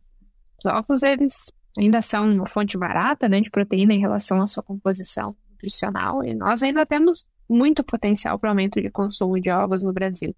Os 0.58 0.72
ovos, 0.72 1.04
eles 1.04 1.52
ainda 1.78 2.02
são 2.02 2.34
uma 2.34 2.48
fonte 2.48 2.78
barata 2.78 3.30
né, 3.30 3.40
de 3.40 3.52
proteína 3.52 3.94
em 3.94 4.00
relação 4.00 4.42
à 4.42 4.48
sua 4.48 4.64
composição 4.64 5.36
nutricional, 5.52 6.24
e 6.24 6.34
nós 6.34 6.64
ainda 6.64 6.86
temos 6.86 7.28
muito 7.48 7.84
potencial 7.84 8.38
para 8.40 8.50
aumento 8.50 8.82
de 8.82 8.90
consumo 8.90 9.40
de 9.40 9.50
ovos 9.50 9.84
no 9.84 9.94
Brasil. 9.94 10.36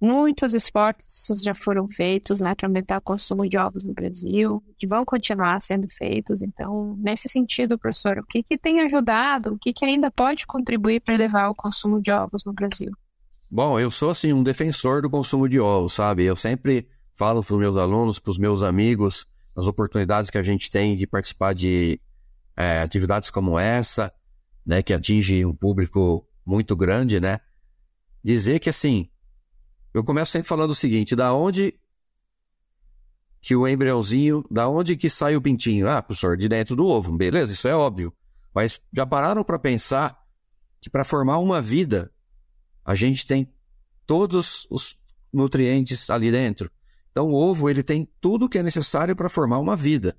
Muitos 0.00 0.52
esforços 0.54 1.42
já 1.42 1.54
foram 1.54 1.88
feitos 1.88 2.40
né, 2.40 2.54
para 2.54 2.66
aumentar 2.68 2.98
o 2.98 3.02
consumo 3.02 3.48
de 3.48 3.56
ovos 3.56 3.82
no 3.82 3.94
Brasil, 3.94 4.62
e 4.80 4.86
vão 4.86 5.04
continuar 5.04 5.60
sendo 5.60 5.88
feitos. 5.88 6.42
Então, 6.42 6.96
nesse 6.98 7.28
sentido, 7.28 7.78
professor, 7.78 8.18
o 8.18 8.26
que, 8.26 8.42
que 8.42 8.58
tem 8.58 8.80
ajudado, 8.80 9.54
o 9.54 9.58
que, 9.58 9.72
que 9.72 9.84
ainda 9.84 10.10
pode 10.10 10.46
contribuir 10.46 11.00
para 11.00 11.14
elevar 11.14 11.50
o 11.50 11.54
consumo 11.54 12.00
de 12.00 12.12
ovos 12.12 12.44
no 12.44 12.52
Brasil? 12.52 12.92
Bom, 13.50 13.80
eu 13.80 13.90
sou 13.90 14.10
assim 14.10 14.32
um 14.32 14.42
defensor 14.42 15.00
do 15.00 15.08
consumo 15.08 15.48
de 15.48 15.58
ovos, 15.58 15.94
sabe? 15.94 16.24
Eu 16.24 16.36
sempre 16.36 16.86
falo 17.14 17.42
para 17.42 17.54
os 17.54 17.58
meus 17.58 17.76
alunos, 17.76 18.18
para 18.18 18.30
os 18.30 18.38
meus 18.38 18.62
amigos, 18.62 19.26
as 19.56 19.66
oportunidades 19.66 20.30
que 20.30 20.36
a 20.36 20.42
gente 20.42 20.70
tem 20.70 20.96
de 20.96 21.06
participar 21.06 21.54
de 21.54 21.98
é, 22.54 22.80
atividades 22.80 23.30
como 23.30 23.58
essa, 23.58 24.12
né, 24.64 24.82
que 24.82 24.92
atinge 24.92 25.44
um 25.44 25.54
público 25.54 26.28
muito 26.44 26.76
grande, 26.76 27.18
né? 27.18 27.40
Dizer 28.22 28.58
que 28.58 28.68
assim, 28.68 29.08
eu 29.96 30.04
começo 30.04 30.32
sempre 30.32 30.46
falando 30.46 30.70
o 30.70 30.74
seguinte: 30.74 31.16
da 31.16 31.32
onde 31.32 31.74
que 33.40 33.56
o 33.56 33.66
embriãozinho, 33.66 34.44
da 34.50 34.68
onde 34.68 34.94
que 34.94 35.08
sai 35.08 35.36
o 35.36 35.40
pintinho? 35.40 35.88
Ah, 35.88 36.02
professor, 36.02 36.36
de 36.36 36.48
dentro 36.48 36.76
do 36.76 36.86
ovo. 36.86 37.16
Beleza, 37.16 37.54
isso 37.54 37.66
é 37.66 37.74
óbvio. 37.74 38.12
Mas 38.54 38.78
já 38.92 39.06
pararam 39.06 39.42
para 39.42 39.58
pensar 39.58 40.18
que 40.82 40.90
para 40.90 41.02
formar 41.02 41.38
uma 41.38 41.62
vida, 41.62 42.12
a 42.84 42.94
gente 42.94 43.26
tem 43.26 43.50
todos 44.04 44.66
os 44.70 44.98
nutrientes 45.32 46.10
ali 46.10 46.30
dentro. 46.30 46.70
Então, 47.10 47.28
o 47.28 47.34
ovo 47.34 47.70
ele 47.70 47.82
tem 47.82 48.06
tudo 48.20 48.48
que 48.50 48.58
é 48.58 48.62
necessário 48.62 49.16
para 49.16 49.30
formar 49.30 49.60
uma 49.60 49.76
vida. 49.76 50.14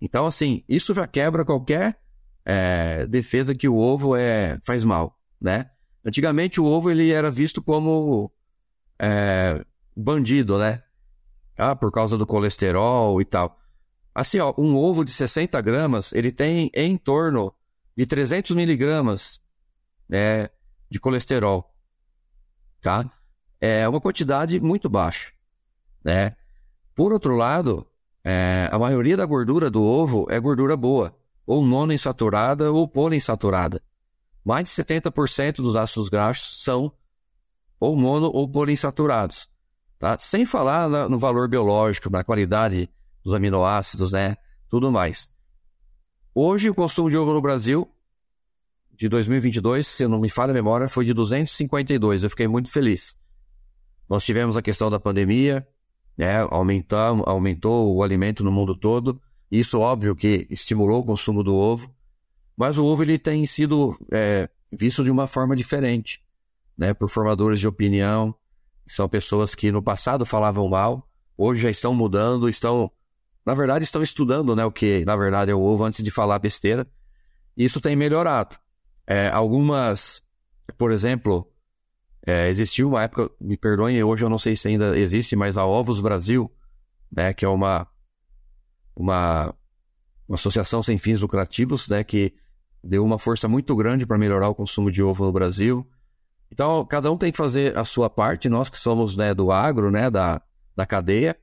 Então, 0.00 0.24
assim, 0.24 0.64
isso 0.66 0.94
já 0.94 1.06
quebra 1.06 1.44
qualquer 1.44 2.00
é, 2.46 3.06
defesa 3.06 3.54
que 3.54 3.68
o 3.68 3.76
ovo 3.76 4.16
é, 4.16 4.58
faz 4.62 4.84
mal, 4.84 5.18
né? 5.38 5.68
Antigamente, 6.02 6.60
o 6.60 6.64
ovo 6.64 6.90
ele 6.90 7.10
era 7.10 7.30
visto 7.30 7.62
como 7.62 8.32
é, 8.98 9.64
bandido, 9.96 10.58
né? 10.58 10.82
Ah, 11.56 11.74
por 11.74 11.90
causa 11.90 12.18
do 12.18 12.26
colesterol 12.26 13.20
e 13.20 13.24
tal. 13.24 13.58
Assim, 14.14 14.38
ó, 14.38 14.54
um 14.56 14.76
ovo 14.76 15.04
de 15.04 15.12
60 15.12 15.60
gramas, 15.60 16.12
ele 16.12 16.32
tem 16.32 16.70
em 16.74 16.96
torno 16.96 17.52
de 17.96 18.06
300 18.06 18.54
miligramas 18.56 19.40
né, 20.08 20.48
de 20.90 21.00
colesterol, 21.00 21.74
tá? 22.80 23.10
É 23.60 23.88
uma 23.88 24.00
quantidade 24.00 24.60
muito 24.60 24.88
baixa, 24.88 25.32
né? 26.04 26.36
Por 26.94 27.12
outro 27.12 27.36
lado, 27.36 27.86
é, 28.24 28.68
a 28.72 28.78
maioria 28.78 29.16
da 29.16 29.24
gordura 29.24 29.70
do 29.70 29.82
ovo 29.82 30.26
é 30.30 30.40
gordura 30.40 30.76
boa, 30.76 31.14
ou 31.46 31.64
monoinsaturada 31.64 32.72
ou 32.72 32.88
poliinsaturada. 32.88 33.80
Mais 34.44 34.64
de 34.64 34.70
70% 34.70 35.56
dos 35.56 35.76
ácidos 35.76 36.08
graxos 36.08 36.62
são 36.62 36.92
ou 37.78 37.96
mono 37.96 38.30
ou 38.32 38.48
poliinsaturados. 38.48 39.48
Tá? 39.98 40.18
Sem 40.18 40.44
falar 40.44 40.88
na, 40.88 41.08
no 41.08 41.18
valor 41.18 41.48
biológico, 41.48 42.10
na 42.10 42.22
qualidade 42.22 42.90
dos 43.24 43.34
aminoácidos, 43.34 44.12
né? 44.12 44.36
Tudo 44.68 44.92
mais. 44.92 45.32
Hoje, 46.34 46.68
o 46.68 46.74
consumo 46.74 47.08
de 47.08 47.16
ovo 47.16 47.32
no 47.32 47.40
Brasil, 47.40 47.88
de 48.94 49.08
2022, 49.08 49.86
se 49.86 50.06
não 50.06 50.20
me 50.20 50.28
falha 50.28 50.50
a 50.50 50.54
memória, 50.54 50.88
foi 50.88 51.04
de 51.04 51.14
252. 51.14 52.22
Eu 52.22 52.30
fiquei 52.30 52.46
muito 52.46 52.70
feliz. 52.70 53.16
Nós 54.08 54.24
tivemos 54.24 54.56
a 54.56 54.62
questão 54.62 54.90
da 54.90 55.00
pandemia, 55.00 55.66
né? 56.16 56.40
Aumentou, 56.50 57.24
aumentou 57.26 57.94
o 57.94 58.02
alimento 58.02 58.44
no 58.44 58.52
mundo 58.52 58.74
todo. 58.76 59.20
Isso, 59.50 59.78
óbvio, 59.80 60.14
que 60.14 60.46
estimulou 60.50 61.00
o 61.00 61.04
consumo 61.04 61.42
do 61.42 61.54
ovo. 61.54 61.94
Mas 62.56 62.76
o 62.76 62.84
ovo 62.84 63.02
ele 63.02 63.18
tem 63.18 63.44
sido 63.46 63.98
é, 64.12 64.48
visto 64.72 65.02
de 65.04 65.10
uma 65.10 65.26
forma 65.26 65.54
diferente 65.54 66.25
né, 66.76 66.94
por 66.94 67.08
formadores 67.08 67.60
de 67.60 67.68
opinião. 67.68 68.34
São 68.86 69.08
pessoas 69.08 69.54
que 69.54 69.72
no 69.72 69.82
passado 69.82 70.24
falavam 70.24 70.68
mal, 70.68 71.08
hoje 71.36 71.62
já 71.62 71.70
estão 71.70 71.94
mudando, 71.94 72.48
estão, 72.48 72.90
na 73.44 73.54
verdade, 73.54 73.84
estão 73.84 74.02
estudando 74.02 74.54
né, 74.54 74.64
o 74.64 74.70
que 74.70 75.04
na 75.04 75.16
verdade 75.16 75.50
é 75.50 75.54
ovo 75.54 75.84
antes 75.84 76.02
de 76.02 76.10
falar 76.10 76.38
besteira. 76.38 76.86
Isso 77.56 77.80
tem 77.80 77.96
melhorado. 77.96 78.56
É, 79.06 79.28
algumas, 79.28 80.22
por 80.76 80.92
exemplo, 80.92 81.50
é, 82.26 82.48
existiu 82.48 82.88
uma 82.88 83.04
época, 83.04 83.30
me 83.40 83.56
perdoem, 83.56 84.02
hoje 84.02 84.24
eu 84.24 84.28
não 84.28 84.38
sei 84.38 84.56
se 84.56 84.68
ainda 84.68 84.98
existe, 84.98 85.36
mas 85.36 85.56
a 85.56 85.64
Ovos 85.64 86.00
Brasil, 86.00 86.52
né, 87.10 87.32
que 87.32 87.44
é 87.44 87.48
uma, 87.48 87.86
uma, 88.96 89.54
uma 90.28 90.34
associação 90.34 90.82
sem 90.82 90.98
fins 90.98 91.20
lucrativos, 91.20 91.88
né, 91.88 92.02
que 92.02 92.34
deu 92.82 93.04
uma 93.04 93.18
força 93.18 93.46
muito 93.48 93.74
grande 93.76 94.04
para 94.04 94.18
melhorar 94.18 94.48
o 94.48 94.54
consumo 94.54 94.90
de 94.90 95.02
ovo 95.02 95.24
no 95.24 95.32
Brasil. 95.32 95.88
Então, 96.50 96.84
cada 96.84 97.10
um 97.10 97.18
tem 97.18 97.30
que 97.30 97.36
fazer 97.36 97.76
a 97.76 97.84
sua 97.84 98.08
parte, 98.08 98.48
nós 98.48 98.68
que 98.68 98.78
somos 98.78 99.16
né, 99.16 99.34
do 99.34 99.50
agro, 99.50 99.90
né, 99.90 100.10
da, 100.10 100.40
da 100.74 100.86
cadeia, 100.86 101.36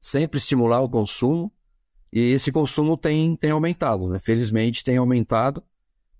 sempre 0.00 0.38
estimular 0.38 0.80
o 0.80 0.88
consumo, 0.88 1.52
e 2.12 2.32
esse 2.32 2.50
consumo 2.50 2.96
tem, 2.96 3.36
tem 3.36 3.50
aumentado, 3.50 4.08
né? 4.08 4.18
Felizmente 4.18 4.82
tem 4.82 4.96
aumentado, 4.96 5.62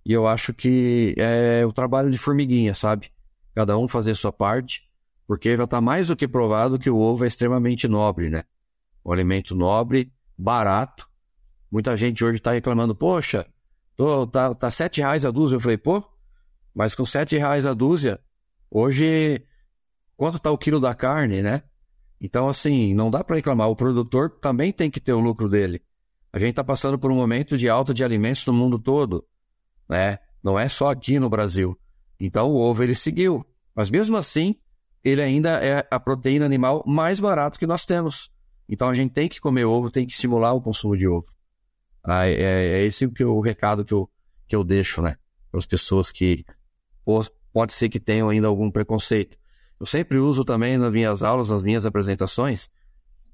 e 0.04 0.12
eu 0.12 0.26
acho 0.26 0.54
que 0.54 1.14
é 1.16 1.64
o 1.66 1.72
trabalho 1.72 2.10
de 2.10 2.18
formiguinha, 2.18 2.74
sabe? 2.74 3.10
Cada 3.54 3.76
um 3.76 3.88
fazer 3.88 4.12
a 4.12 4.14
sua 4.14 4.32
parte, 4.32 4.88
porque 5.26 5.56
já 5.56 5.64
está 5.64 5.80
mais 5.80 6.08
do 6.08 6.16
que 6.16 6.28
provado 6.28 6.78
que 6.78 6.90
o 6.90 6.98
ovo 6.98 7.24
é 7.24 7.28
extremamente 7.28 7.88
nobre, 7.88 8.30
né? 8.30 8.44
Um 9.04 9.12
alimento 9.12 9.54
nobre, 9.54 10.12
barato. 10.36 11.08
Muita 11.70 11.96
gente 11.96 12.24
hoje 12.24 12.38
está 12.38 12.52
reclamando, 12.52 12.94
poxa, 12.94 13.46
tô, 13.96 14.26
tá, 14.26 14.54
tá 14.54 14.70
sete 14.70 15.00
reais 15.00 15.24
a 15.24 15.30
dúzia. 15.30 15.56
Eu 15.56 15.60
falei, 15.60 15.78
pô, 15.78 16.02
mas 16.74 16.94
com 16.94 17.04
sete 17.04 17.36
reais 17.36 17.66
a 17.66 17.74
dúzia, 17.74 18.20
hoje, 18.70 19.44
quanto 20.16 20.36
está 20.36 20.50
o 20.50 20.58
quilo 20.58 20.80
da 20.80 20.94
carne, 20.94 21.42
né? 21.42 21.62
Então, 22.20 22.48
assim, 22.48 22.94
não 22.94 23.10
dá 23.10 23.24
para 23.24 23.36
reclamar. 23.36 23.68
O 23.68 23.76
produtor 23.76 24.30
também 24.40 24.72
tem 24.72 24.90
que 24.90 25.00
ter 25.00 25.12
o 25.12 25.20
lucro 25.20 25.48
dele. 25.48 25.82
A 26.32 26.38
gente 26.38 26.50
está 26.50 26.62
passando 26.62 26.98
por 26.98 27.10
um 27.10 27.16
momento 27.16 27.56
de 27.56 27.68
alta 27.68 27.94
de 27.94 28.04
alimentos 28.04 28.46
no 28.46 28.52
mundo 28.52 28.78
todo, 28.78 29.26
né? 29.88 30.18
Não 30.42 30.58
é 30.58 30.68
só 30.68 30.90
aqui 30.90 31.18
no 31.18 31.30
Brasil. 31.30 31.78
Então, 32.18 32.50
o 32.50 32.56
ovo 32.56 32.82
ele 32.82 32.94
seguiu. 32.94 33.44
Mas 33.74 33.90
mesmo 33.90 34.16
assim, 34.16 34.54
ele 35.02 35.22
ainda 35.22 35.64
é 35.64 35.86
a 35.90 35.98
proteína 35.98 36.44
animal 36.44 36.84
mais 36.86 37.18
barata 37.18 37.58
que 37.58 37.66
nós 37.66 37.86
temos. 37.86 38.30
Então, 38.68 38.88
a 38.88 38.94
gente 38.94 39.12
tem 39.12 39.28
que 39.28 39.40
comer 39.40 39.64
ovo, 39.64 39.90
tem 39.90 40.06
que 40.06 40.12
estimular 40.12 40.52
o 40.52 40.60
consumo 40.60 40.96
de 40.96 41.08
ovo. 41.08 41.26
Ah, 42.04 42.28
é, 42.28 42.34
é 42.34 42.84
esse 42.84 43.08
que, 43.08 43.24
o 43.24 43.40
recado 43.40 43.84
que 43.84 43.92
eu, 43.92 44.08
que 44.46 44.54
eu 44.54 44.62
deixo, 44.62 45.02
né? 45.02 45.16
Para 45.50 45.58
as 45.58 45.66
pessoas 45.66 46.12
que 46.12 46.44
pode 47.52 47.72
ser 47.72 47.88
que 47.88 48.00
tenham 48.00 48.28
ainda 48.28 48.46
algum 48.46 48.70
preconceito. 48.70 49.38
Eu 49.78 49.86
sempre 49.86 50.18
uso 50.18 50.44
também 50.44 50.76
nas 50.76 50.92
minhas 50.92 51.22
aulas, 51.22 51.48
nas 51.48 51.62
minhas 51.62 51.86
apresentações, 51.86 52.68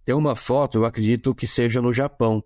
tem 0.07 0.15
uma 0.15 0.37
foto, 0.37 0.79
eu 0.79 0.85
acredito 0.85 1.35
que 1.35 1.49
seja 1.49 1.83
no 1.83 1.93
Japão. 1.93 2.43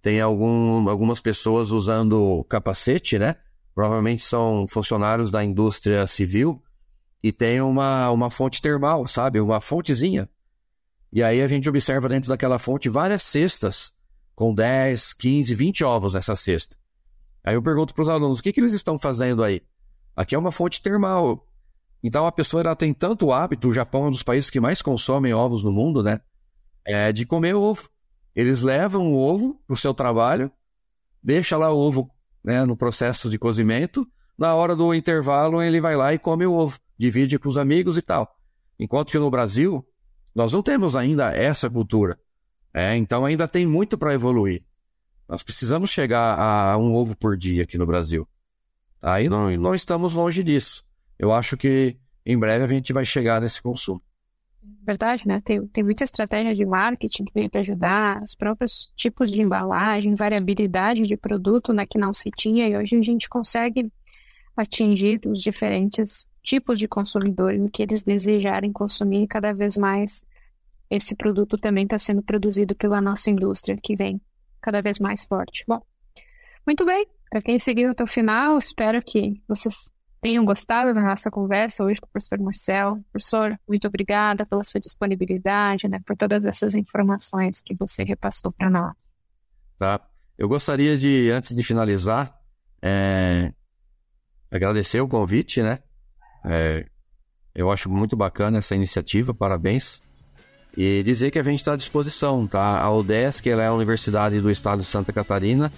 Tem 0.00 0.20
algum, 0.20 0.88
algumas 0.88 1.20
pessoas 1.20 1.72
usando 1.72 2.44
capacete, 2.44 3.18
né? 3.18 3.34
Provavelmente 3.74 4.22
são 4.22 4.66
funcionários 4.68 5.28
da 5.28 5.42
indústria 5.42 6.06
civil 6.06 6.62
e 7.20 7.32
tem 7.32 7.60
uma, 7.60 8.08
uma 8.12 8.30
fonte 8.30 8.62
termal, 8.62 9.04
sabe? 9.08 9.40
Uma 9.40 9.60
fontezinha. 9.60 10.30
E 11.12 11.24
aí 11.24 11.42
a 11.42 11.48
gente 11.48 11.68
observa 11.68 12.08
dentro 12.08 12.28
daquela 12.28 12.56
fonte 12.56 12.88
várias 12.88 13.24
cestas 13.24 13.92
com 14.32 14.54
10, 14.54 15.12
15, 15.14 15.54
20 15.56 15.82
ovos 15.82 16.14
nessa 16.14 16.36
cesta. 16.36 16.76
Aí 17.42 17.56
eu 17.56 17.62
pergunto 17.62 17.92
para 17.92 18.02
os 18.02 18.08
alunos, 18.08 18.38
o 18.38 18.42
que, 18.44 18.52
que 18.52 18.60
eles 18.60 18.74
estão 18.74 18.96
fazendo 18.96 19.42
aí? 19.42 19.60
Aqui 20.16 20.34
é 20.34 20.38
uma 20.38 20.50
fonte 20.50 20.80
termal. 20.80 21.46
Então 22.02 22.26
a 22.26 22.32
pessoa 22.32 22.62
ela 22.62 22.74
tem 22.74 22.94
tanto 22.94 23.32
hábito, 23.32 23.68
o 23.68 23.72
Japão 23.72 24.04
é 24.04 24.08
um 24.08 24.10
dos 24.10 24.22
países 24.22 24.48
que 24.48 24.58
mais 24.58 24.80
consomem 24.80 25.34
ovos 25.34 25.62
no 25.62 25.70
mundo, 25.70 26.02
né? 26.02 26.20
É 26.84 27.12
de 27.12 27.26
comer 27.26 27.54
ovo. 27.54 27.88
Eles 28.34 28.62
levam 28.62 29.12
o 29.12 29.16
ovo 29.16 29.60
para 29.66 29.74
o 29.74 29.76
seu 29.76 29.92
trabalho, 29.92 30.50
deixa 31.22 31.58
lá 31.58 31.70
o 31.70 31.76
ovo 31.76 32.10
né, 32.42 32.64
no 32.64 32.76
processo 32.76 33.28
de 33.28 33.38
cozimento, 33.38 34.06
na 34.38 34.54
hora 34.54 34.76
do 34.76 34.94
intervalo 34.94 35.62
ele 35.62 35.80
vai 35.80 35.96
lá 35.96 36.14
e 36.14 36.18
come 36.18 36.46
o 36.46 36.52
ovo, 36.52 36.78
divide 36.98 37.38
com 37.38 37.48
os 37.48 37.56
amigos 37.56 37.96
e 37.96 38.02
tal. 38.02 38.36
Enquanto 38.78 39.10
que 39.10 39.18
no 39.18 39.30
Brasil, 39.30 39.86
nós 40.34 40.52
não 40.52 40.62
temos 40.62 40.94
ainda 40.94 41.34
essa 41.34 41.68
cultura. 41.68 42.18
É, 42.72 42.94
então 42.96 43.24
ainda 43.24 43.48
tem 43.48 43.66
muito 43.66 43.96
para 43.96 44.14
evoluir. 44.14 44.62
Nós 45.28 45.42
precisamos 45.42 45.90
chegar 45.90 46.38
a 46.38 46.76
um 46.76 46.94
ovo 46.94 47.16
por 47.16 47.36
dia 47.36 47.64
aqui 47.64 47.76
no 47.78 47.86
Brasil. 47.86 48.28
Aí 49.00 49.28
não, 49.28 49.50
não 49.56 49.74
estamos 49.74 50.14
longe 50.14 50.42
disso. 50.42 50.82
eu 51.18 51.32
acho 51.32 51.56
que 51.56 51.96
em 52.24 52.38
breve 52.38 52.64
a 52.64 52.68
gente 52.68 52.92
vai 52.92 53.04
chegar 53.04 53.40
nesse 53.40 53.62
consumo. 53.62 54.02
Verdade, 54.84 55.26
né? 55.26 55.40
Tem, 55.44 55.64
tem 55.68 55.84
muita 55.84 56.04
estratégia 56.04 56.54
de 56.54 56.64
marketing 56.64 57.24
que 57.24 57.32
vem 57.32 57.48
para 57.48 57.60
ajudar, 57.60 58.22
os 58.22 58.34
próprios 58.34 58.92
tipos 58.96 59.30
de 59.30 59.40
embalagem, 59.40 60.14
variabilidade 60.14 61.02
de 61.02 61.16
produto 61.16 61.72
né, 61.72 61.86
que 61.86 61.98
não 61.98 62.12
se 62.12 62.30
tinha, 62.30 62.68
e 62.68 62.76
hoje 62.76 62.96
a 62.96 63.02
gente 63.02 63.28
consegue 63.28 63.92
atingir 64.56 65.20
os 65.26 65.40
diferentes 65.40 66.30
tipos 66.42 66.78
de 66.78 66.88
consumidores, 66.88 67.68
que 67.72 67.82
eles 67.82 68.02
desejarem 68.02 68.72
consumir 68.72 69.26
cada 69.26 69.52
vez 69.52 69.76
mais. 69.76 70.24
Esse 70.88 71.16
produto 71.16 71.58
também 71.58 71.84
está 71.84 71.98
sendo 71.98 72.22
produzido 72.22 72.74
pela 72.74 73.00
nossa 73.00 73.28
indústria, 73.28 73.76
que 73.76 73.96
vem 73.96 74.20
cada 74.60 74.80
vez 74.80 75.00
mais 75.00 75.24
forte. 75.24 75.64
Bom, 75.66 75.80
muito 76.64 76.84
bem. 76.84 77.06
Para 77.30 77.42
quem 77.42 77.58
seguiu 77.58 77.90
até 77.90 78.04
o 78.04 78.06
final, 78.06 78.58
espero 78.58 79.02
que 79.02 79.42
vocês 79.48 79.90
tenham 80.20 80.44
gostado 80.44 80.94
da 80.94 81.00
nossa 81.00 81.30
conversa 81.30 81.84
hoje 81.84 82.00
com 82.00 82.06
o 82.06 82.10
professor 82.10 82.38
Marcel. 82.38 83.04
Professor, 83.12 83.58
muito 83.68 83.86
obrigada 83.86 84.44
pela 84.46 84.64
sua 84.64 84.80
disponibilidade, 84.80 85.88
né, 85.88 86.00
por 86.06 86.16
todas 86.16 86.44
essas 86.44 86.74
informações 86.74 87.60
que 87.60 87.74
você 87.74 88.02
repassou 88.02 88.52
para 88.52 88.70
nós. 88.70 88.94
Tá. 89.78 90.00
Eu 90.38 90.48
gostaria 90.48 90.96
de, 90.96 91.30
antes 91.30 91.54
de 91.54 91.62
finalizar, 91.62 92.34
é, 92.82 93.52
agradecer 94.50 95.00
o 95.00 95.08
convite, 95.08 95.62
né? 95.62 95.78
É, 96.44 96.86
eu 97.54 97.70
acho 97.70 97.88
muito 97.90 98.16
bacana 98.16 98.58
essa 98.58 98.74
iniciativa, 98.74 99.32
parabéns. 99.32 100.02
E 100.76 101.02
dizer 101.04 101.30
que 101.30 101.38
a 101.38 101.42
gente 101.42 101.60
está 101.60 101.72
à 101.72 101.76
disposição, 101.76 102.46
tá? 102.46 102.80
A 102.80 102.92
UDESC 102.92 103.48
ela 103.48 103.62
é 103.62 103.66
a 103.68 103.72
Universidade 103.72 104.40
do 104.40 104.50
Estado 104.50 104.80
de 104.80 104.84
Santa 104.84 105.10
Catarina. 105.10 105.72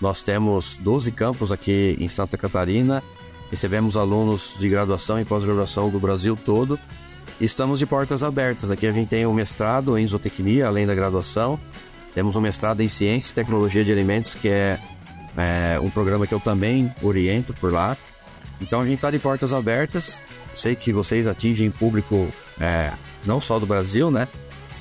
Nós 0.00 0.22
temos 0.22 0.76
12 0.76 1.10
campos 1.12 1.50
aqui 1.50 1.96
em 1.98 2.08
Santa 2.08 2.36
Catarina 2.36 3.02
Recebemos 3.50 3.96
alunos 3.96 4.56
de 4.58 4.68
graduação 4.68 5.20
e 5.20 5.24
pós-graduação 5.24 5.88
do 5.88 6.00
Brasil 6.00 6.36
todo. 6.36 6.78
Estamos 7.40 7.78
de 7.78 7.86
portas 7.86 8.24
abertas. 8.24 8.70
Aqui 8.70 8.86
a 8.86 8.92
gente 8.92 9.08
tem 9.08 9.26
um 9.26 9.32
mestrado 9.32 9.96
em 9.96 10.06
zootecnia, 10.06 10.66
além 10.66 10.86
da 10.86 10.94
graduação. 10.94 11.58
Temos 12.12 12.34
um 12.34 12.40
mestrado 12.40 12.80
em 12.80 12.88
ciência 12.88 13.30
e 13.30 13.34
tecnologia 13.34 13.84
de 13.84 13.92
alimentos, 13.92 14.34
que 14.34 14.48
é, 14.48 14.80
é 15.36 15.78
um 15.80 15.90
programa 15.90 16.26
que 16.26 16.34
eu 16.34 16.40
também 16.40 16.92
oriento 17.02 17.54
por 17.54 17.72
lá. 17.72 17.96
Então 18.60 18.80
a 18.80 18.84
gente 18.84 18.96
está 18.96 19.10
de 19.10 19.18
portas 19.18 19.52
abertas. 19.52 20.22
Sei 20.54 20.74
que 20.74 20.92
vocês 20.92 21.26
atingem 21.26 21.70
público 21.70 22.28
é, 22.58 22.92
não 23.24 23.40
só 23.40 23.60
do 23.60 23.66
Brasil, 23.66 24.10
né? 24.10 24.26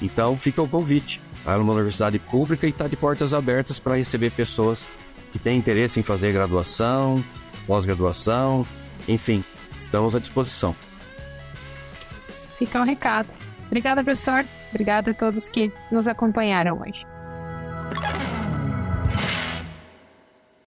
Então 0.01 0.35
fica 0.37 0.61
o 0.61 0.67
convite. 0.67 1.21
É 1.45 1.55
uma 1.55 1.73
universidade 1.73 2.17
pública 2.17 2.65
e 2.65 2.71
está 2.71 2.87
de 2.87 2.95
portas 2.95 3.33
abertas 3.33 3.79
para 3.79 3.97
receber 3.97 4.31
pessoas 4.31 4.89
que 5.31 5.37
têm 5.37 5.57
interesse 5.57 5.99
em 5.99 6.03
fazer 6.03 6.31
graduação, 6.31 7.23
pós-graduação, 7.67 8.65
enfim, 9.07 9.43
estamos 9.79 10.15
à 10.15 10.19
disposição. 10.19 10.75
Fica 12.57 12.79
o 12.79 12.81
um 12.81 12.85
recado. 12.85 13.29
Obrigada, 13.67 14.03
professor. 14.03 14.45
Obrigada 14.69 15.11
a 15.11 15.13
todos 15.13 15.49
que 15.49 15.71
nos 15.91 16.07
acompanharam 16.07 16.81
hoje. 16.81 17.05